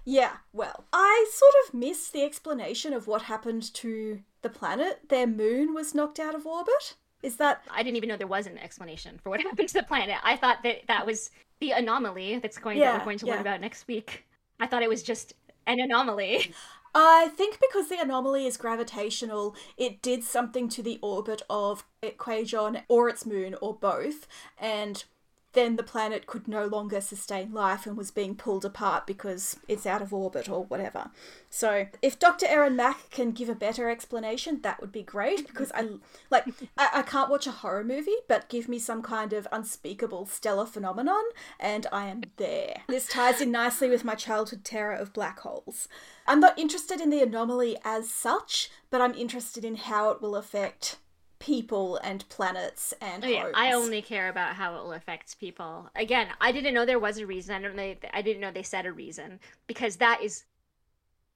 Yeah, 0.05 0.33
well, 0.53 0.85
I 0.93 1.27
sort 1.31 1.53
of 1.67 1.75
missed 1.75 2.13
the 2.13 2.25
explanation 2.25 2.93
of 2.93 3.07
what 3.07 3.23
happened 3.23 3.73
to 3.75 4.21
the 4.43 4.49
planet. 4.49 5.09
Their 5.09 5.27
moon 5.27 5.75
was 5.75 5.95
knocked 5.95 6.19
out 6.19 6.35
of 6.35 6.47
orbit. 6.47 6.97
Is 7.23 7.37
that. 7.37 7.63
I 7.71 7.83
didn't 7.83 7.99
even 7.99 8.09
know 8.09 8.17
there 8.17 8.27
was 8.27 8.47
an 8.47 8.59
explanation 8.59 9.21
for 9.23 9.31
what 9.31 9.41
happened 9.43 9.69
to 9.69 9.75
the 9.75 9.83
planet. 9.83 10.17
I 10.23 10.37
thought 10.37 10.63
that 10.63 10.87
that 10.89 11.07
was 11.07 11.31
the 11.61 11.73
anomaly 11.73 12.39
that's 12.39 12.59
going 12.59 12.79
that 12.79 12.99
we're 12.99 13.05
going 13.05 13.19
to 13.19 13.27
yeah. 13.27 13.33
learn 13.33 13.41
about 13.43 13.61
next 13.61 13.87
week. 13.87 14.27
I 14.59 14.67
thought 14.67 14.83
it 14.83 14.89
was 14.89 15.03
just 15.03 15.35
an 15.67 15.81
anomaly. 15.81 16.55
I 16.95 17.29
think 17.37 17.59
because 17.61 17.89
the 17.89 18.01
anomaly 18.01 18.47
is 18.47 18.57
gravitational, 18.57 19.55
it 19.77 20.03
did 20.03 20.25
something 20.25 20.69
to 20.71 20.83
the 20.83 20.99
orbit 21.03 21.43
of 21.49 21.85
Kwejian 22.03 22.83
or 22.89 23.09
its 23.09 23.25
moon 23.25 23.55
or 23.61 23.75
both, 23.75 24.27
and 24.59 25.05
then 25.53 25.77
the 25.77 25.83
planet 25.83 26.27
could 26.27 26.47
no 26.47 26.67
longer 26.67 27.01
sustain 27.01 27.53
life 27.53 27.87
and 27.87 27.97
was 27.97 28.11
being 28.11 28.35
pulled 28.35 28.65
apart 28.65 29.07
because 29.07 29.57
it's 29.67 29.87
out 29.87 30.03
of 30.03 30.15
orbit 30.15 30.49
or 30.49 30.65
whatever. 30.65 31.11
So, 31.49 31.87
if 32.01 32.19
Dr. 32.19 32.47
Erin 32.47 32.77
Mack 32.77 33.11
can 33.11 33.33
give 33.33 33.49
a 33.49 33.55
better 33.55 33.91
explanation, 33.91 34.61
that 34.63 34.81
would 34.81 34.93
be 34.93 35.03
great 35.03 35.47
because 35.47 35.73
I 35.75 35.89
like 36.31 36.47
I, 36.79 36.89
I 36.95 37.03
can't 37.03 37.31
watch 37.31 37.47
a 37.47 37.53
horror 37.53 37.85
movie, 37.85 38.17
but 38.29 38.49
give 38.49 38.69
me 38.69 38.79
some 38.79 39.03
kind 39.03 39.33
of 39.33 39.49
unspeakable 39.51 40.27
stellar 40.27 40.67
phenomenon 40.67 41.23
and 41.59 41.87
I 41.93 42.07
am 42.07 42.23
there. 42.37 42.83
This 42.89 43.09
ties 43.09 43.41
in 43.41 43.51
nicely 43.51 43.89
with 43.89 44.05
my 44.05 44.15
childhood 44.15 44.65
terror 44.65 44.95
of 44.95 45.13
black 45.13 45.41
holes. 45.41 45.89
I'm 46.27 46.41
not 46.41 46.59
interested 46.59 47.01
in 47.01 47.11
the 47.11 47.23
anomaly 47.23 47.77
as 47.85 48.09
such, 48.09 48.71
but 48.91 49.01
I'm 49.01 49.15
interested 49.15 49.65
in 49.65 49.75
how 49.77 50.11
it 50.11 50.23
will 50.23 50.37
affect 50.37 50.97
people 51.41 51.97
and 52.05 52.29
planets 52.29 52.95
and 53.01 53.25
Oh, 53.25 53.27
yeah, 53.27 53.43
homes. 53.43 53.55
I 53.57 53.73
only 53.73 54.03
care 54.03 54.29
about 54.29 54.55
how 54.55 54.77
it 54.77 54.85
will 54.85 54.93
affect 54.93 55.41
people. 55.41 55.91
Again, 55.97 56.29
I 56.41 56.53
didn't 56.53 56.75
know 56.75 56.87
there 56.87 57.01
was 57.01 57.19
a 57.19 57.27
reason. 57.27 57.57
I 57.57 57.61
don't 57.61 57.75
know. 57.75 57.95
I 58.15 58.23
didn't 58.23 58.41
know 58.41 58.53
they 58.53 58.63
said 58.63 58.87
a 58.87 58.93
reason 58.93 59.41
because 59.67 59.97
that 59.97 60.23
is 60.23 60.45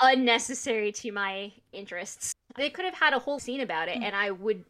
unnecessary 0.01 0.93
to 0.93 1.11
my 1.11 1.53
interests. 1.73 2.35
They 2.57 2.71
could 2.71 2.85
have 2.85 2.95
had 2.95 3.15
a 3.15 3.19
whole 3.19 3.41
scene 3.41 3.61
about 3.61 3.89
it, 3.89 3.99
mm. 3.99 4.05
and 4.05 4.15
I 4.15 4.31
would 4.31 4.65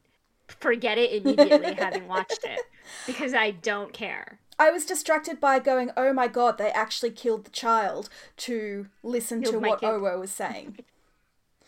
forget 0.46 0.96
it 0.96 1.12
immediately 1.12 1.74
having 1.78 2.08
watched 2.08 2.44
it 2.44 2.60
because 3.06 3.34
I 3.34 3.50
don't 3.50 3.92
care. 3.92 4.38
I 4.58 4.70
was 4.70 4.86
distracted 4.86 5.40
by 5.40 5.58
going, 5.58 5.90
"Oh 5.96 6.12
my 6.12 6.28
god, 6.28 6.58
they 6.58 6.70
actually 6.70 7.10
killed 7.10 7.44
the 7.44 7.50
child," 7.50 8.08
to 8.38 8.86
listen 9.02 9.42
to 9.42 9.50
Killed 9.50 9.62
my 9.62 9.68
what 9.70 9.80
kid. 9.80 9.86
Owo 9.88 10.20
was 10.20 10.30
saying. 10.30 10.78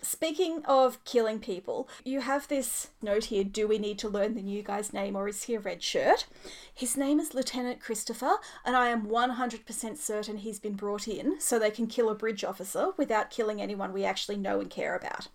Speaking 0.06 0.64
of 0.66 1.02
killing 1.04 1.40
people, 1.40 1.88
you 2.04 2.20
have 2.20 2.46
this 2.46 2.90
note 3.02 3.24
here 3.24 3.42
do 3.42 3.66
we 3.66 3.76
need 3.76 3.98
to 3.98 4.08
learn 4.08 4.34
the 4.34 4.40
new 4.40 4.62
guy's 4.62 4.92
name 4.92 5.16
or 5.16 5.26
is 5.26 5.42
he 5.42 5.56
a 5.56 5.60
red 5.60 5.82
shirt? 5.82 6.26
His 6.72 6.96
name 6.96 7.18
is 7.18 7.34
Lieutenant 7.34 7.80
Christopher, 7.80 8.34
and 8.64 8.76
I 8.76 8.90
am 8.90 9.08
100% 9.08 9.96
certain 9.96 10.36
he's 10.38 10.60
been 10.60 10.74
brought 10.74 11.08
in 11.08 11.40
so 11.40 11.58
they 11.58 11.72
can 11.72 11.88
kill 11.88 12.08
a 12.08 12.14
bridge 12.14 12.44
officer 12.44 12.90
without 12.96 13.30
killing 13.30 13.60
anyone 13.60 13.92
we 13.92 14.04
actually 14.04 14.36
know 14.36 14.60
and 14.60 14.70
care 14.70 14.94
about. 14.94 15.26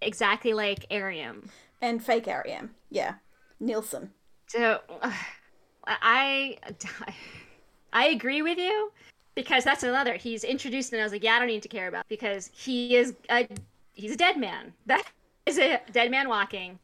Exactly 0.00 0.54
like 0.54 0.88
Airiam. 0.90 1.50
And 1.82 2.02
fake 2.02 2.24
Airiam, 2.24 2.70
yeah. 2.88 3.16
Nilsson. 3.60 4.10
So 4.46 4.80
I 5.86 6.56
I 7.92 8.06
agree 8.06 8.40
with 8.40 8.56
you 8.56 8.90
because 9.34 9.64
that's 9.64 9.82
another. 9.82 10.14
He's 10.14 10.44
introduced 10.44 10.92
and 10.92 11.00
I 11.02 11.04
was 11.04 11.12
like, 11.12 11.22
yeah, 11.22 11.34
I 11.34 11.38
don't 11.40 11.48
need 11.48 11.62
to 11.62 11.68
care 11.68 11.88
about 11.88 12.08
because 12.08 12.50
he 12.54 12.96
is 12.96 13.14
a 13.30 13.46
he's 13.94 14.12
a 14.12 14.16
dead 14.16 14.36
man. 14.38 14.74
That 14.86 15.04
is 15.46 15.58
a 15.58 15.80
dead 15.92 16.10
man 16.10 16.28
walking 16.28 16.78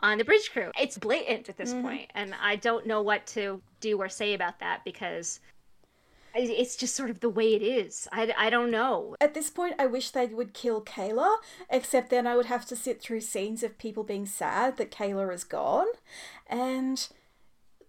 on 0.00 0.18
the 0.18 0.24
bridge 0.24 0.50
crew. 0.52 0.70
It's 0.78 0.98
blatant 0.98 1.48
at 1.48 1.56
this 1.56 1.72
mm-hmm. 1.72 1.82
point, 1.82 2.10
and 2.14 2.34
I 2.40 2.56
don't 2.56 2.86
know 2.86 3.02
what 3.02 3.26
to 3.28 3.62
do 3.80 3.98
or 3.98 4.08
say 4.08 4.34
about 4.34 4.60
that 4.60 4.84
because 4.84 5.40
it's 6.36 6.76
just 6.76 6.96
sort 6.96 7.10
of 7.10 7.20
the 7.20 7.28
way 7.28 7.54
it 7.54 7.62
is. 7.62 8.08
I, 8.10 8.34
I 8.36 8.50
don't 8.50 8.70
know. 8.70 9.14
At 9.20 9.34
this 9.34 9.50
point, 9.50 9.74
I 9.78 9.86
wish 9.86 10.10
they 10.10 10.26
would 10.26 10.52
kill 10.52 10.82
Kayla, 10.82 11.36
except 11.70 12.10
then 12.10 12.26
I 12.26 12.36
would 12.36 12.46
have 12.46 12.66
to 12.66 12.76
sit 12.76 13.00
through 13.00 13.20
scenes 13.20 13.62
of 13.62 13.78
people 13.78 14.02
being 14.02 14.26
sad 14.26 14.76
that 14.76 14.90
Kayla 14.90 15.32
is 15.32 15.44
gone. 15.44 15.86
And 16.48 17.06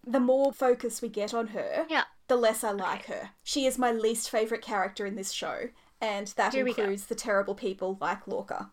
the 0.05 0.19
more 0.19 0.53
focus 0.53 1.01
we 1.01 1.09
get 1.09 1.33
on 1.33 1.47
her, 1.47 1.87
Yeah. 1.89 2.03
the 2.27 2.35
less 2.35 2.63
I 2.63 2.71
like 2.71 3.05
her. 3.07 3.31
She 3.43 3.65
is 3.65 3.79
my 3.79 3.91
least 3.91 4.29
favourite 4.29 4.63
character 4.63 5.07
in 5.07 5.15
this 5.15 5.31
show, 5.31 5.69
and 6.05 6.27
that 6.37 6.53
Here 6.53 6.67
includes 6.67 7.05
the 7.07 7.15
terrible 7.15 7.55
people 7.55 7.97
like 7.99 8.27
Lorca. 8.27 8.69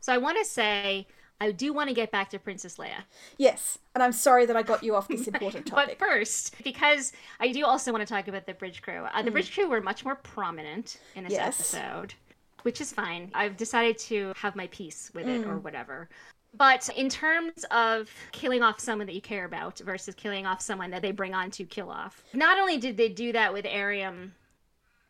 So 0.00 0.12
I 0.12 0.18
want 0.18 0.38
to 0.38 0.44
say 0.44 1.06
I 1.40 1.52
do 1.52 1.72
want 1.72 1.88
to 1.88 1.94
get 1.94 2.10
back 2.10 2.30
to 2.30 2.38
Princess 2.38 2.76
Leia. 2.76 3.04
Yes, 3.38 3.78
and 3.94 4.02
I'm 4.02 4.12
sorry 4.12 4.46
that 4.46 4.56
I 4.56 4.62
got 4.62 4.82
you 4.82 4.94
off 4.94 5.08
this 5.08 5.26
important 5.32 5.66
topic. 5.66 5.98
But 5.98 6.06
first, 6.06 6.54
because 6.62 7.12
I 7.40 7.50
do 7.52 7.64
also 7.64 7.92
want 7.92 8.06
to 8.06 8.12
talk 8.12 8.28
about 8.28 8.46
the 8.46 8.54
bridge 8.54 8.82
crew. 8.82 9.06
Uh, 9.12 9.22
the 9.22 9.30
bridge 9.30 9.52
crew 9.52 9.68
were 9.68 9.80
much 9.80 10.04
more 10.04 10.16
prominent 10.16 10.98
in 11.16 11.24
this 11.24 11.32
Mm. 11.32 11.36
Yes. 11.36 11.60
episode, 11.74 12.14
which 12.62 12.80
is 12.80 12.92
fine. 12.92 13.30
I've 13.34 13.56
decided 13.56 13.98
to 13.98 14.32
have 14.36 14.54
my 14.54 14.66
peace 14.68 15.10
with 15.14 15.26
it 15.28 15.46
or 15.46 15.56
Mm. 15.56 15.62
whatever. 15.62 16.08
But 16.52 16.88
in 16.96 17.08
terms 17.08 17.64
of 17.70 18.10
killing 18.32 18.62
off 18.62 18.80
someone 18.80 19.06
that 19.06 19.14
you 19.14 19.20
care 19.22 19.44
about 19.44 19.78
versus 19.78 20.14
killing 20.16 20.46
off 20.46 20.60
someone 20.60 20.90
that 20.90 21.00
they 21.00 21.12
bring 21.12 21.32
on 21.32 21.50
to 21.52 21.64
kill 21.64 21.90
off, 21.90 22.24
not 22.34 22.58
only 22.58 22.76
did 22.76 22.96
they 22.96 23.08
do 23.08 23.30
that 23.32 23.52
with 23.52 23.64
Airiam 23.66 24.32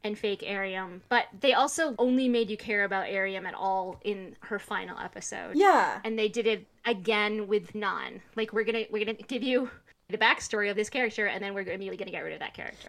and 0.04 0.18
fake 0.18 0.42
Airiam, 0.42 1.00
but 1.08 1.26
they 1.40 1.52
also 1.52 1.94
only 1.98 2.28
made 2.28 2.50
you 2.50 2.56
care 2.56 2.84
about 2.84 3.06
Airiam 3.06 3.46
at 3.46 3.54
all 3.54 4.00
in 4.04 4.36
her 4.40 4.58
final 4.58 4.98
episode 4.98 5.56
yeah, 5.56 6.00
and 6.04 6.18
they 6.18 6.28
did 6.28 6.46
it 6.46 6.66
again 6.84 7.46
with 7.46 7.74
non. 7.74 8.20
Like 8.36 8.52
we're 8.52 8.64
gonna 8.64 8.84
we're 8.90 9.04
gonna 9.04 9.14
give 9.14 9.42
you 9.42 9.70
the 10.08 10.18
backstory 10.18 10.70
of 10.70 10.76
this 10.76 10.90
character, 10.90 11.26
and 11.26 11.42
then 11.42 11.54
we're 11.54 11.62
immediately 11.62 11.96
gonna 11.96 12.10
get 12.10 12.24
rid 12.24 12.32
of 12.32 12.40
that 12.40 12.54
character. 12.54 12.88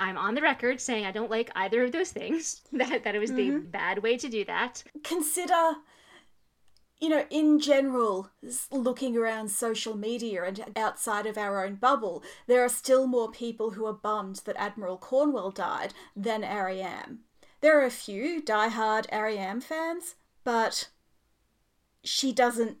I'm 0.00 0.18
on 0.18 0.34
the 0.34 0.42
record 0.42 0.80
saying 0.80 1.06
I 1.06 1.12
don't 1.12 1.30
like 1.30 1.50
either 1.54 1.84
of 1.84 1.92
those 1.92 2.10
things. 2.10 2.62
That 2.72 3.04
that 3.04 3.14
it 3.14 3.18
was 3.20 3.30
the 3.30 3.50
mm-hmm. 3.50 3.70
bad 3.70 4.02
way 4.02 4.16
to 4.16 4.28
do 4.28 4.44
that. 4.46 4.82
consider 5.04 5.74
you 7.04 7.10
know 7.10 7.24
in 7.30 7.60
general 7.60 8.30
looking 8.70 9.14
around 9.16 9.50
social 9.50 9.94
media 9.96 10.42
and 10.44 10.64
outside 10.74 11.26
of 11.26 11.36
our 11.36 11.64
own 11.64 11.74
bubble 11.74 12.22
there 12.46 12.64
are 12.64 12.68
still 12.68 13.06
more 13.06 13.30
people 13.30 13.72
who 13.72 13.84
are 13.84 13.92
bummed 13.92 14.36
that 14.46 14.56
admiral 14.58 14.96
cornwell 14.96 15.50
died 15.50 15.92
than 16.16 16.42
Airiam 16.42 17.18
there 17.60 17.78
are 17.78 17.84
a 17.84 17.90
few 17.90 18.42
diehard 18.42 19.06
Airiam 19.12 19.60
fans 19.62 20.14
but 20.44 20.88
she 22.02 22.32
doesn't 22.32 22.78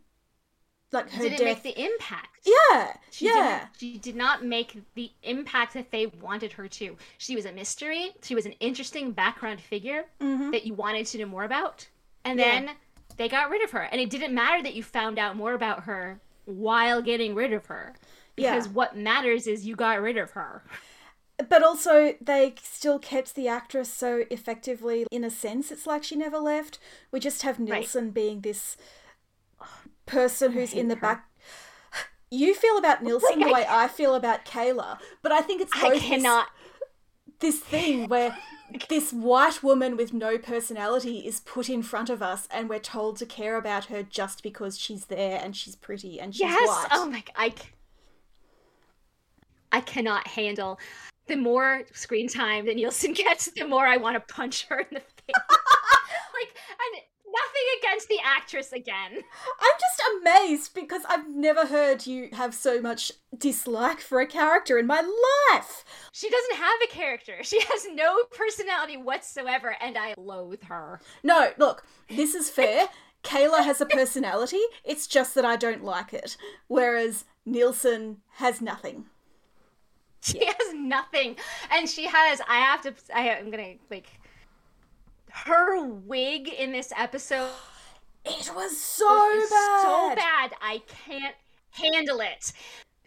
like 0.92 1.10
her 1.10 1.22
didn't 1.24 1.38
death. 1.38 1.64
make 1.64 1.74
the 1.74 1.84
impact. 1.84 2.46
yeah, 2.46 2.96
She 3.10 3.26
yeah. 3.26 3.32
didn't, 3.58 3.68
she 3.80 3.98
did 3.98 4.14
not 4.16 4.44
make 4.44 4.80
the 4.94 5.10
impact 5.24 5.74
that 5.74 5.90
they 5.90 6.06
wanted 6.06 6.52
her 6.52 6.68
to. 6.68 6.96
She 7.18 7.34
was 7.34 7.46
a 7.46 7.52
mystery. 7.52 8.12
She 8.22 8.36
was 8.36 8.46
an 8.46 8.52
interesting 8.60 9.10
background 9.10 9.60
figure 9.60 10.04
Mhm. 10.20 10.52
that 10.52 10.64
you 10.64 10.74
wanted 10.74 11.06
to 11.06 11.18
know 11.18 11.26
more 11.26 11.42
about. 11.42 11.88
And 12.24 12.38
Yeah. 12.38 12.60
then 12.60 12.76
they 13.16 13.28
got 13.28 13.50
rid 13.50 13.62
of 13.62 13.70
her. 13.72 13.82
And 13.82 14.00
it 14.00 14.10
didn't 14.10 14.34
matter 14.34 14.62
that 14.62 14.74
you 14.74 14.82
found 14.82 15.18
out 15.18 15.36
more 15.36 15.54
about 15.54 15.84
her 15.84 16.20
while 16.44 17.00
getting 17.02 17.34
rid 17.34 17.52
of 17.52 17.66
her. 17.66 17.94
Yeah. 18.36 18.54
Because 18.54 18.68
what 18.68 18.96
matters 18.96 19.46
is 19.46 19.66
you 19.66 19.76
got 19.76 20.00
rid 20.00 20.16
of 20.16 20.32
her. 20.32 20.62
But 21.48 21.62
also, 21.64 22.14
they 22.20 22.54
still 22.62 22.98
kept 23.00 23.34
the 23.34 23.48
actress 23.48 23.92
so 23.92 24.24
effectively. 24.30 25.06
In 25.10 25.24
a 25.24 25.30
sense, 25.30 25.72
it's 25.72 25.86
like 25.86 26.04
she 26.04 26.14
never 26.16 26.38
left. 26.38 26.78
We 27.10 27.18
just 27.20 27.42
have 27.42 27.58
Nilsson 27.58 28.10
being 28.10 28.40
this 28.42 28.76
person 30.06 30.52
who's 30.52 30.72
in 30.72 30.88
the 30.88 30.94
her. 30.96 31.00
back. 31.00 31.30
You 32.30 32.54
feel 32.54 32.76
about 32.78 33.02
Nilsson 33.02 33.38
the 33.40 33.46
Like, 33.46 33.54
way 33.54 33.66
I 33.68 33.86
feel 33.88 34.14
about 34.14 34.44
Kayla, 34.44 34.98
but 35.22 35.30
I 35.32 35.40
think 35.40 35.60
it's 35.62 35.72
I 35.74 35.90
this- 35.90 36.02
cannot. 36.02 36.48
this 37.40 37.58
thing 37.60 38.08
where 38.08 38.36
this 38.88 39.12
white 39.12 39.62
woman 39.62 39.96
with 39.96 40.12
no 40.12 40.38
personality 40.38 41.18
is 41.20 41.40
put 41.40 41.68
in 41.68 41.82
front 41.82 42.10
of 42.10 42.22
us 42.22 42.48
and 42.50 42.68
we're 42.68 42.78
told 42.78 43.16
to 43.18 43.26
care 43.26 43.56
about 43.56 43.86
her 43.86 44.02
just 44.02 44.42
because 44.42 44.78
she's 44.78 45.06
there 45.06 45.40
and 45.42 45.56
she's 45.56 45.76
pretty 45.76 46.20
and 46.20 46.34
she's 46.34 46.42
Yes. 46.42 46.68
white. 46.68 46.88
Oh 46.92 47.06
my. 47.08 47.22
God 47.36 47.54
I 49.72 49.80
cannot 49.80 50.28
handle. 50.28 50.78
The 51.26 51.36
more 51.36 51.82
screen 51.92 52.28
time 52.28 52.66
that 52.66 52.76
Nilsson 52.76 53.12
gets, 53.14 53.46
the 53.46 53.66
more 53.66 53.86
I 53.86 53.96
want 53.96 54.14
to 54.14 54.34
punch 54.34 54.66
her 54.66 54.78
in 54.80 54.86
the 54.92 55.00
face. 55.00 55.10
like, 55.28 56.54
and 56.54 57.02
nothing 57.34 57.62
against 57.78 58.08
the 58.08 58.18
actress 58.24 58.72
again. 58.72 59.12
I'm 59.12 59.78
just 59.80 60.02
amazed 60.20 60.74
because 60.74 61.02
I've 61.08 61.28
never 61.28 61.66
heard 61.66 62.06
you 62.06 62.28
have 62.32 62.54
so 62.54 62.80
much 62.80 63.12
dislike 63.36 64.00
for 64.00 64.20
a 64.20 64.26
character 64.26 64.78
in 64.78 64.86
my 64.86 65.00
life. 65.52 65.84
She 66.12 66.30
doesn't 66.30 66.56
have 66.56 66.80
a 66.82 66.92
character. 66.92 67.42
She 67.42 67.60
has 67.60 67.86
no 67.92 68.24
personality 68.36 68.96
whatsoever, 68.96 69.76
and 69.80 69.96
I 69.96 70.14
loathe 70.16 70.64
her. 70.64 71.00
No, 71.22 71.50
look, 71.58 71.84
this 72.08 72.34
is 72.34 72.50
fair. 72.50 72.88
Kayla 73.22 73.64
has 73.64 73.80
a 73.80 73.86
personality, 73.86 74.60
it's 74.84 75.06
just 75.06 75.34
that 75.34 75.44
I 75.44 75.56
don't 75.56 75.82
like 75.82 76.12
it. 76.12 76.36
Whereas 76.68 77.24
Nilsson 77.46 78.18
has 78.34 78.60
nothing. 78.60 79.06
She 80.20 80.44
has 80.44 80.74
nothing, 80.74 81.36
and 81.70 81.88
she 81.88 82.06
has. 82.06 82.40
I 82.48 82.56
have 82.56 82.80
to. 82.82 82.94
I, 83.14 83.36
I'm 83.36 83.50
gonna 83.50 83.74
like. 83.90 84.08
Her 85.34 85.84
wig 85.84 86.48
in 86.48 86.70
this 86.72 86.92
episode 86.96 87.50
It 88.24 88.50
was 88.54 88.80
so 88.80 89.30
is 89.36 89.50
bad. 89.50 89.82
so 89.82 90.14
bad. 90.14 90.52
I 90.62 90.80
can't 90.86 91.34
handle 91.70 92.20
it. 92.20 92.52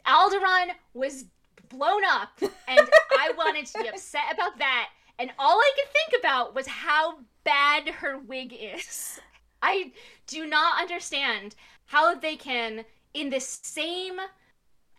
Alderaan 0.06 0.72
was 0.94 1.26
blown 1.70 2.04
up, 2.04 2.40
and 2.42 2.88
I 3.18 3.32
wanted 3.38 3.66
to 3.68 3.82
be 3.82 3.88
upset 3.88 4.32
about 4.32 4.60
that. 4.60 4.90
And 5.18 5.32
all 5.40 5.58
I 5.58 5.72
could 5.76 5.92
think 5.92 6.22
about 6.22 6.54
was 6.54 6.68
how 6.68 7.20
bad 7.44 7.90
her 7.90 8.20
wig 8.20 8.54
is. 8.54 9.20
I 9.64 9.92
do 10.28 10.46
not 10.46 10.80
understand 10.80 11.56
how 11.86 12.14
they 12.14 12.36
can, 12.36 12.86
in 13.16 13.32
this 13.32 13.60
same 13.64 14.20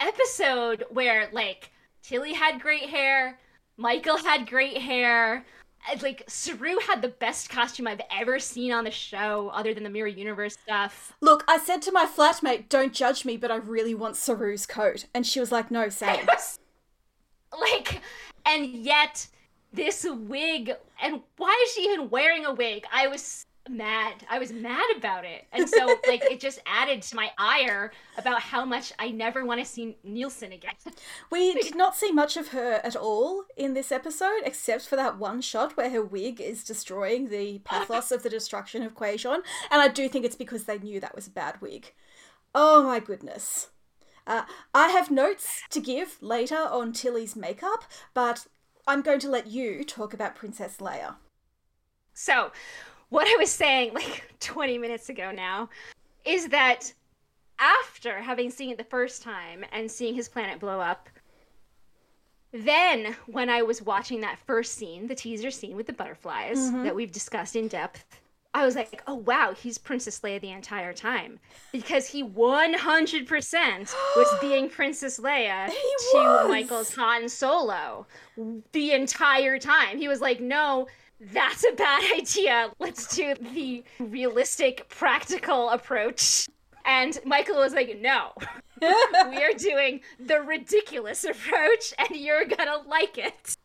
episode 0.00 0.82
where, 0.90 1.28
like, 1.32 1.70
Tilly 2.02 2.32
had 2.32 2.60
great 2.60 2.88
hair, 2.88 3.38
Michael 3.76 4.16
had 4.16 4.48
great 4.48 4.78
hair, 4.78 5.44
like, 6.02 6.24
Saru 6.28 6.78
had 6.86 7.02
the 7.02 7.08
best 7.08 7.50
costume 7.50 7.86
I've 7.86 8.00
ever 8.10 8.38
seen 8.38 8.72
on 8.72 8.84
the 8.84 8.90
show, 8.90 9.50
other 9.54 9.74
than 9.74 9.84
the 9.84 9.90
Mirror 9.90 10.08
Universe 10.08 10.56
stuff. 10.62 11.14
Look, 11.20 11.44
I 11.48 11.58
said 11.58 11.82
to 11.82 11.92
my 11.92 12.06
flatmate, 12.06 12.68
don't 12.68 12.92
judge 12.92 13.24
me, 13.24 13.36
but 13.36 13.50
I 13.50 13.56
really 13.56 13.94
want 13.94 14.16
Saru's 14.16 14.66
coat. 14.66 15.06
And 15.14 15.26
she 15.26 15.40
was 15.40 15.52
like, 15.52 15.70
no, 15.70 15.88
same. 15.88 16.26
like 17.58 18.00
and 18.46 18.66
yet 18.66 19.26
this 19.72 20.06
wig 20.08 20.72
and 21.02 21.20
why 21.36 21.62
is 21.64 21.72
she 21.72 21.82
even 21.82 22.10
wearing 22.10 22.44
a 22.44 22.52
wig 22.52 22.84
i 22.92 23.06
was 23.06 23.46
mad 23.70 24.14
i 24.30 24.38
was 24.38 24.52
mad 24.52 24.84
about 24.96 25.24
it 25.24 25.46
and 25.52 25.68
so 25.68 25.86
like 26.06 26.22
it 26.24 26.40
just 26.40 26.60
added 26.66 27.02
to 27.02 27.16
my 27.16 27.30
ire 27.38 27.92
about 28.16 28.40
how 28.40 28.64
much 28.64 28.92
i 28.98 29.10
never 29.10 29.44
want 29.44 29.60
to 29.60 29.66
see 29.66 29.96
Nilsson 30.04 30.52
again 30.52 30.74
We 31.30 31.54
did 31.54 31.74
not 31.74 31.96
see 31.96 32.12
much 32.12 32.36
of 32.36 32.48
her 32.48 32.80
at 32.84 32.96
all 32.96 33.44
in 33.56 33.74
this 33.74 33.92
episode, 33.92 34.42
except 34.44 34.86
for 34.86 34.96
that 34.96 35.18
one 35.18 35.40
shot 35.40 35.76
where 35.76 35.90
her 35.90 36.02
wig 36.02 36.40
is 36.40 36.64
destroying 36.64 37.28
the 37.28 37.58
pathos 37.60 38.10
of 38.10 38.22
the 38.22 38.30
destruction 38.30 38.82
of 38.82 38.94
Kwejian. 38.94 39.40
And 39.70 39.82
I 39.82 39.88
do 39.88 40.08
think 40.08 40.24
it's 40.24 40.36
because 40.36 40.64
they 40.64 40.78
knew 40.78 41.00
that 41.00 41.14
was 41.14 41.26
a 41.26 41.30
bad 41.30 41.60
wig. 41.60 41.92
Oh 42.54 42.82
my 42.82 43.00
goodness. 43.00 43.68
Uh, 44.26 44.42
I 44.74 44.88
have 44.88 45.10
notes 45.10 45.62
to 45.70 45.80
give 45.80 46.18
later 46.20 46.56
on 46.56 46.92
Tilly's 46.92 47.36
makeup, 47.36 47.84
but 48.14 48.46
I'm 48.86 49.02
going 49.02 49.20
to 49.20 49.30
let 49.30 49.46
you 49.46 49.84
talk 49.84 50.12
about 50.12 50.36
Princess 50.36 50.76
Leia. 50.78 51.16
so 52.12 52.52
what 53.10 53.26
i 53.26 53.36
was 53.38 53.50
saying 53.50 53.92
like 53.94 54.24
20 54.40 54.78
minutes 54.78 55.08
ago 55.08 55.30
now 55.30 55.68
is 56.24 56.48
that 56.48 56.92
after 57.58 58.20
having 58.20 58.50
seen 58.50 58.70
it 58.70 58.78
the 58.78 58.84
first 58.84 59.22
time 59.22 59.64
and 59.72 59.90
seeing 59.90 60.14
his 60.14 60.28
planet 60.28 60.60
blow 60.60 60.80
up 60.80 61.08
then 62.52 63.16
when 63.26 63.50
i 63.50 63.62
was 63.62 63.82
watching 63.82 64.20
that 64.20 64.38
first 64.38 64.74
scene 64.74 65.06
the 65.06 65.14
teaser 65.14 65.50
scene 65.50 65.76
with 65.76 65.86
the 65.86 65.92
butterflies 65.92 66.58
mm-hmm. 66.58 66.84
that 66.84 66.94
we've 66.94 67.12
discussed 67.12 67.56
in 67.56 67.68
depth 67.68 68.04
i 68.54 68.64
was 68.64 68.74
like 68.74 69.02
oh 69.06 69.14
wow 69.14 69.52
he's 69.52 69.76
princess 69.78 70.20
leia 70.20 70.40
the 70.40 70.50
entire 70.50 70.92
time. 70.92 71.38
Because 71.72 72.06
he 72.06 72.24
100% 72.24 73.94
was 74.16 74.40
being 74.40 74.68
princess 74.70 75.20
leia 75.20 75.68
to 76.12 76.48
michael's 76.48 76.94
han 76.94 77.28
solo 77.28 78.06
the 78.72 78.92
entire 78.92 79.58
time. 79.58 79.98
He 79.98 80.08
was 80.08 80.20
like 80.20 80.40
no 80.40 80.86
that's 81.32 81.64
a 81.64 81.72
bad 81.72 82.02
idea 82.16 82.70
let's 82.78 83.14
do 83.14 83.34
the 83.52 83.82
realistic 83.98 84.88
practical 84.88 85.70
approach 85.70 86.46
and 86.84 87.18
michael 87.24 87.56
was 87.56 87.74
like 87.74 87.98
no 88.00 88.32
we 89.30 89.42
are 89.42 89.54
doing 89.56 90.00
the 90.20 90.40
ridiculous 90.40 91.24
approach 91.24 91.92
and 91.98 92.10
you're 92.18 92.44
gonna 92.44 92.78
like 92.86 93.18
it. 93.18 93.56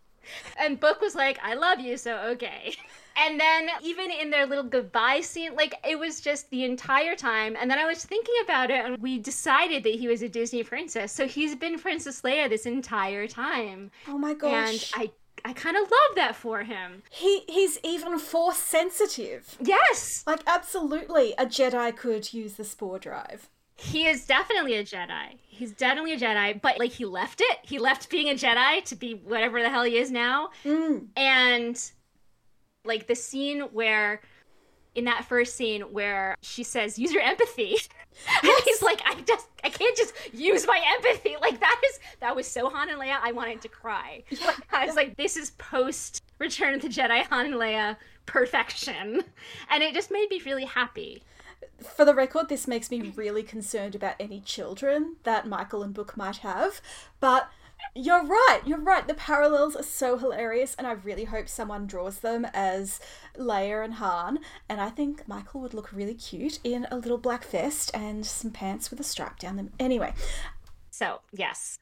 And 0.57 0.79
Book 0.79 1.01
was 1.01 1.15
like, 1.15 1.37
I 1.43 1.53
love 1.53 1.79
you, 1.79 1.97
so 1.97 2.17
okay. 2.17 2.75
And 3.15 3.39
then 3.39 3.69
even 3.83 4.09
in 4.09 4.29
their 4.31 4.45
little 4.45 4.63
goodbye 4.63 5.21
scene, 5.21 5.53
like 5.55 5.75
it 5.87 5.99
was 5.99 6.21
just 6.21 6.49
the 6.49 6.63
entire 6.63 7.15
time. 7.15 7.55
And 7.59 7.69
then 7.69 7.77
I 7.77 7.85
was 7.85 8.03
thinking 8.03 8.33
about 8.43 8.71
it 8.71 8.85
and 8.85 8.97
we 8.99 9.19
decided 9.19 9.83
that 9.83 9.95
he 9.95 10.07
was 10.07 10.21
a 10.21 10.29
Disney 10.29 10.63
princess. 10.63 11.11
So 11.11 11.27
he's 11.27 11.55
been 11.55 11.77
Princess 11.77 12.21
Leia 12.21 12.49
this 12.49 12.65
entire 12.65 13.27
time. 13.27 13.91
Oh 14.07 14.17
my 14.17 14.33
gosh. 14.33 14.91
And 14.95 15.03
I 15.03 15.11
I 15.45 15.53
kind 15.53 15.75
of 15.75 15.83
love 15.83 16.15
that 16.15 16.35
for 16.35 16.63
him. 16.63 17.03
He 17.09 17.41
he's 17.49 17.77
even 17.83 18.17
force 18.17 18.57
sensitive. 18.57 19.57
Yes. 19.59 20.23
Like 20.25 20.41
absolutely 20.47 21.33
a 21.37 21.45
Jedi 21.45 21.95
could 21.95 22.33
use 22.33 22.53
the 22.53 22.63
spore 22.63 22.99
drive. 22.99 23.49
He 23.75 24.07
is 24.07 24.25
definitely 24.25 24.75
a 24.75 24.83
Jedi. 24.83 25.37
He's 25.41 25.71
definitely 25.71 26.13
a 26.13 26.19
Jedi, 26.19 26.61
but 26.61 26.79
like 26.79 26.91
he 26.91 27.05
left 27.05 27.41
it. 27.41 27.57
He 27.63 27.79
left 27.79 28.09
being 28.09 28.29
a 28.29 28.35
Jedi 28.35 28.83
to 28.85 28.95
be 28.95 29.13
whatever 29.13 29.61
the 29.61 29.69
hell 29.69 29.83
he 29.83 29.97
is 29.97 30.11
now. 30.11 30.49
Mm. 30.63 31.07
And 31.17 31.91
like 32.85 33.07
the 33.07 33.15
scene 33.15 33.61
where 33.73 34.21
in 34.95 35.05
that 35.05 35.25
first 35.25 35.55
scene 35.55 35.81
where 35.81 36.35
she 36.41 36.63
says 36.63 36.99
use 36.99 37.11
your 37.11 37.23
empathy. 37.23 37.77
And 38.43 38.51
he's 38.63 38.83
like 38.83 39.01
i 39.05 39.19
just 39.21 39.47
i 39.63 39.69
can't 39.69 39.97
just 39.97 40.13
use 40.33 40.67
my 40.67 40.79
empathy. 40.95 41.35
Like 41.41 41.59
that 41.59 41.81
is 41.89 41.99
that 42.19 42.35
was 42.35 42.47
so 42.47 42.69
han 42.69 42.89
and 42.89 42.99
leia 42.99 43.17
i 43.23 43.31
wanted 43.31 43.61
to 43.61 43.67
cry. 43.67 44.23
I 44.71 44.85
was 44.85 44.95
like 44.95 45.17
this 45.17 45.35
is 45.35 45.51
post 45.51 46.21
return 46.37 46.75
of 46.75 46.81
the 46.81 46.89
jedi 46.89 47.23
han 47.23 47.47
and 47.47 47.55
leia 47.55 47.97
perfection. 48.25 49.23
And 49.69 49.83
it 49.83 49.93
just 49.93 50.11
made 50.11 50.29
me 50.29 50.41
really 50.45 50.65
happy. 50.65 51.23
For 51.81 52.05
the 52.05 52.13
record, 52.13 52.49
this 52.49 52.67
makes 52.67 52.91
me 52.91 53.11
really 53.15 53.43
concerned 53.43 53.95
about 53.95 54.15
any 54.19 54.41
children 54.41 55.15
that 55.23 55.47
Michael 55.47 55.83
and 55.83 55.93
Book 55.93 56.15
might 56.15 56.37
have. 56.37 56.81
But 57.19 57.49
you're 57.95 58.23
right, 58.23 58.61
you're 58.65 58.79
right. 58.79 59.07
The 59.07 59.13
parallels 59.13 59.75
are 59.75 59.83
so 59.83 60.17
hilarious, 60.17 60.75
and 60.77 60.87
I 60.87 60.93
really 60.93 61.25
hope 61.25 61.47
someone 61.47 61.85
draws 61.87 62.19
them 62.19 62.45
as 62.53 62.99
Leia 63.37 63.83
and 63.83 63.95
Han. 63.95 64.39
And 64.67 64.81
I 64.81 64.89
think 64.89 65.27
Michael 65.27 65.61
would 65.61 65.73
look 65.73 65.91
really 65.93 66.15
cute 66.15 66.59
in 66.63 66.87
a 66.91 66.97
little 66.97 67.17
black 67.17 67.45
vest 67.45 67.91
and 67.93 68.25
some 68.25 68.51
pants 68.51 68.89
with 68.89 68.99
a 68.99 69.03
stripe 69.03 69.39
down 69.39 69.57
them. 69.57 69.71
Anyway, 69.79 70.13
so 70.89 71.21
yes 71.31 71.79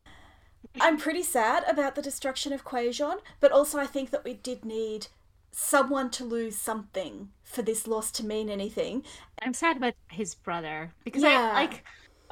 I'm 0.80 0.98
pretty 0.98 1.24
sad 1.24 1.64
about 1.68 1.96
the 1.96 2.02
destruction 2.02 2.54
of 2.54 2.64
Kwejian, 2.64 3.18
but 3.40 3.52
also 3.52 3.78
I 3.80 3.86
think 3.86 4.12
that 4.12 4.24
we 4.24 4.36
did 4.36 4.64
need 4.64 5.08
someone 5.52 6.10
to 6.12 6.24
lose 6.24 6.56
something 6.58 7.30
for 7.44 7.62
this 7.62 7.86
loss 7.88 8.10
to 8.12 8.26
mean 8.26 8.50
anything. 8.50 9.04
i'm 9.42 9.54
sad 9.54 9.76
about 9.76 9.94
his 10.10 10.34
brother 10.34 10.94
because 11.04 11.22
Yeah. 11.24 11.52
i 11.52 11.54
like 11.64 11.84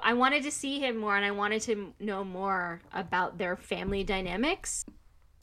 i 0.04 0.14
wanted 0.14 0.44
to 0.44 0.52
see 0.52 0.80
him 0.80 0.98
more 0.98 1.16
and 1.16 1.26
i 1.26 1.32
wanted 1.32 1.62
to 1.62 1.94
know 2.00 2.24
more 2.24 2.82
about 2.94 3.38
their 3.38 3.56
family 3.56 4.04
dynamics 4.04 4.86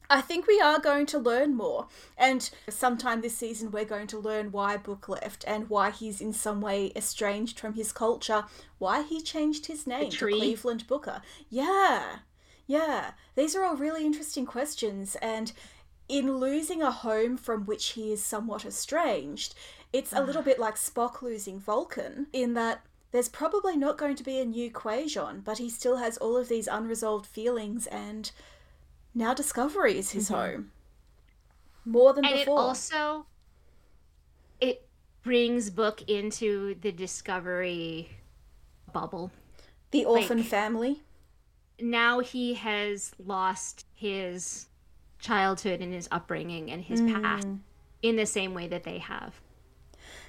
I 0.08 0.20
think 0.20 0.46
we 0.46 0.60
are 0.60 0.78
going 0.78 1.06
to 1.06 1.18
learn 1.18 1.56
more. 1.56 1.88
And 2.16 2.48
sometime 2.68 3.20
this 3.20 3.36
season, 3.36 3.70
we're 3.70 3.84
going 3.84 4.06
to 4.08 4.18
learn 4.18 4.52
why 4.52 4.76
Book 4.76 5.08
left 5.08 5.44
and 5.46 5.68
why 5.68 5.90
he's 5.90 6.20
in 6.20 6.32
some 6.32 6.60
way 6.60 6.92
estranged 6.94 7.58
from 7.58 7.74
his 7.74 7.92
culture, 7.92 8.44
why 8.78 9.02
he 9.02 9.20
changed 9.20 9.66
his 9.66 9.86
name 9.86 10.10
to 10.10 10.28
Cleveland 10.28 10.86
Booker. 10.86 11.22
Yeah, 11.50 12.18
yeah. 12.66 13.12
These 13.34 13.56
are 13.56 13.64
all 13.64 13.76
really 13.76 14.06
interesting 14.06 14.46
questions. 14.46 15.16
And 15.16 15.52
in 16.08 16.36
losing 16.38 16.82
a 16.82 16.90
home 16.90 17.36
from 17.36 17.66
which 17.66 17.90
he 17.90 18.12
is 18.12 18.22
somewhat 18.22 18.64
estranged, 18.64 19.54
it's 19.92 20.12
a 20.12 20.22
little 20.22 20.42
bit 20.42 20.58
like 20.58 20.76
Spock 20.76 21.22
losing 21.22 21.58
Vulcan, 21.58 22.26
in 22.32 22.54
that 22.54 22.84
there's 23.12 23.28
probably 23.28 23.76
not 23.76 23.98
going 23.98 24.16
to 24.16 24.24
be 24.24 24.38
a 24.38 24.44
new 24.44 24.70
Kwejian, 24.70 25.44
but 25.44 25.58
he 25.58 25.70
still 25.70 25.96
has 25.96 26.16
all 26.18 26.36
of 26.36 26.48
these 26.48 26.66
unresolved 26.66 27.26
feelings 27.26 27.86
and 27.86 28.30
now 29.14 29.32
Discovery 29.32 29.98
is 29.98 30.10
his 30.10 30.26
mm-hmm. 30.26 30.34
home. 30.34 30.72
More 31.84 32.12
than 32.12 32.24
and 32.24 32.34
before. 32.34 32.58
And 32.58 32.66
it 32.66 32.68
also 32.68 33.26
it 34.60 34.86
brings 35.22 35.70
Book 35.70 36.02
into 36.08 36.76
the 36.80 36.92
Discovery 36.92 38.10
bubble. 38.92 39.30
The 39.90 40.04
orphan 40.04 40.38
like, 40.38 40.46
family. 40.46 41.02
Now 41.80 42.20
he 42.20 42.54
has 42.54 43.12
lost 43.24 43.86
his 43.94 44.66
childhood 45.18 45.80
and 45.80 45.92
his 45.92 46.08
upbringing 46.10 46.70
and 46.70 46.82
his 46.82 47.00
mm. 47.00 47.22
past 47.22 47.46
in 48.02 48.16
the 48.16 48.26
same 48.26 48.52
way 48.52 48.68
that 48.68 48.84
they 48.84 48.98
have. 48.98 49.40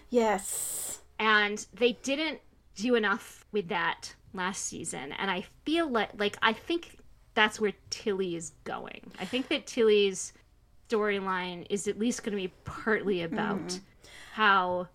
Yes. 0.09 1.01
And 1.19 1.65
they 1.73 1.93
didn't 2.03 2.39
do 2.77 2.95
enough 2.95 3.45
with 3.51 3.67
that 3.67 4.15
last 4.33 4.63
season 4.63 5.11
and 5.13 5.29
I 5.29 5.45
feel 5.65 5.89
like 5.89 6.11
like 6.17 6.37
I 6.41 6.53
think 6.53 6.97
that's 7.33 7.59
where 7.59 7.73
Tilly 7.91 8.35
is 8.35 8.53
going. 8.63 9.11
I 9.19 9.25
think 9.25 9.47
that 9.49 9.67
Tilly's 9.67 10.33
storyline 10.89 11.67
is 11.69 11.87
at 11.87 11.99
least 11.99 12.23
going 12.23 12.35
to 12.35 12.41
be 12.41 12.51
partly 12.63 13.21
about 13.21 13.67
mm. 13.67 13.79
how 14.33 14.87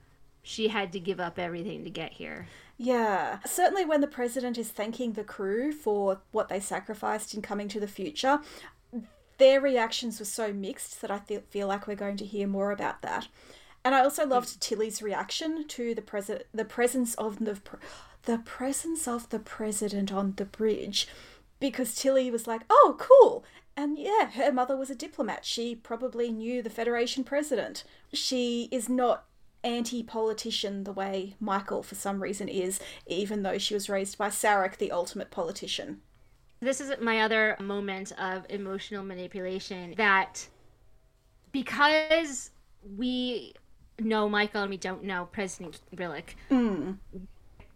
she 0.42 0.66
had 0.66 0.92
to 0.92 0.98
give 0.98 1.20
up 1.20 1.38
everything 1.38 1.84
to 1.84 1.90
get 1.90 2.12
here. 2.14 2.48
Yeah, 2.76 3.38
certainly 3.46 3.84
when 3.84 4.00
the 4.00 4.08
president 4.08 4.58
is 4.58 4.70
thanking 4.70 5.12
the 5.12 5.22
crew 5.22 5.70
for 5.70 6.20
what 6.32 6.48
they 6.48 6.58
sacrificed 6.58 7.32
in 7.32 7.42
coming 7.42 7.68
to 7.68 7.78
the 7.78 7.86
future, 7.86 8.40
their 9.38 9.60
reactions 9.60 10.18
were 10.18 10.24
so 10.24 10.52
mixed 10.52 11.00
that 11.00 11.12
I 11.12 11.20
feel 11.20 11.68
like 11.68 11.86
we're 11.86 11.94
going 11.94 12.16
to 12.16 12.24
hear 12.24 12.48
more 12.48 12.72
about 12.72 13.02
that. 13.02 13.28
And 13.84 13.94
I 13.94 14.00
also 14.00 14.26
loved 14.26 14.48
mm. 14.48 14.60
Tilly's 14.60 15.02
reaction 15.02 15.66
to 15.68 15.94
the 15.94 16.02
president, 16.02 16.46
the 16.52 16.64
presence 16.64 17.14
of 17.14 17.38
the 17.44 17.58
the 18.24 18.38
presence 18.38 19.08
of 19.08 19.28
the 19.30 19.40
president 19.40 20.12
on 20.12 20.34
the 20.36 20.44
bridge 20.44 21.08
because 21.58 21.94
Tilly 21.94 22.30
was 22.30 22.46
like, 22.46 22.62
oh, 22.70 22.96
cool. 22.98 23.44
And 23.76 23.98
yeah, 23.98 24.30
her 24.32 24.52
mother 24.52 24.76
was 24.76 24.90
a 24.90 24.94
diplomat. 24.94 25.44
She 25.44 25.74
probably 25.74 26.30
knew 26.30 26.60
the 26.60 26.70
Federation 26.70 27.24
president. 27.24 27.84
She 28.12 28.68
is 28.70 28.88
not 28.88 29.24
anti 29.64 30.02
politician 30.02 30.84
the 30.84 30.92
way 30.92 31.36
Michael, 31.40 31.82
for 31.82 31.94
some 31.94 32.22
reason, 32.22 32.48
is, 32.48 32.80
even 33.06 33.42
though 33.42 33.58
she 33.58 33.74
was 33.74 33.88
raised 33.88 34.18
by 34.18 34.28
Sarek, 34.28 34.76
the 34.76 34.92
ultimate 34.92 35.30
politician. 35.30 36.02
This 36.60 36.80
is 36.80 36.92
my 37.00 37.20
other 37.20 37.56
moment 37.60 38.12
of 38.18 38.44
emotional 38.48 39.04
manipulation 39.04 39.94
that 39.96 40.48
because 41.50 42.50
we 42.96 43.54
know 44.04 44.28
Michael 44.28 44.62
and 44.62 44.70
we 44.70 44.76
don't 44.76 45.04
know 45.04 45.28
President 45.32 45.80
Rillak, 45.94 46.34
mm 46.50 46.96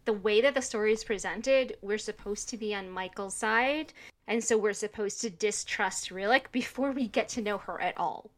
the 0.06 0.12
way 0.12 0.40
that 0.40 0.54
the 0.54 0.62
story 0.62 0.92
is 0.92 1.04
presented, 1.04 1.76
we're 1.82 1.98
supposed 1.98 2.48
to 2.48 2.56
be 2.56 2.74
on 2.74 2.88
Michael's 2.88 3.34
side, 3.34 3.92
and 4.26 4.42
so 4.42 4.56
we're 4.56 4.72
supposed 4.72 5.20
to 5.20 5.30
distrust 5.30 6.10
Rillak 6.10 6.50
before 6.52 6.92
we 6.92 7.08
get 7.08 7.28
to 7.30 7.42
know 7.42 7.58
her 7.58 7.80
at 7.80 7.98
all. 7.98 8.30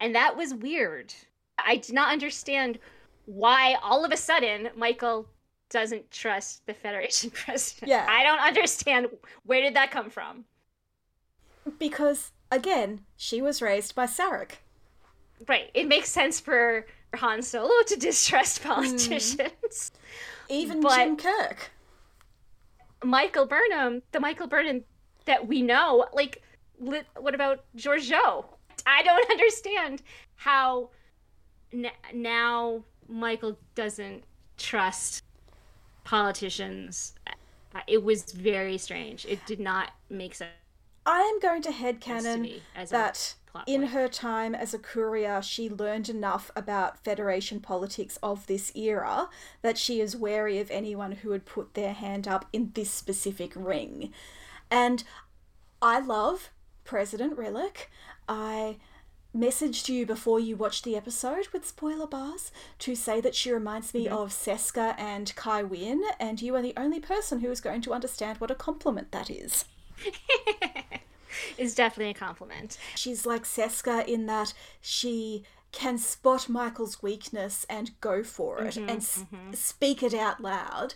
And 0.00 0.14
that 0.14 0.36
was 0.36 0.54
weird. 0.54 1.14
I 1.58 1.76
did 1.76 1.94
not 1.94 2.12
understand 2.12 2.78
why 3.26 3.76
all 3.82 4.04
of 4.04 4.12
a 4.12 4.16
sudden 4.16 4.70
Michael 4.76 5.28
doesn't 5.70 6.10
trust 6.10 6.66
the 6.66 6.74
Federation 6.74 7.30
president. 7.34 7.90
Yeah. 7.90 8.06
I 8.08 8.22
don't 8.22 8.40
understand 8.40 9.08
where 9.44 9.60
did 9.60 9.76
that 9.76 9.90
come 9.90 10.10
from? 10.10 10.44
Because 11.78 12.32
again, 12.50 13.00
she 13.16 13.42
was 13.42 13.60
raised 13.60 13.94
by 13.94 14.06
Sarek. 14.06 14.52
Right. 15.46 15.70
It 15.74 15.86
makes 15.86 16.08
sense 16.08 16.40
for 16.40 16.86
Han 17.14 17.42
Solo 17.42 17.82
to 17.86 17.96
distrust 17.96 18.58
hmm. 18.62 18.68
politicians. 18.68 19.38
Mm. 19.38 19.90
Even 20.48 20.80
but 20.80 20.96
Jim 20.96 21.16
Kirk. 21.16 21.70
Michael 23.04 23.46
Burnham, 23.46 24.02
the 24.12 24.20
Michael 24.20 24.46
Burnham 24.46 24.82
that 25.26 25.46
we 25.46 25.62
know, 25.62 26.06
like, 26.12 26.42
what 26.78 27.34
about 27.34 27.64
Georgiou? 27.76 28.44
I 28.86 29.02
don't 29.02 29.30
understand 29.30 30.02
how 30.36 30.90
n- 31.72 31.90
now 32.14 32.82
Michael 33.08 33.58
doesn't 33.74 34.24
trust 34.56 35.22
politicians. 36.04 37.14
It 37.86 38.02
was 38.02 38.32
very 38.32 38.78
strange. 38.78 39.26
It 39.26 39.44
did 39.46 39.60
not 39.60 39.90
make 40.10 40.34
sense. 40.34 40.50
I 41.06 41.20
am 41.20 41.40
going 41.40 41.62
to 41.62 41.70
headcanon 41.70 42.60
to 42.76 42.90
that 42.90 43.34
in 43.66 43.84
her 43.88 44.08
time 44.08 44.54
as 44.54 44.74
a 44.74 44.78
courier, 44.78 45.42
she 45.42 45.68
learned 45.68 46.08
enough 46.08 46.50
about 46.54 47.02
Federation 47.04 47.60
politics 47.60 48.18
of 48.22 48.46
this 48.46 48.72
era 48.74 49.28
that 49.62 49.78
she 49.78 50.00
is 50.00 50.16
wary 50.16 50.58
of 50.58 50.70
anyone 50.70 51.12
who 51.12 51.30
would 51.30 51.44
put 51.44 51.74
their 51.74 51.92
hand 51.92 52.28
up 52.28 52.46
in 52.52 52.72
this 52.74 52.90
specific 52.90 53.52
ring. 53.54 54.12
And 54.70 55.04
I 55.80 56.00
love 56.00 56.50
President 56.84 57.36
Rillak. 57.36 57.86
I 58.28 58.76
messaged 59.36 59.88
you 59.88 60.06
before 60.06 60.40
you 60.40 60.56
watched 60.56 60.84
the 60.84 60.96
episode 60.96 61.48
with 61.52 61.66
spoiler 61.66 62.06
bars 62.06 62.50
to 62.78 62.94
say 62.94 63.20
that 63.20 63.34
she 63.34 63.52
reminds 63.52 63.94
me 63.94 64.06
mm-hmm. 64.06 64.14
of 64.14 64.30
Seska 64.30 64.98
and 64.98 65.34
Kai 65.36 65.62
Winn, 65.62 66.02
and 66.18 66.40
you 66.40 66.54
are 66.56 66.62
the 66.62 66.74
only 66.76 67.00
person 67.00 67.40
who 67.40 67.50
is 67.50 67.60
going 67.60 67.82
to 67.82 67.92
understand 67.92 68.40
what 68.40 68.50
a 68.50 68.54
compliment 68.54 69.12
that 69.12 69.30
is. 69.30 69.64
is 71.58 71.74
definitely 71.74 72.10
a 72.10 72.14
compliment. 72.14 72.78
She's 72.94 73.26
like 73.26 73.44
Seska 73.44 74.06
in 74.06 74.26
that 74.26 74.54
she 74.80 75.44
can 75.72 75.98
spot 75.98 76.48
Michael's 76.48 77.02
weakness 77.02 77.66
and 77.68 77.90
go 78.00 78.22
for 78.22 78.62
it 78.64 78.74
mm-hmm, 78.74 78.88
and 78.88 79.00
mm-hmm. 79.00 79.52
speak 79.52 80.02
it 80.02 80.14
out 80.14 80.40
loud. 80.40 80.94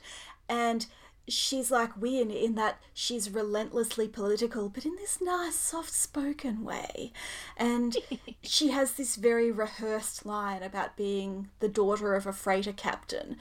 And 0.48 0.86
she's 1.28 1.70
like 1.70 2.00
Winn 2.00 2.30
in 2.30 2.54
that 2.54 2.80
she's 2.94 3.30
relentlessly 3.30 4.08
political, 4.08 4.68
but 4.68 4.84
in 4.84 4.96
this 4.96 5.20
nice, 5.20 5.54
soft 5.54 5.92
spoken 5.92 6.64
way. 6.64 7.12
And 7.56 7.96
she 8.42 8.70
has 8.70 8.92
this 8.92 9.16
very 9.16 9.50
rehearsed 9.50 10.24
line 10.26 10.62
about 10.62 10.96
being 10.96 11.50
the 11.60 11.68
daughter 11.68 12.14
of 12.14 12.26
a 12.26 12.32
freighter 12.32 12.72
captain. 12.72 13.36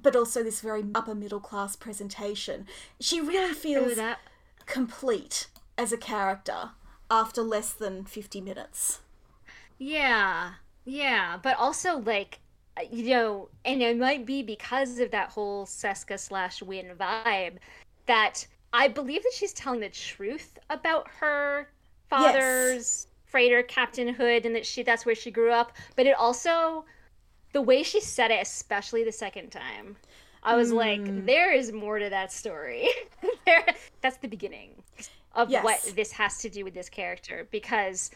But 0.00 0.16
also 0.16 0.42
this 0.42 0.60
very 0.62 0.84
upper 0.94 1.14
middle 1.14 1.40
class 1.40 1.76
presentation. 1.76 2.66
She 2.98 3.20
really 3.20 3.52
feels 3.52 3.96
that 3.96 4.20
complete 4.64 5.48
as 5.76 5.92
a 5.92 5.96
character 5.96 6.70
after 7.10 7.42
less 7.42 7.72
than 7.72 8.04
50 8.04 8.40
minutes. 8.40 9.00
Yeah. 9.78 10.52
Yeah, 10.84 11.38
but 11.42 11.56
also 11.58 11.98
like 11.98 12.40
you 12.90 13.10
know, 13.10 13.48
and 13.66 13.82
it 13.82 13.98
might 13.98 14.24
be 14.24 14.42
because 14.42 14.98
of 14.98 15.10
that 15.10 15.28
whole 15.28 15.66
Seska 15.66 16.18
slash 16.18 16.62
Winn 16.62 16.92
vibe 16.98 17.58
that 18.06 18.46
I 18.72 18.88
believe 18.88 19.22
that 19.22 19.32
she's 19.34 19.52
telling 19.52 19.80
the 19.80 19.90
truth 19.90 20.58
about 20.70 21.06
her 21.20 21.68
father's 22.08 22.74
yes. 22.74 23.06
freighter 23.26 23.62
captainhood 23.62 24.46
and 24.46 24.54
that 24.56 24.64
she 24.64 24.82
that's 24.82 25.04
where 25.04 25.14
she 25.14 25.30
grew 25.30 25.52
up. 25.52 25.72
But 25.96 26.06
it 26.06 26.16
also 26.16 26.86
the 27.52 27.60
way 27.60 27.82
she 27.82 28.00
said 28.00 28.30
it, 28.30 28.40
especially 28.40 29.04
the 29.04 29.12
second 29.12 29.50
time, 29.50 29.96
I 30.42 30.56
was 30.56 30.72
mm. 30.72 30.76
like, 30.76 31.26
there 31.26 31.52
is 31.52 31.70
more 31.70 31.98
to 31.98 32.08
that 32.08 32.32
story. 32.32 32.88
there, 33.44 33.66
that's 34.00 34.16
the 34.16 34.28
beginning 34.28 34.70
of 35.34 35.50
yes. 35.50 35.64
what 35.64 35.92
this 35.96 36.12
has 36.12 36.38
to 36.38 36.48
do 36.48 36.64
with 36.64 36.74
this 36.74 36.88
character 36.88 37.48
because 37.50 38.10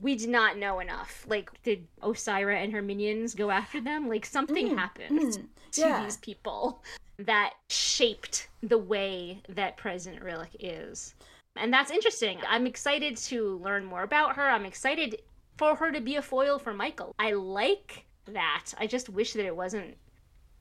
we 0.00 0.16
did 0.16 0.28
not 0.28 0.58
know 0.58 0.80
enough. 0.80 1.24
Like, 1.28 1.50
did 1.62 1.86
Osyraa 2.02 2.62
and 2.62 2.72
her 2.72 2.82
minions 2.82 3.34
go 3.34 3.50
after 3.50 3.80
them? 3.80 4.08
Like, 4.08 4.26
something 4.26 4.70
mm, 4.70 4.76
happened 4.76 5.20
mm, 5.20 5.46
to 5.72 5.80
yeah. 5.80 6.02
these 6.02 6.16
people 6.18 6.82
that 7.18 7.54
shaped 7.68 8.48
the 8.62 8.78
way 8.78 9.42
that 9.48 9.76
President 9.76 10.22
Rillak 10.22 10.54
is. 10.60 11.14
And 11.56 11.72
that's 11.72 11.90
interesting. 11.90 12.38
I'm 12.48 12.66
excited 12.66 13.16
to 13.16 13.58
learn 13.58 13.84
more 13.84 14.02
about 14.02 14.36
her. 14.36 14.48
I'm 14.48 14.64
excited 14.64 15.20
for 15.56 15.74
her 15.74 15.90
to 15.90 16.00
be 16.00 16.16
a 16.16 16.22
foil 16.22 16.58
for 16.58 16.72
Michael. 16.72 17.14
I 17.18 17.32
like 17.32 18.04
that. 18.26 18.66
I 18.78 18.86
just 18.86 19.08
wish 19.08 19.32
that 19.32 19.44
it 19.44 19.56
wasn't 19.56 19.96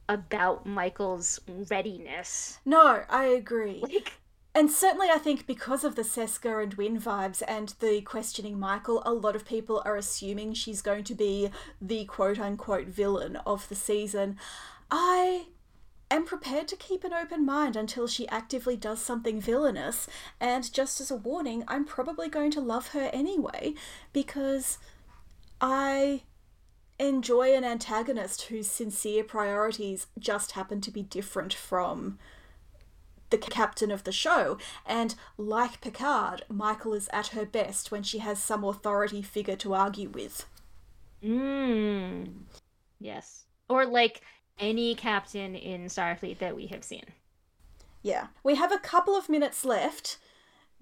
about 0.10 0.66
Michael's 0.66 1.40
readiness. 1.70 2.60
No, 2.66 3.04
I 3.10 3.26
agree. 3.26 3.80
Like, 3.82 4.14
and 4.58 4.72
certainly, 4.72 5.10
I 5.12 5.20
think 5.20 5.46
because 5.46 5.84
of 5.84 5.96
the 5.96 6.02
Seska 6.02 6.64
and 6.64 6.74
Winn 6.74 7.00
vibes 7.00 7.44
and 7.48 7.76
the 7.80 8.02
questioning 8.02 8.60
Michael, 8.60 9.04
a 9.06 9.14
lot 9.14 9.36
of 9.36 9.46
people 9.46 9.84
are 9.86 9.96
assuming 9.96 10.56
she's 10.56 10.82
going 10.82 11.04
to 11.04 11.14
be 11.14 11.52
the 11.80 12.06
quote 12.06 12.40
unquote 12.40 12.88
villain 12.88 13.36
of 13.46 13.70
the 13.70 13.76
season. 13.76 14.38
I 14.90 15.46
am 16.10 16.26
prepared 16.26 16.68
to 16.70 16.76
keep 16.76 17.04
an 17.04 17.14
open 17.14 17.46
mind 17.46 17.76
until 17.76 18.08
she 18.08 18.28
actively 18.30 18.76
does 18.76 19.00
something 19.00 19.40
villainous. 19.40 20.08
And 20.40 20.74
just 20.74 21.00
as 21.00 21.12
a 21.12 21.16
warning, 21.16 21.64
I'm 21.68 21.86
probably 21.86 22.28
going 22.28 22.50
to 22.52 22.60
love 22.60 22.88
her 22.94 23.12
anyway 23.14 23.76
because 24.12 24.80
I 25.62 26.24
enjoy 26.98 27.54
an 27.54 27.64
antagonist 27.64 28.44
whose 28.44 28.66
sincere 28.66 29.24
priorities 29.24 30.08
just 30.18 30.54
happen 30.54 30.82
to 30.82 30.90
be 30.90 31.04
different 31.04 31.54
from 31.54 32.18
the 33.30 33.38
captain 33.38 33.92
of 33.92 34.04
the 34.04 34.12
show. 34.12 34.58
And 34.86 35.16
like 35.38 35.82
Picard, 35.82 36.44
Michael 36.50 36.94
is 36.94 37.10
at 37.12 37.28
her 37.28 37.46
best 37.46 37.92
when 37.92 38.04
she 38.04 38.20
has 38.20 38.42
some 38.42 38.64
authority 38.64 39.22
figure 39.22 39.56
to 39.58 39.74
argue 39.74 40.10
with. 40.10 40.46
Mm. 41.24 42.30
Yes. 43.00 43.46
Or 43.70 43.86
like 43.86 44.22
any 44.60 44.96
captain 44.96 45.56
in 45.56 45.86
Starfleet 45.86 46.40
that 46.40 46.56
we 46.56 46.68
have 46.68 46.84
seen. 46.84 47.04
Yeah. 48.02 48.28
We 48.44 48.56
have 48.56 48.72
a 48.72 48.80
couple 48.80 49.16
of 49.16 49.30
minutes 49.30 49.66
left. 49.66 50.18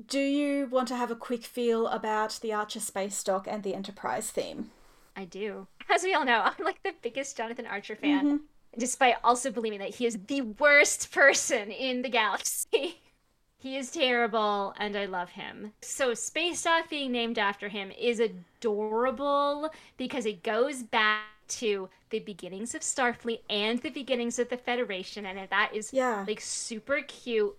Do 0.06 0.20
you 0.20 0.68
want 0.68 0.88
to 0.90 0.96
have 0.96 1.10
a 1.10 1.16
quick 1.16 1.44
feel 1.44 1.88
about 1.88 2.40
the 2.42 2.54
Archer 2.54 2.82
space 2.82 3.24
dock 3.24 3.48
and 3.50 3.64
the 3.64 3.74
Enterprise 3.74 4.30
theme? 4.30 4.72
I 5.16 5.24
do. 5.24 5.68
As 5.90 6.04
we 6.04 6.14
all 6.14 6.26
know, 6.26 6.42
I'm 6.44 6.66
like 6.66 6.84
the 6.84 6.94
biggest 7.02 7.38
Jonathan 7.38 7.66
Archer 7.66 7.96
fan. 7.96 8.26
Mm-hmm 8.26 8.36
despite 8.78 9.16
also 9.24 9.52
believing 9.52 9.80
that 9.80 9.96
he 9.96 10.06
is 10.06 10.18
the 10.28 10.42
worst 10.42 11.12
person 11.12 11.72
in 11.72 12.02
the 12.02 12.10
galaxy. 12.10 13.02
he 13.58 13.78
is 13.78 13.92
terrible 13.92 14.74
and 14.78 14.96
I 14.96 15.06
love 15.06 15.30
him. 15.30 15.74
So 15.82 16.14
Space 16.14 16.64
Dock 16.64 16.90
being 16.90 17.12
named 17.12 17.40
after 17.40 17.68
him 17.68 17.92
is 18.00 18.20
adorable 18.20 19.70
because 19.98 20.26
it 20.26 20.44
goes 20.44 20.84
back 20.84 21.24
to 21.48 21.90
the 22.10 22.20
beginnings 22.20 22.74
of 22.74 22.82
Starfleet 22.82 23.40
and 23.50 23.80
the 23.80 23.90
beginnings 23.90 24.40
of 24.40 24.50
the 24.50 24.58
Federation 24.58 25.26
and 25.26 25.48
that 25.50 25.72
is 25.74 25.94
yeah. 25.94 26.24
like 26.28 26.42
super 26.42 27.02
cute 27.02 27.56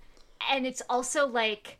and 0.51 0.67
it's 0.67 0.83
also 0.89 1.27
like 1.27 1.79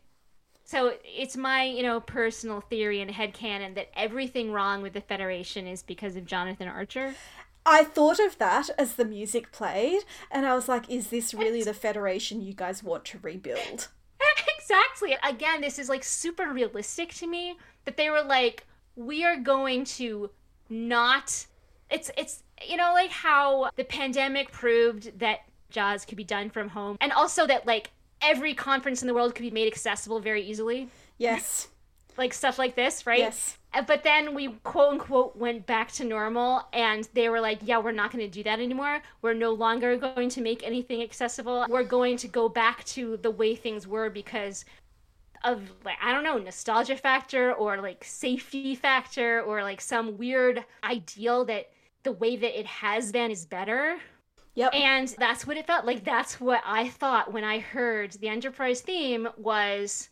so 0.63 0.93
it's 1.03 1.37
my 1.37 1.63
you 1.63 1.83
know 1.83 1.99
personal 1.99 2.61
theory 2.61 3.01
and 3.01 3.11
headcanon 3.11 3.75
that 3.75 3.89
everything 3.95 4.51
wrong 4.51 4.81
with 4.81 4.93
the 4.93 5.01
federation 5.01 5.67
is 5.67 5.81
because 5.81 6.15
of 6.15 6.25
jonathan 6.25 6.67
archer 6.67 7.13
I 7.69 7.83
thought 7.83 8.19
of 8.19 8.37
that 8.37 8.69
as 8.79 8.95
the 8.95 9.03
music 9.03 9.51
played, 9.51 10.03
and 10.31 10.45
I 10.45 10.55
was 10.55 10.69
like, 10.69 10.89
is 10.89 11.07
this 11.09 11.33
really 11.33 11.61
the 11.61 11.73
Federation 11.73 12.41
you 12.41 12.53
guys 12.53 12.81
want 12.81 13.03
to 13.05 13.19
rebuild? 13.21 13.89
exactly. 14.57 15.17
Again, 15.21 15.59
this 15.59 15.77
is 15.77 15.89
like 15.89 16.05
super 16.05 16.53
realistic 16.53 17.13
to 17.15 17.27
me 17.27 17.57
that 17.83 17.97
they 17.97 18.09
were 18.09 18.23
like, 18.23 18.65
we 18.95 19.25
are 19.25 19.35
going 19.35 19.83
to 19.83 20.29
not. 20.69 21.45
It's, 21.91 22.09
it's, 22.17 22.43
you 22.65 22.77
know, 22.77 22.93
like 22.93 23.11
how 23.11 23.69
the 23.75 23.83
pandemic 23.83 24.49
proved 24.53 25.19
that 25.19 25.39
jazz 25.69 26.05
could 26.05 26.17
be 26.17 26.23
done 26.23 26.49
from 26.49 26.69
home, 26.69 26.97
and 27.01 27.11
also 27.11 27.45
that 27.47 27.67
like 27.67 27.91
every 28.21 28.53
conference 28.53 29.01
in 29.01 29.09
the 29.09 29.13
world 29.13 29.35
could 29.35 29.43
be 29.43 29.51
made 29.51 29.67
accessible 29.67 30.21
very 30.21 30.41
easily. 30.41 30.87
Yes. 31.17 31.67
Like 32.17 32.33
stuff 32.33 32.57
like 32.57 32.75
this, 32.75 33.05
right? 33.05 33.19
Yes. 33.19 33.57
Uh, 33.73 33.81
but 33.81 34.03
then 34.03 34.33
we 34.33 34.49
quote 34.63 34.93
unquote 34.93 35.35
went 35.35 35.65
back 35.65 35.91
to 35.91 36.03
normal 36.03 36.67
and 36.73 37.07
they 37.13 37.29
were 37.29 37.41
like 37.41 37.59
yeah 37.61 37.77
we're 37.77 37.91
not 37.91 38.11
going 38.11 38.23
to 38.23 38.31
do 38.31 38.41
that 38.41 38.59
anymore 38.59 39.01
we're 39.21 39.33
no 39.33 39.51
longer 39.51 39.97
going 39.97 40.29
to 40.29 40.41
make 40.41 40.63
anything 40.65 41.01
accessible 41.01 41.65
we're 41.69 41.83
going 41.83 42.15
to 42.17 42.27
go 42.27 42.47
back 42.47 42.83
to 42.85 43.17
the 43.17 43.29
way 43.29 43.55
things 43.55 43.85
were 43.85 44.09
because 44.09 44.63
of 45.43 45.61
like 45.83 45.97
i 46.01 46.11
don't 46.13 46.23
know 46.23 46.37
nostalgia 46.37 46.95
factor 46.95 47.53
or 47.53 47.77
like 47.81 48.03
safety 48.03 48.73
factor 48.73 49.41
or 49.41 49.61
like 49.63 49.81
some 49.81 50.17
weird 50.17 50.63
ideal 50.83 51.43
that 51.45 51.69
the 52.03 52.11
way 52.13 52.35
that 52.35 52.57
it 52.57 52.65
has 52.65 53.11
been 53.11 53.31
is 53.31 53.45
better 53.45 53.97
Yep. 54.55 54.73
And 54.73 55.07
that's 55.19 55.45
what 55.45 55.55
it 55.55 55.67
felt 55.67 55.85
like. 55.85 56.03
That's 56.03 56.41
what 56.41 56.63
I 56.65 56.89
thought 56.89 57.31
when 57.31 57.43
I 57.43 57.59
heard 57.59 58.13
the 58.13 58.27
Enterprise 58.27 58.81
theme 58.81 59.27
was 59.37 60.09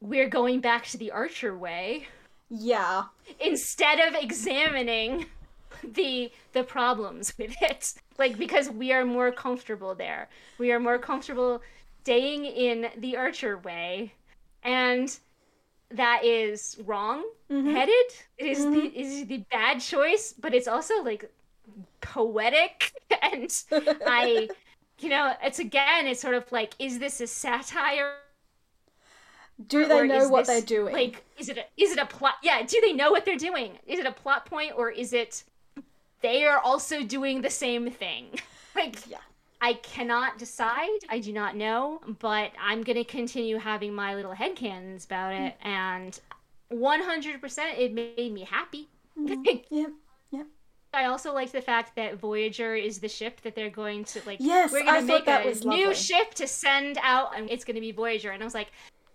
we're 0.00 0.28
going 0.28 0.60
back 0.60 0.86
to 0.86 0.98
the 0.98 1.10
Archer 1.10 1.56
way. 1.56 2.06
Yeah. 2.50 3.04
Instead 3.40 4.00
of 4.00 4.14
examining 4.14 5.26
the 5.82 6.30
the 6.52 6.64
problems 6.64 7.32
with 7.38 7.54
it. 7.60 7.94
Like 8.18 8.38
because 8.38 8.70
we 8.70 8.92
are 8.92 9.04
more 9.04 9.32
comfortable 9.32 9.94
there. 9.94 10.28
We 10.58 10.72
are 10.72 10.80
more 10.80 10.98
comfortable 10.98 11.62
staying 12.02 12.46
in 12.46 12.88
the 12.96 13.16
Archer 13.16 13.58
way. 13.58 14.14
And 14.62 15.16
that 15.90 16.24
is 16.24 16.76
wrong 16.84 17.24
mm-hmm. 17.50 17.70
headed. 17.70 17.94
It 18.38 18.46
is 18.46 18.60
mm-hmm. 18.60 18.72
the 18.74 18.86
it 18.86 19.06
is 19.06 19.26
the 19.26 19.44
bad 19.50 19.80
choice, 19.80 20.34
but 20.38 20.54
it's 20.54 20.68
also 20.68 21.02
like 21.02 21.30
poetic 22.00 22.92
and 23.22 23.52
I 24.06 24.48
you 25.00 25.10
know, 25.10 25.34
it's 25.42 25.58
again 25.58 26.06
it's 26.06 26.20
sort 26.20 26.34
of 26.34 26.50
like 26.50 26.74
is 26.78 26.98
this 26.98 27.20
a 27.20 27.26
satire 27.26 28.14
do 29.66 29.86
they 29.86 30.06
know 30.06 30.28
what 30.28 30.46
this, 30.46 30.48
they're 30.48 30.80
doing? 30.80 30.94
Like, 30.94 31.24
is 31.36 31.48
it 31.48 31.58
a, 31.58 31.64
is 31.76 31.92
it 31.92 31.98
a 31.98 32.06
plot? 32.06 32.34
Yeah, 32.42 32.62
do 32.62 32.80
they 32.80 32.92
know 32.92 33.10
what 33.10 33.24
they're 33.24 33.36
doing? 33.36 33.78
Is 33.86 33.98
it 33.98 34.06
a 34.06 34.12
plot 34.12 34.46
point 34.46 34.72
or 34.76 34.90
is 34.90 35.12
it 35.12 35.42
they 36.20 36.44
are 36.44 36.60
also 36.60 37.02
doing 37.02 37.42
the 37.42 37.50
same 37.50 37.90
thing? 37.90 38.26
like, 38.76 39.08
yeah. 39.08 39.18
I 39.60 39.72
cannot 39.74 40.38
decide. 40.38 41.00
I 41.08 41.18
do 41.18 41.32
not 41.32 41.56
know, 41.56 42.00
but 42.20 42.52
I'm 42.62 42.84
gonna 42.84 43.04
continue 43.04 43.58
having 43.58 43.92
my 43.92 44.14
little 44.14 44.32
headcanons 44.32 45.04
about 45.06 45.32
it, 45.32 45.54
mm. 45.64 45.66
and 45.66 46.20
100% 46.72 47.78
it 47.78 47.92
made 47.92 48.32
me 48.32 48.44
happy. 48.44 48.88
Mm-hmm. 49.18 49.42
yeah, 49.74 49.86
yeah. 50.30 50.42
I 50.94 51.06
also 51.06 51.34
like 51.34 51.50
the 51.50 51.60
fact 51.60 51.96
that 51.96 52.18
Voyager 52.18 52.76
is 52.76 53.00
the 53.00 53.08
ship 53.08 53.40
that 53.40 53.56
they're 53.56 53.68
going 53.68 54.04
to 54.04 54.22
like. 54.26 54.38
Yes, 54.40 54.70
we're 54.70 54.84
gonna 54.84 55.02
make 55.02 55.26
a 55.26 55.52
new 55.64 55.92
ship 55.92 56.34
to 56.34 56.46
send 56.46 56.96
out, 57.02 57.36
and 57.36 57.50
it's 57.50 57.64
gonna 57.64 57.80
be 57.80 57.90
Voyager. 57.90 58.30
And 58.30 58.40
I 58.40 58.46
was 58.46 58.54
like, 58.54 58.68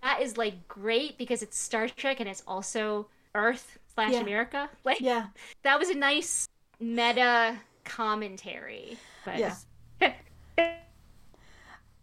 that 0.03 0.21
is 0.21 0.37
like 0.37 0.67
great 0.67 1.17
because 1.17 1.41
it's 1.41 1.57
Star 1.57 1.87
Trek 1.87 2.19
and 2.19 2.29
it's 2.29 2.43
also 2.45 3.07
Earth 3.33 3.79
slash 3.93 4.11
yeah. 4.13 4.19
America. 4.19 4.69
Like, 4.83 4.99
yeah, 4.99 5.27
that 5.63 5.79
was 5.79 5.89
a 5.89 5.95
nice 5.95 6.47
meta 6.79 7.57
commentary. 7.85 8.97
But 9.25 9.39
yeah. 9.39 9.55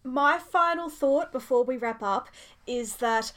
My 0.03 0.39
final 0.39 0.89
thought 0.89 1.31
before 1.31 1.63
we 1.63 1.77
wrap 1.77 2.03
up 2.03 2.31
is 2.67 2.97
that 2.97 3.33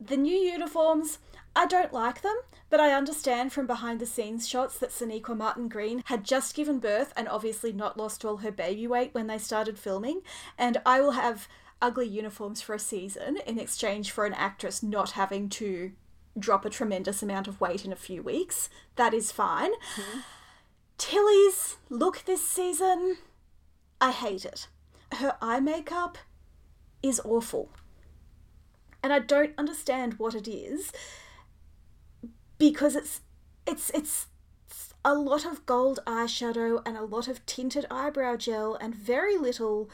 the 0.00 0.16
new 0.16 0.36
uniforms, 0.36 1.18
I 1.54 1.66
don't 1.66 1.92
like 1.92 2.22
them, 2.22 2.36
but 2.68 2.80
I 2.80 2.92
understand 2.92 3.52
from 3.52 3.68
behind 3.68 4.00
the 4.00 4.06
scenes 4.06 4.48
shots 4.48 4.76
that 4.78 4.90
Sonequa 4.90 5.36
Martin 5.36 5.68
Green 5.68 6.02
had 6.06 6.24
just 6.24 6.56
given 6.56 6.80
birth 6.80 7.12
and 7.16 7.28
obviously 7.28 7.72
not 7.72 7.96
lost 7.96 8.24
all 8.24 8.38
her 8.38 8.50
baby 8.50 8.88
weight 8.88 9.14
when 9.14 9.28
they 9.28 9.38
started 9.38 9.78
filming. 9.78 10.22
And 10.58 10.78
I 10.84 11.00
will 11.00 11.12
have 11.12 11.46
ugly 11.82 12.06
uniforms 12.06 12.60
for 12.60 12.74
a 12.74 12.78
season 12.78 13.38
in 13.46 13.58
exchange 13.58 14.10
for 14.10 14.26
an 14.26 14.34
actress 14.34 14.82
not 14.82 15.12
having 15.12 15.48
to 15.48 15.92
drop 16.38 16.64
a 16.64 16.70
tremendous 16.70 17.22
amount 17.22 17.48
of 17.48 17.60
weight 17.60 17.84
in 17.84 17.92
a 17.92 17.96
few 17.96 18.22
weeks. 18.22 18.68
That 18.96 19.14
is 19.14 19.32
fine. 19.32 19.72
Mm-hmm. 19.72 20.20
Tilly's 20.98 21.78
look 21.88 22.24
this 22.24 22.46
season, 22.46 23.16
I 24.00 24.12
hate 24.12 24.44
it. 24.44 24.68
Her 25.14 25.36
eye 25.40 25.60
makeup 25.60 26.18
is 27.02 27.20
awful. 27.24 27.70
And 29.02 29.12
I 29.12 29.18
don't 29.18 29.54
understand 29.56 30.18
what 30.18 30.34
it 30.34 30.46
is 30.46 30.92
because 32.58 32.94
it's 32.94 33.22
it's 33.66 33.90
it's 33.90 34.26
a 35.04 35.14
lot 35.14 35.46
of 35.46 35.64
gold 35.64 36.00
eyeshadow 36.06 36.82
and 36.84 36.96
a 36.96 37.02
lot 37.02 37.26
of 37.26 37.44
tinted 37.46 37.86
eyebrow 37.90 38.36
gel 38.36 38.74
and 38.74 38.94
very 38.94 39.38
little 39.38 39.88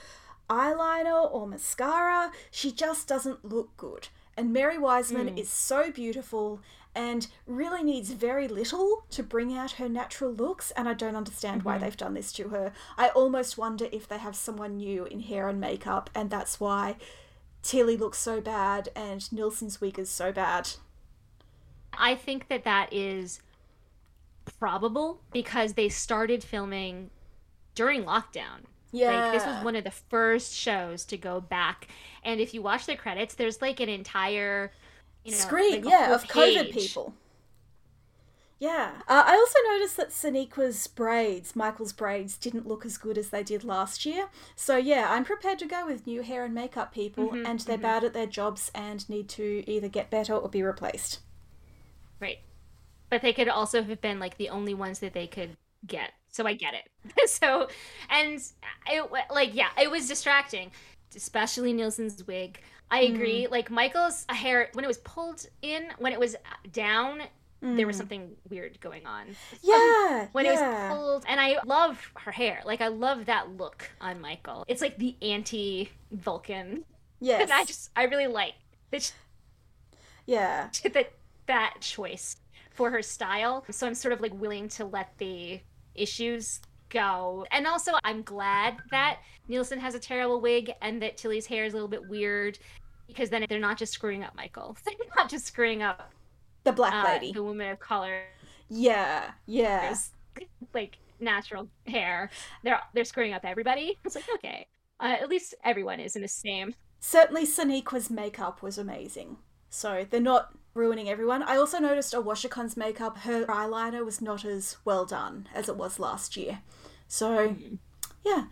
eyeliner 0.49 1.33
or 1.33 1.47
mascara. 1.47 2.31
She 2.51 2.73
just 2.73 3.09
doesn't 3.09 3.45
look 3.45 3.77
good. 3.77 4.09
And 4.37 4.53
Mary 4.53 4.79
Wiseman 4.79 5.31
mm. 5.31 5.39
is 5.39 5.49
so 5.49 5.91
beautiful 5.91 6.61
and 6.95 7.29
really 7.47 7.83
needs 7.83 8.11
very 8.11 8.49
little 8.49 9.05
to 9.11 9.23
bring 9.23 9.57
out 9.57 9.73
her 9.73 9.89
natural 9.89 10.33
looks. 10.33 10.71
And 10.73 10.89
I 10.89 10.95
don't 10.95 11.15
understand 11.15 11.61
mm-hmm. 11.61 11.69
why 11.69 11.79
they've 11.79 11.97
done 11.97 12.15
this 12.15 12.33
to 12.33 12.49
her. 12.49 12.73
I 12.97 13.09
almost 13.09 13.59
wonder 13.59 13.87
if 13.93 14.09
they 14.09 14.19
have 14.19 14.35
someone 14.35 14.79
new 14.79 15.05
in 15.05 15.21
hair 15.21 15.49
and 15.49 15.61
makeup, 15.61 16.09
and 16.15 16.31
that's 16.31 16.59
why 16.59 16.97
Tilly 17.63 17.97
looks 17.97 18.19
so 18.19 18.41
bad 18.41 18.89
and 18.95 19.31
Nilsson's 19.33 19.81
wig 19.81 19.99
is 19.99 20.09
so 20.09 20.33
bad. 20.33 20.71
I 21.99 22.15
think 22.15 22.49
that 22.49 22.65
that 22.65 22.93
is 22.93 23.43
probable 24.59 25.21
because 25.33 25.75
they 25.75 25.89
started 25.89 26.45
filming 26.45 27.11
during 27.75 28.05
lockdown. 28.05 28.67
Yeah. 28.97 29.25
Like 29.25 29.33
this 29.33 29.47
was 29.47 29.65
one 29.65 29.77
of 29.77 29.85
the 29.85 29.91
first 29.91 30.55
shows 30.55 31.05
to 31.07 31.17
go 31.17 31.41
back. 31.41 31.89
And 32.25 32.41
if 32.41 32.55
you 32.55 32.63
watch 32.63 32.87
the 32.87 32.97
credits, 32.97 33.35
there's 33.35 33.61
like 33.61 33.81
an 33.81 33.89
entire 33.89 34.73
you 35.25 35.33
know, 35.33 35.37
screen, 35.37 35.85
like 35.85 35.93
yeah, 35.93 36.15
of 36.15 36.23
page. 36.23 36.57
COVID 36.57 36.73
people. 36.73 37.15
Yeah. 38.59 38.93
Uh, 39.07 39.23
I 39.27 39.35
also 39.35 39.59
noticed 39.71 39.99
that 39.99 40.11
Sonequa's 40.11 40.87
braids, 40.87 41.55
Michael's 41.55 41.93
braids, 41.93 42.39
didn't 42.39 42.67
look 42.67 42.87
as 42.87 42.97
good 42.97 43.19
as 43.19 43.29
they 43.29 43.43
did 43.43 43.65
last 43.65 44.07
year. 44.07 44.29
So, 44.55 44.79
yeah, 44.79 45.09
I'm 45.11 45.25
prepared 45.25 45.59
to 45.59 45.67
go 45.67 45.85
with 45.85 46.07
new 46.07 46.23
hair 46.23 46.45
and 46.47 46.55
makeup 46.55 46.93
people, 46.93 47.27
mm-hmm, 47.27 47.45
and 47.45 47.61
they're 47.61 47.77
mm-hmm. 47.77 47.83
bad 47.83 48.05
at 48.05 48.15
their 48.15 48.27
jobs 48.27 48.71
and 48.75 49.07
need 49.11 49.29
to 49.31 49.63
either 49.71 49.89
get 49.89 50.11
better 50.11 50.35
or 50.35 50.49
be 50.49 50.63
replaced. 50.63 51.21
Right. 52.19 52.39
But 53.11 53.21
they 53.21 53.35
could 53.35 53.49
also 53.49 53.83
have 53.83 54.01
been 54.01 54.19
like 54.19 54.39
the 54.39 54.49
only 54.49 54.73
ones 54.73 55.01
that 55.01 55.13
they 55.13 55.27
could 55.27 55.59
get 55.87 56.13
so 56.37 56.47
I 56.47 56.55
get 56.55 56.75
it. 56.75 57.29
so, 57.31 57.69
and 58.11 58.41
it 58.89 59.11
like 59.33 59.55
yeah, 59.55 59.69
it 59.81 59.91
was 59.91 60.07
distracting, 60.07 60.71
especially 61.17 61.73
Nilsson's 61.73 62.27
wig. 62.27 62.61
I 62.91 63.01
agree. 63.01 63.45
Mm. 63.45 63.51
Like 63.51 63.71
Michael's 63.71 64.25
hair 64.29 64.69
when 64.75 64.85
it 64.85 64.89
was 64.89 64.99
pulled 64.99 65.47
in, 65.63 65.89
when 65.99 66.13
it 66.13 66.21
was 66.21 66.37
down, 66.73 67.23
mm. 67.63 67.77
there 67.77 67.87
was 67.87 67.97
mm. 67.97 68.01
something 68.01 68.31
weird 68.49 68.81
going 68.81 69.07
on. 69.07 69.35
Yeah. 69.63 69.75
Um, 69.75 70.29
when 70.33 70.45
yeah. 70.45 70.53
it 70.53 70.55
was 70.55 70.97
pulled, 70.97 71.25
and 71.27 71.41
I 71.41 71.57
love 71.65 72.13
her 72.19 72.31
hair. 72.31 72.63
Like 72.65 72.81
I 72.81 72.89
love 72.89 73.27
that 73.27 73.57
look 73.57 73.91
on 74.01 74.21
Michael. 74.21 74.65
It's 74.69 74.83
like 74.83 74.99
the 74.99 75.17
anti 75.23 75.91
Vulcan. 76.13 76.85
Yes. 77.19 77.41
And 77.43 77.53
I 77.53 77.65
just 77.65 77.91
I 77.97 78.05
really 78.05 78.27
like 78.27 78.55
it. 78.93 79.13
Yeah. 80.27 80.69
That 80.93 81.13
that 81.47 81.77
choice 81.81 82.37
for 82.75 82.91
her 82.91 83.03
style. 83.03 83.65
So 83.71 83.87
I'm 83.87 83.95
sort 83.95 84.13
of 84.13 84.21
like 84.21 84.35
willing 84.35 84.69
to 84.71 84.85
let 84.85 85.17
the 85.19 85.61
issues 86.01 86.61
go. 86.89 87.47
And 87.51 87.67
also, 87.67 87.93
I'm 88.05 88.23
glad 88.23 88.77
that 88.91 89.19
Nilsson 89.49 89.79
has 89.79 89.95
a 89.95 89.99
terrible 89.99 90.41
wig 90.41 90.73
and 90.83 91.03
that 91.03 91.17
Tilly's 91.17 91.47
hair 91.47 91.65
is 91.65 91.73
a 91.73 91.77
little 91.77 91.89
bit 91.89 92.09
weird 92.09 92.59
because 93.07 93.31
then 93.31 93.47
they're 93.49 93.59
not 93.59 93.79
just 93.79 93.93
screwing 93.93 94.25
up 94.25 94.35
Michael. 94.35 94.77
They're 94.85 94.95
not 95.17 95.31
just 95.31 95.47
screwing 95.47 95.83
up 95.83 96.13
the 96.65 96.73
black 96.73 96.93
uh, 96.93 97.13
lady, 97.13 97.33
the 97.33 97.43
woman 97.43 97.71
of 97.71 97.79
color. 97.79 98.23
Yeah, 98.69 99.31
yeah. 99.47 99.95
like 100.75 100.99
natural 101.21 101.69
hair. 101.87 102.31
They're 102.65 102.81
they're 102.95 103.05
screwing 103.05 103.33
up 103.33 103.45
everybody. 103.45 103.99
It's 104.05 104.17
like 104.17 104.25
okay, 104.37 104.67
uh, 105.01 105.17
at 105.21 105.29
least 105.29 105.55
everyone 105.65 106.01
is 106.01 106.17
in 106.17 106.23
the 106.23 106.29
same. 106.29 106.75
Certainly, 106.99 107.47
Sonequa's 107.47 108.11
makeup 108.11 108.63
was 108.63 108.79
amazing. 108.79 109.37
So 109.71 110.07
they're 110.09 110.21
not 110.21 110.56
ruining 110.77 111.09
everyone. 111.09 111.43
I 111.43 111.57
also 111.57 111.79
noticed 111.79 112.15
a 112.15 112.19
Owosekun's 112.19 112.77
makeup, 112.77 113.19
her 113.19 113.45
eyeliner 113.47 114.05
was 114.05 114.21
not 114.21 114.45
as 114.45 114.77
well 114.85 115.05
done 115.05 115.49
as 115.55 115.69
it 115.69 115.77
was 115.77 115.99
last 115.99 116.37
year. 116.37 116.61
So, 117.09 117.49
mm. 117.49 117.79
yeah. 118.25 118.45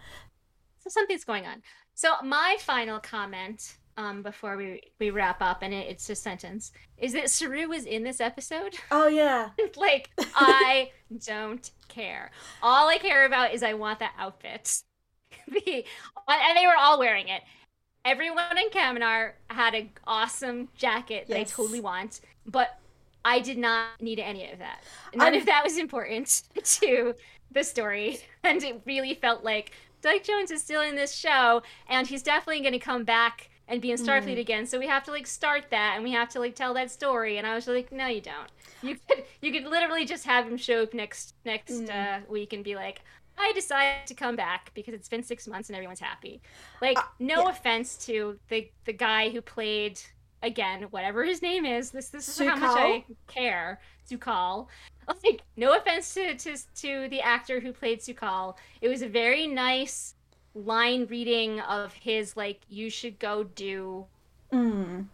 So 0.79 0.91
something's 0.91 1.25
going 1.25 1.47
on. 1.47 1.63
So 1.95 2.15
my 2.23 2.57
final 2.61 2.99
comment 2.99 3.77
um, 3.97 4.23
before 4.23 4.57
we, 4.57 4.83
we 4.99 5.11
wrap 5.11 5.41
up, 5.41 5.63
and 5.63 5.73
it, 5.73 5.87
it's 5.89 6.11
a 6.11 6.17
sentence, 6.17 6.73
is 6.99 7.13
that 7.13 7.31
Saru 7.31 7.69
was 7.69 7.85
in 7.85 8.03
this 8.03 8.21
episode. 8.21 8.77
Oh, 8.91 9.07
yeah. 9.07 9.51
like, 9.77 10.11
I 10.35 10.91
don't 11.25 11.71
care. 11.89 12.33
All 12.63 12.89
I 12.89 12.99
care 12.99 13.25
about 13.25 13.55
is 13.55 13.63
I 13.63 13.75
want 13.75 14.01
that 14.01 14.15
outfit. 14.19 14.83
and 15.47 15.57
they 15.57 16.67
were 16.67 16.77
all 16.79 16.99
wearing 16.99 17.29
it 17.29 17.43
everyone 18.05 18.59
in 18.59 18.69
Kaminar 18.71 19.33
had 19.49 19.75
an 19.75 19.91
awesome 20.07 20.69
jacket 20.77 21.27
that 21.29 21.39
yes. 21.39 21.53
I 21.53 21.57
totally 21.57 21.81
want, 21.81 22.21
but 22.47 22.79
I 23.25 23.41
did 23.41 23.59
not 23.59 24.01
need 24.01 24.19
any 24.19 24.51
of 24.51 24.59
that. 24.59 24.83
None 25.15 25.35
I'm... 25.35 25.41
of 25.41 25.47
that 25.47 25.65
was 25.65 25.79
important 25.79 26.43
to 26.65 27.15
the 27.51 27.65
story, 27.65 28.21
and 28.45 28.63
it 28.63 28.83
really 28.85 29.15
felt 29.15 29.45
like 29.45 29.73
Doug 30.03 30.23
Jones 30.23 30.51
is 30.51 30.63
still 30.63 30.83
in 30.83 30.97
this 30.97 31.15
show, 31.15 31.63
and 31.89 32.07
he's 32.07 32.23
definitely 32.23 32.61
going 32.61 32.73
to 32.73 32.79
come 32.79 33.05
back 33.05 33.49
and 33.67 33.81
be 33.81 33.91
in 33.91 33.97
Starfleet 33.97 34.37
mm. 34.37 34.41
again. 34.41 34.67
So 34.67 34.79
we 34.79 34.87
have 34.87 35.05
to 35.05 35.11
like 35.11 35.27
start 35.27 35.71
that, 35.71 35.95
and 35.95 36.05
we 36.05 36.13
have 36.13 36.29
to 36.31 36.41
like 36.41 36.55
tell 36.55 36.75
that 36.75 36.91
story. 36.91 37.39
And 37.39 37.47
I 37.47 37.55
was 37.55 37.67
like, 37.67 37.91
no, 37.91 38.07
you 38.07 38.21
don't. 38.21 38.51
You 38.83 38.99
could 39.09 39.25
you 39.41 39.51
could 39.53 39.65
literally 39.65 40.05
just 40.05 40.27
have 40.27 40.47
him 40.47 40.59
show 40.59 40.83
up 40.83 40.93
next 40.93 41.35
next 41.47 41.73
mm. 41.73 41.91
uh, 41.91 42.21
week 42.29 42.53
and 42.53 42.63
be 42.63 42.75
like, 42.75 43.01
I 43.39 43.53
decided 43.53 44.07
to 44.07 44.15
come 44.15 44.37
back 44.37 44.71
because 44.75 44.95
it's 44.95 45.09
been 45.09 45.23
six 45.23 45.47
months 45.49 45.69
and 45.69 45.77
everyone's 45.77 46.01
happy. 46.01 46.41
Like, 46.81 46.99
uh, 46.99 47.03
no 47.19 47.45
yeah. 47.45 47.51
offense 47.51 47.97
to 48.07 48.39
the 48.49 48.71
the 48.85 48.93
guy 48.93 49.31
who 49.31 49.41
played 49.41 50.01
again, 50.43 50.83
whatever 50.91 51.25
his 51.25 51.43
name 51.43 51.65
is. 51.65 51.91
This 51.91 52.11
this 52.11 52.29
is 52.29 52.47
how 52.47 52.57
much 52.57 52.77
I 52.77 53.05
care. 53.27 53.81
Su'Kal. 54.09 54.69
Like, 55.25 55.43
no 55.57 55.77
offense 55.77 56.15
to, 56.15 56.35
to 56.35 56.57
to 56.77 57.09
the 57.09 57.21
actor 57.21 57.61
who 57.61 57.73
played 57.73 58.01
Su'Kal. 58.01 58.57
It 58.81 58.89
was 58.89 59.03
a 59.03 59.09
very 59.09 59.47
nice 59.47 60.15
line 60.55 61.07
reading 61.07 61.61
of 61.61 61.93
his 61.95 62.37
like, 62.37 62.61
you 62.69 62.89
should 62.89 63.19
go 63.19 63.45
do 63.45 64.07
mm. 64.53 65.05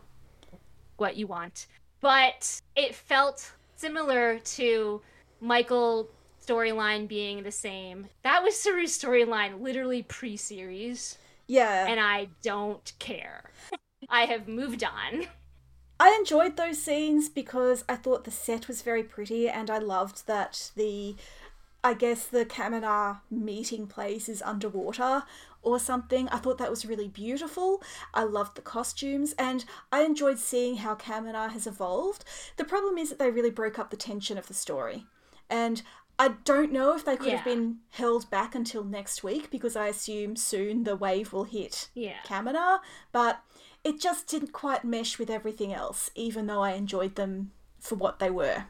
what 0.97 1.17
you 1.17 1.27
want. 1.27 1.67
But 2.01 2.61
it 2.77 2.95
felt 2.95 3.53
similar 3.77 4.39
to 4.39 5.01
Michael 5.41 6.11
storyline 6.51 7.07
being 7.07 7.43
the 7.43 7.53
same. 7.53 8.09
That 8.23 8.43
was 8.43 8.57
Saru's 8.57 8.99
storyline 8.99 9.61
literally 9.61 10.03
pre 10.03 10.37
series. 10.37 11.19
Yeah. 11.47 11.87
And 11.89 12.01
I 12.01 12.29
don't 12.43 12.93
care. 12.99 13.51
I 14.09 14.23
have 14.23 14.49
moved 14.49 14.85
on. 14.85 15.27
I 15.99 16.17
enjoyed 16.19 16.57
those 16.57 16.81
scenes 16.81 17.29
because 17.29 17.85
I 17.89 17.97
thought 17.97 18.25
the 18.25 18.31
set 18.31 18.69
was 18.69 18.83
very 18.83 19.03
pretty 19.03 19.49
and 19.49 19.69
I 19.69 19.79
loved 19.79 20.27
that 20.27 20.71
the 20.75 21.17
I 21.83 21.95
guess 21.95 22.27
the 22.27 22.45
Kaminar 22.45 23.21
meeting 23.31 23.87
place 23.87 24.29
is 24.29 24.43
underwater 24.43 25.23
or 25.63 25.79
something. 25.79 26.29
I 26.29 26.37
thought 26.37 26.59
that 26.59 26.71
was 26.71 26.87
really 26.87 27.09
beautiful. 27.09 27.83
I 28.13 28.25
loved 28.25 28.57
the 28.57 28.63
costumes 28.63 29.35
and 29.39 29.65
I 29.91 30.03
enjoyed 30.03 30.39
seeing 30.39 30.77
how 30.77 30.95
Kaminar 30.95 31.51
has 31.51 31.67
evolved. 31.67 32.25
The 32.57 32.65
problem 32.65 32.99
is 32.99 33.09
that 33.11 33.19
they 33.19 33.31
really 33.31 33.51
broke 33.51 33.79
up 33.79 33.91
the 33.91 33.97
tension 33.97 34.37
of 34.37 34.47
the 34.47 34.55
story. 34.55 35.07
And 35.51 35.83
I 36.21 36.35
don't 36.45 36.71
know 36.71 36.95
if 36.95 37.07
they 37.07 37.17
could 37.17 37.29
yeah. 37.29 37.37
have 37.37 37.47
been 37.47 37.79
held 37.89 38.29
back 38.29 38.55
until 38.55 38.85
next 38.85 39.25
week 39.25 39.51
because 39.51 39.75
I 39.75 39.87
assume 39.87 40.37
soon 40.37 40.85
the 40.85 40.95
wave 40.95 41.33
will 41.33 41.45
hit 41.45 41.89
yeah. 41.95 42.17
Kaminar, 42.27 42.81
but 43.11 43.43
it 43.85 43.99
just 43.99 44.27
didn't 44.27 44.53
quite 44.53 44.85
mesh 44.85 45.19
with 45.19 45.31
everything 45.31 45.73
else, 45.73 46.11
even 46.15 46.47
though 46.47 46.61
I 46.61 46.73
enjoyed 46.73 47.15
them 47.15 47.53
for 47.79 47.95
what 47.95 48.19
they 48.19 48.29
were. 48.29 48.67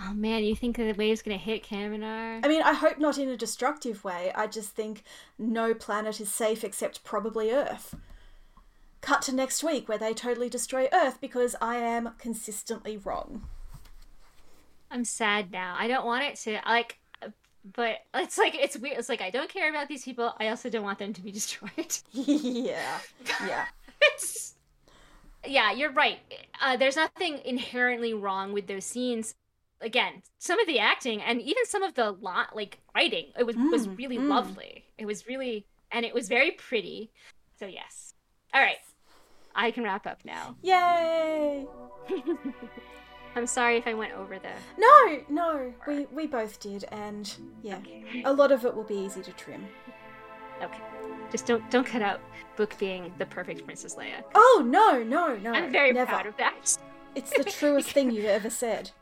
Oh 0.00 0.14
man, 0.14 0.44
you 0.44 0.54
think 0.54 0.76
the 0.76 0.92
wave's 0.92 1.20
gonna 1.20 1.36
hit 1.36 1.64
Kaminar? 1.64 2.44
I 2.44 2.46
mean, 2.46 2.62
I 2.62 2.74
hope 2.74 3.00
not 3.00 3.18
in 3.18 3.28
a 3.28 3.36
destructive 3.36 4.04
way. 4.04 4.30
I 4.32 4.46
just 4.46 4.70
think 4.70 5.02
no 5.40 5.74
planet 5.74 6.20
is 6.20 6.30
safe 6.30 6.62
except 6.62 7.02
probably 7.02 7.50
Earth. 7.50 7.96
Cut 9.00 9.22
to 9.22 9.34
next 9.34 9.64
week 9.64 9.88
where 9.88 9.98
they 9.98 10.14
totally 10.14 10.48
destroy 10.48 10.86
Earth 10.92 11.20
because 11.20 11.56
I 11.60 11.78
am 11.78 12.14
consistently 12.18 12.96
wrong. 12.96 13.48
I'm 14.92 15.04
sad 15.04 15.50
now. 15.50 15.74
I 15.78 15.88
don't 15.88 16.04
want 16.04 16.24
it 16.24 16.36
to 16.40 16.60
like 16.66 16.98
but 17.64 17.98
it's 18.14 18.38
like 18.38 18.54
it's 18.54 18.76
weird. 18.76 18.98
It's 18.98 19.08
like 19.08 19.22
I 19.22 19.30
don't 19.30 19.48
care 19.48 19.70
about 19.70 19.88
these 19.88 20.04
people. 20.04 20.34
I 20.38 20.48
also 20.48 20.68
don't 20.68 20.82
want 20.82 20.98
them 20.98 21.12
to 21.12 21.22
be 21.22 21.30
destroyed. 21.40 21.96
yeah. 22.12 22.98
Yeah. 23.46 23.66
it's 24.02 24.54
Yeah, 25.46 25.72
you're 25.72 25.92
right. 25.92 26.18
Uh, 26.60 26.76
there's 26.76 26.96
nothing 26.96 27.40
inherently 27.44 28.14
wrong 28.14 28.52
with 28.52 28.66
those 28.66 28.84
scenes. 28.84 29.34
Again, 29.80 30.22
some 30.38 30.60
of 30.60 30.66
the 30.66 30.78
acting 30.78 31.20
and 31.22 31.40
even 31.40 31.64
some 31.66 31.82
of 31.82 31.94
the 31.94 32.12
lot 32.12 32.54
like 32.54 32.78
writing, 32.94 33.26
it 33.38 33.44
was 33.44 33.56
mm, 33.56 33.70
was 33.70 33.88
really 33.88 34.18
mm. 34.18 34.28
lovely. 34.28 34.84
It 34.98 35.06
was 35.06 35.26
really 35.26 35.66
and 35.90 36.04
it 36.04 36.14
was 36.14 36.28
very 36.28 36.52
pretty. 36.52 37.10
So 37.58 37.66
yes. 37.66 38.14
All 38.52 38.60
right. 38.60 38.76
I 39.54 39.70
can 39.70 39.84
wrap 39.84 40.06
up 40.06 40.24
now. 40.24 40.56
Yay! 40.62 41.66
I'm 43.34 43.46
sorry 43.46 43.76
if 43.76 43.86
I 43.86 43.94
went 43.94 44.12
over 44.12 44.38
the. 44.38 44.50
No, 44.78 45.20
no, 45.28 45.72
we 45.86 46.06
we 46.06 46.26
both 46.26 46.60
did, 46.60 46.84
and 46.92 47.32
yeah, 47.62 47.78
okay. 47.78 48.22
a 48.24 48.32
lot 48.32 48.52
of 48.52 48.64
it 48.64 48.74
will 48.74 48.84
be 48.84 48.96
easy 48.96 49.22
to 49.22 49.32
trim. 49.32 49.66
Okay, 50.62 50.82
just 51.30 51.46
don't 51.46 51.68
don't 51.70 51.86
cut 51.86 52.02
out 52.02 52.20
Book 52.56 52.76
being 52.78 53.12
the 53.18 53.26
perfect 53.26 53.64
Princess 53.64 53.94
Leia. 53.94 54.22
Oh 54.34 54.62
no, 54.66 55.02
no, 55.02 55.36
no! 55.36 55.52
I'm 55.52 55.72
very 55.72 55.92
never. 55.92 56.10
proud 56.10 56.26
of 56.26 56.36
that. 56.36 56.76
It's 57.14 57.30
the 57.30 57.44
truest 57.44 57.90
thing 57.90 58.10
you've 58.10 58.24
ever 58.24 58.50
said. 58.50 58.90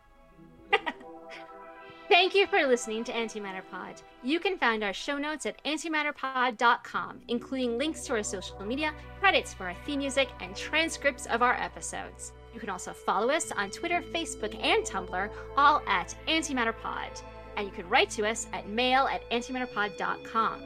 Thank 2.08 2.34
you 2.34 2.46
for 2.48 2.66
listening 2.66 3.04
to 3.04 3.12
Antimatter 3.12 3.62
Pod. 3.70 4.02
You 4.22 4.40
can 4.40 4.58
find 4.58 4.82
our 4.82 4.92
show 4.92 5.16
notes 5.16 5.46
at 5.46 5.62
antimatterpod.com, 5.64 7.20
including 7.28 7.78
links 7.78 8.02
to 8.06 8.14
our 8.14 8.22
social 8.22 8.60
media, 8.64 8.92
credits 9.20 9.54
for 9.54 9.68
our 9.68 9.76
theme 9.86 10.00
music, 10.00 10.28
and 10.40 10.56
transcripts 10.56 11.26
of 11.26 11.40
our 11.40 11.54
episodes. 11.54 12.32
You 12.52 12.60
can 12.60 12.70
also 12.70 12.92
follow 12.92 13.30
us 13.30 13.52
on 13.52 13.70
Twitter, 13.70 14.02
Facebook, 14.12 14.54
and 14.62 14.84
Tumblr, 14.84 15.30
all 15.56 15.82
at 15.86 16.14
AntimatterPod. 16.26 17.22
And 17.56 17.66
you 17.66 17.72
can 17.72 17.88
write 17.88 18.10
to 18.10 18.26
us 18.26 18.46
at 18.52 18.68
mail 18.68 19.06
at 19.06 19.28
antimatterpod.com. 19.30 20.62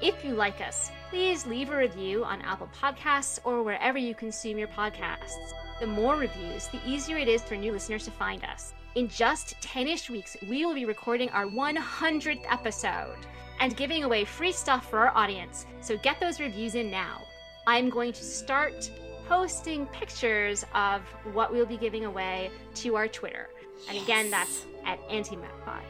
If 0.00 0.24
you 0.24 0.34
like 0.34 0.60
us, 0.60 0.90
please 1.10 1.46
leave 1.46 1.70
a 1.70 1.76
review 1.76 2.24
on 2.24 2.40
Apple 2.42 2.70
Podcasts 2.80 3.40
or 3.44 3.62
wherever 3.62 3.98
you 3.98 4.14
consume 4.14 4.58
your 4.58 4.68
podcasts. 4.68 5.34
The 5.80 5.86
more 5.86 6.16
reviews, 6.16 6.68
the 6.68 6.80
easier 6.86 7.16
it 7.16 7.28
is 7.28 7.42
for 7.42 7.56
new 7.56 7.72
listeners 7.72 8.04
to 8.04 8.10
find 8.12 8.44
us. 8.44 8.74
In 8.94 9.08
just 9.08 9.60
10 9.60 9.88
ish 9.88 10.10
weeks, 10.10 10.36
we 10.48 10.64
will 10.64 10.74
be 10.74 10.84
recording 10.84 11.30
our 11.30 11.46
100th 11.46 12.44
episode 12.50 13.18
and 13.60 13.76
giving 13.76 14.04
away 14.04 14.24
free 14.24 14.52
stuff 14.52 14.88
for 14.88 14.98
our 15.00 15.16
audience, 15.16 15.66
so 15.80 15.96
get 15.98 16.20
those 16.20 16.40
reviews 16.40 16.74
in 16.74 16.90
now. 16.90 17.22
I'm 17.66 17.90
going 17.90 18.12
to 18.12 18.24
start 18.24 18.90
posting 19.28 19.86
pictures 19.86 20.64
of 20.74 21.02
what 21.32 21.52
we'll 21.52 21.66
be 21.66 21.76
giving 21.76 22.06
away 22.06 22.50
to 22.76 22.96
our 22.96 23.06
Twitter. 23.06 23.50
And 23.86 23.96
yes. 23.96 24.04
again, 24.04 24.30
that's 24.30 24.64
at 24.86 24.98
AntimatterPod. 25.08 25.82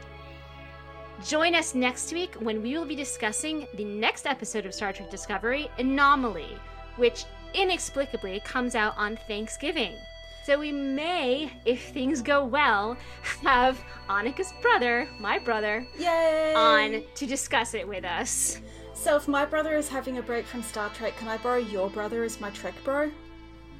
Join 1.25 1.55
us 1.55 1.73
next 1.73 2.13
week 2.13 2.35
when 2.35 2.61
we 2.61 2.77
will 2.77 2.85
be 2.85 2.95
discussing 2.95 3.67
the 3.75 3.83
next 3.83 4.25
episode 4.25 4.65
of 4.65 4.73
Star 4.73 4.93
Trek 4.93 5.09
Discovery, 5.09 5.69
Anomaly, 5.77 6.57
which 6.97 7.25
inexplicably 7.53 8.41
comes 8.41 8.75
out 8.75 8.93
on 8.97 9.17
Thanksgiving. 9.27 9.95
So 10.43 10.59
we 10.59 10.71
may, 10.71 11.51
if 11.65 11.89
things 11.89 12.21
go 12.21 12.45
well, 12.45 12.97
have 13.43 13.79
Annika's 14.09 14.53
brother, 14.61 15.07
my 15.19 15.39
brother, 15.39 15.85
Yay! 15.97 16.53
on 16.55 17.03
to 17.15 17.25
discuss 17.25 17.73
it 17.73 17.87
with 17.87 18.05
us. 18.05 18.61
So 18.93 19.15
if 19.15 19.27
my 19.27 19.45
brother 19.45 19.75
is 19.75 19.87
having 19.87 20.17
a 20.17 20.21
break 20.21 20.45
from 20.45 20.61
Star 20.61 20.89
Trek, 20.89 21.15
can 21.17 21.27
I 21.27 21.37
borrow 21.37 21.57
your 21.57 21.89
brother 21.89 22.23
as 22.23 22.41
my 22.41 22.49
Trek 22.49 22.73
bro? 22.83 23.11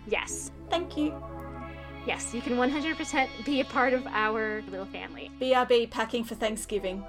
Yes. 0.10 0.52
Thank 0.70 0.98
you. 0.98 1.14
Yes, 2.06 2.34
you 2.34 2.42
can 2.42 2.54
100% 2.54 3.28
be 3.46 3.62
a 3.62 3.66
part 3.66 3.94
of 3.94 4.06
our 4.08 4.64
little 4.70 4.86
family. 4.88 5.30
BRB 5.40 5.90
packing 5.90 6.24
for 6.24 6.36
Thanksgiving. 6.36 7.04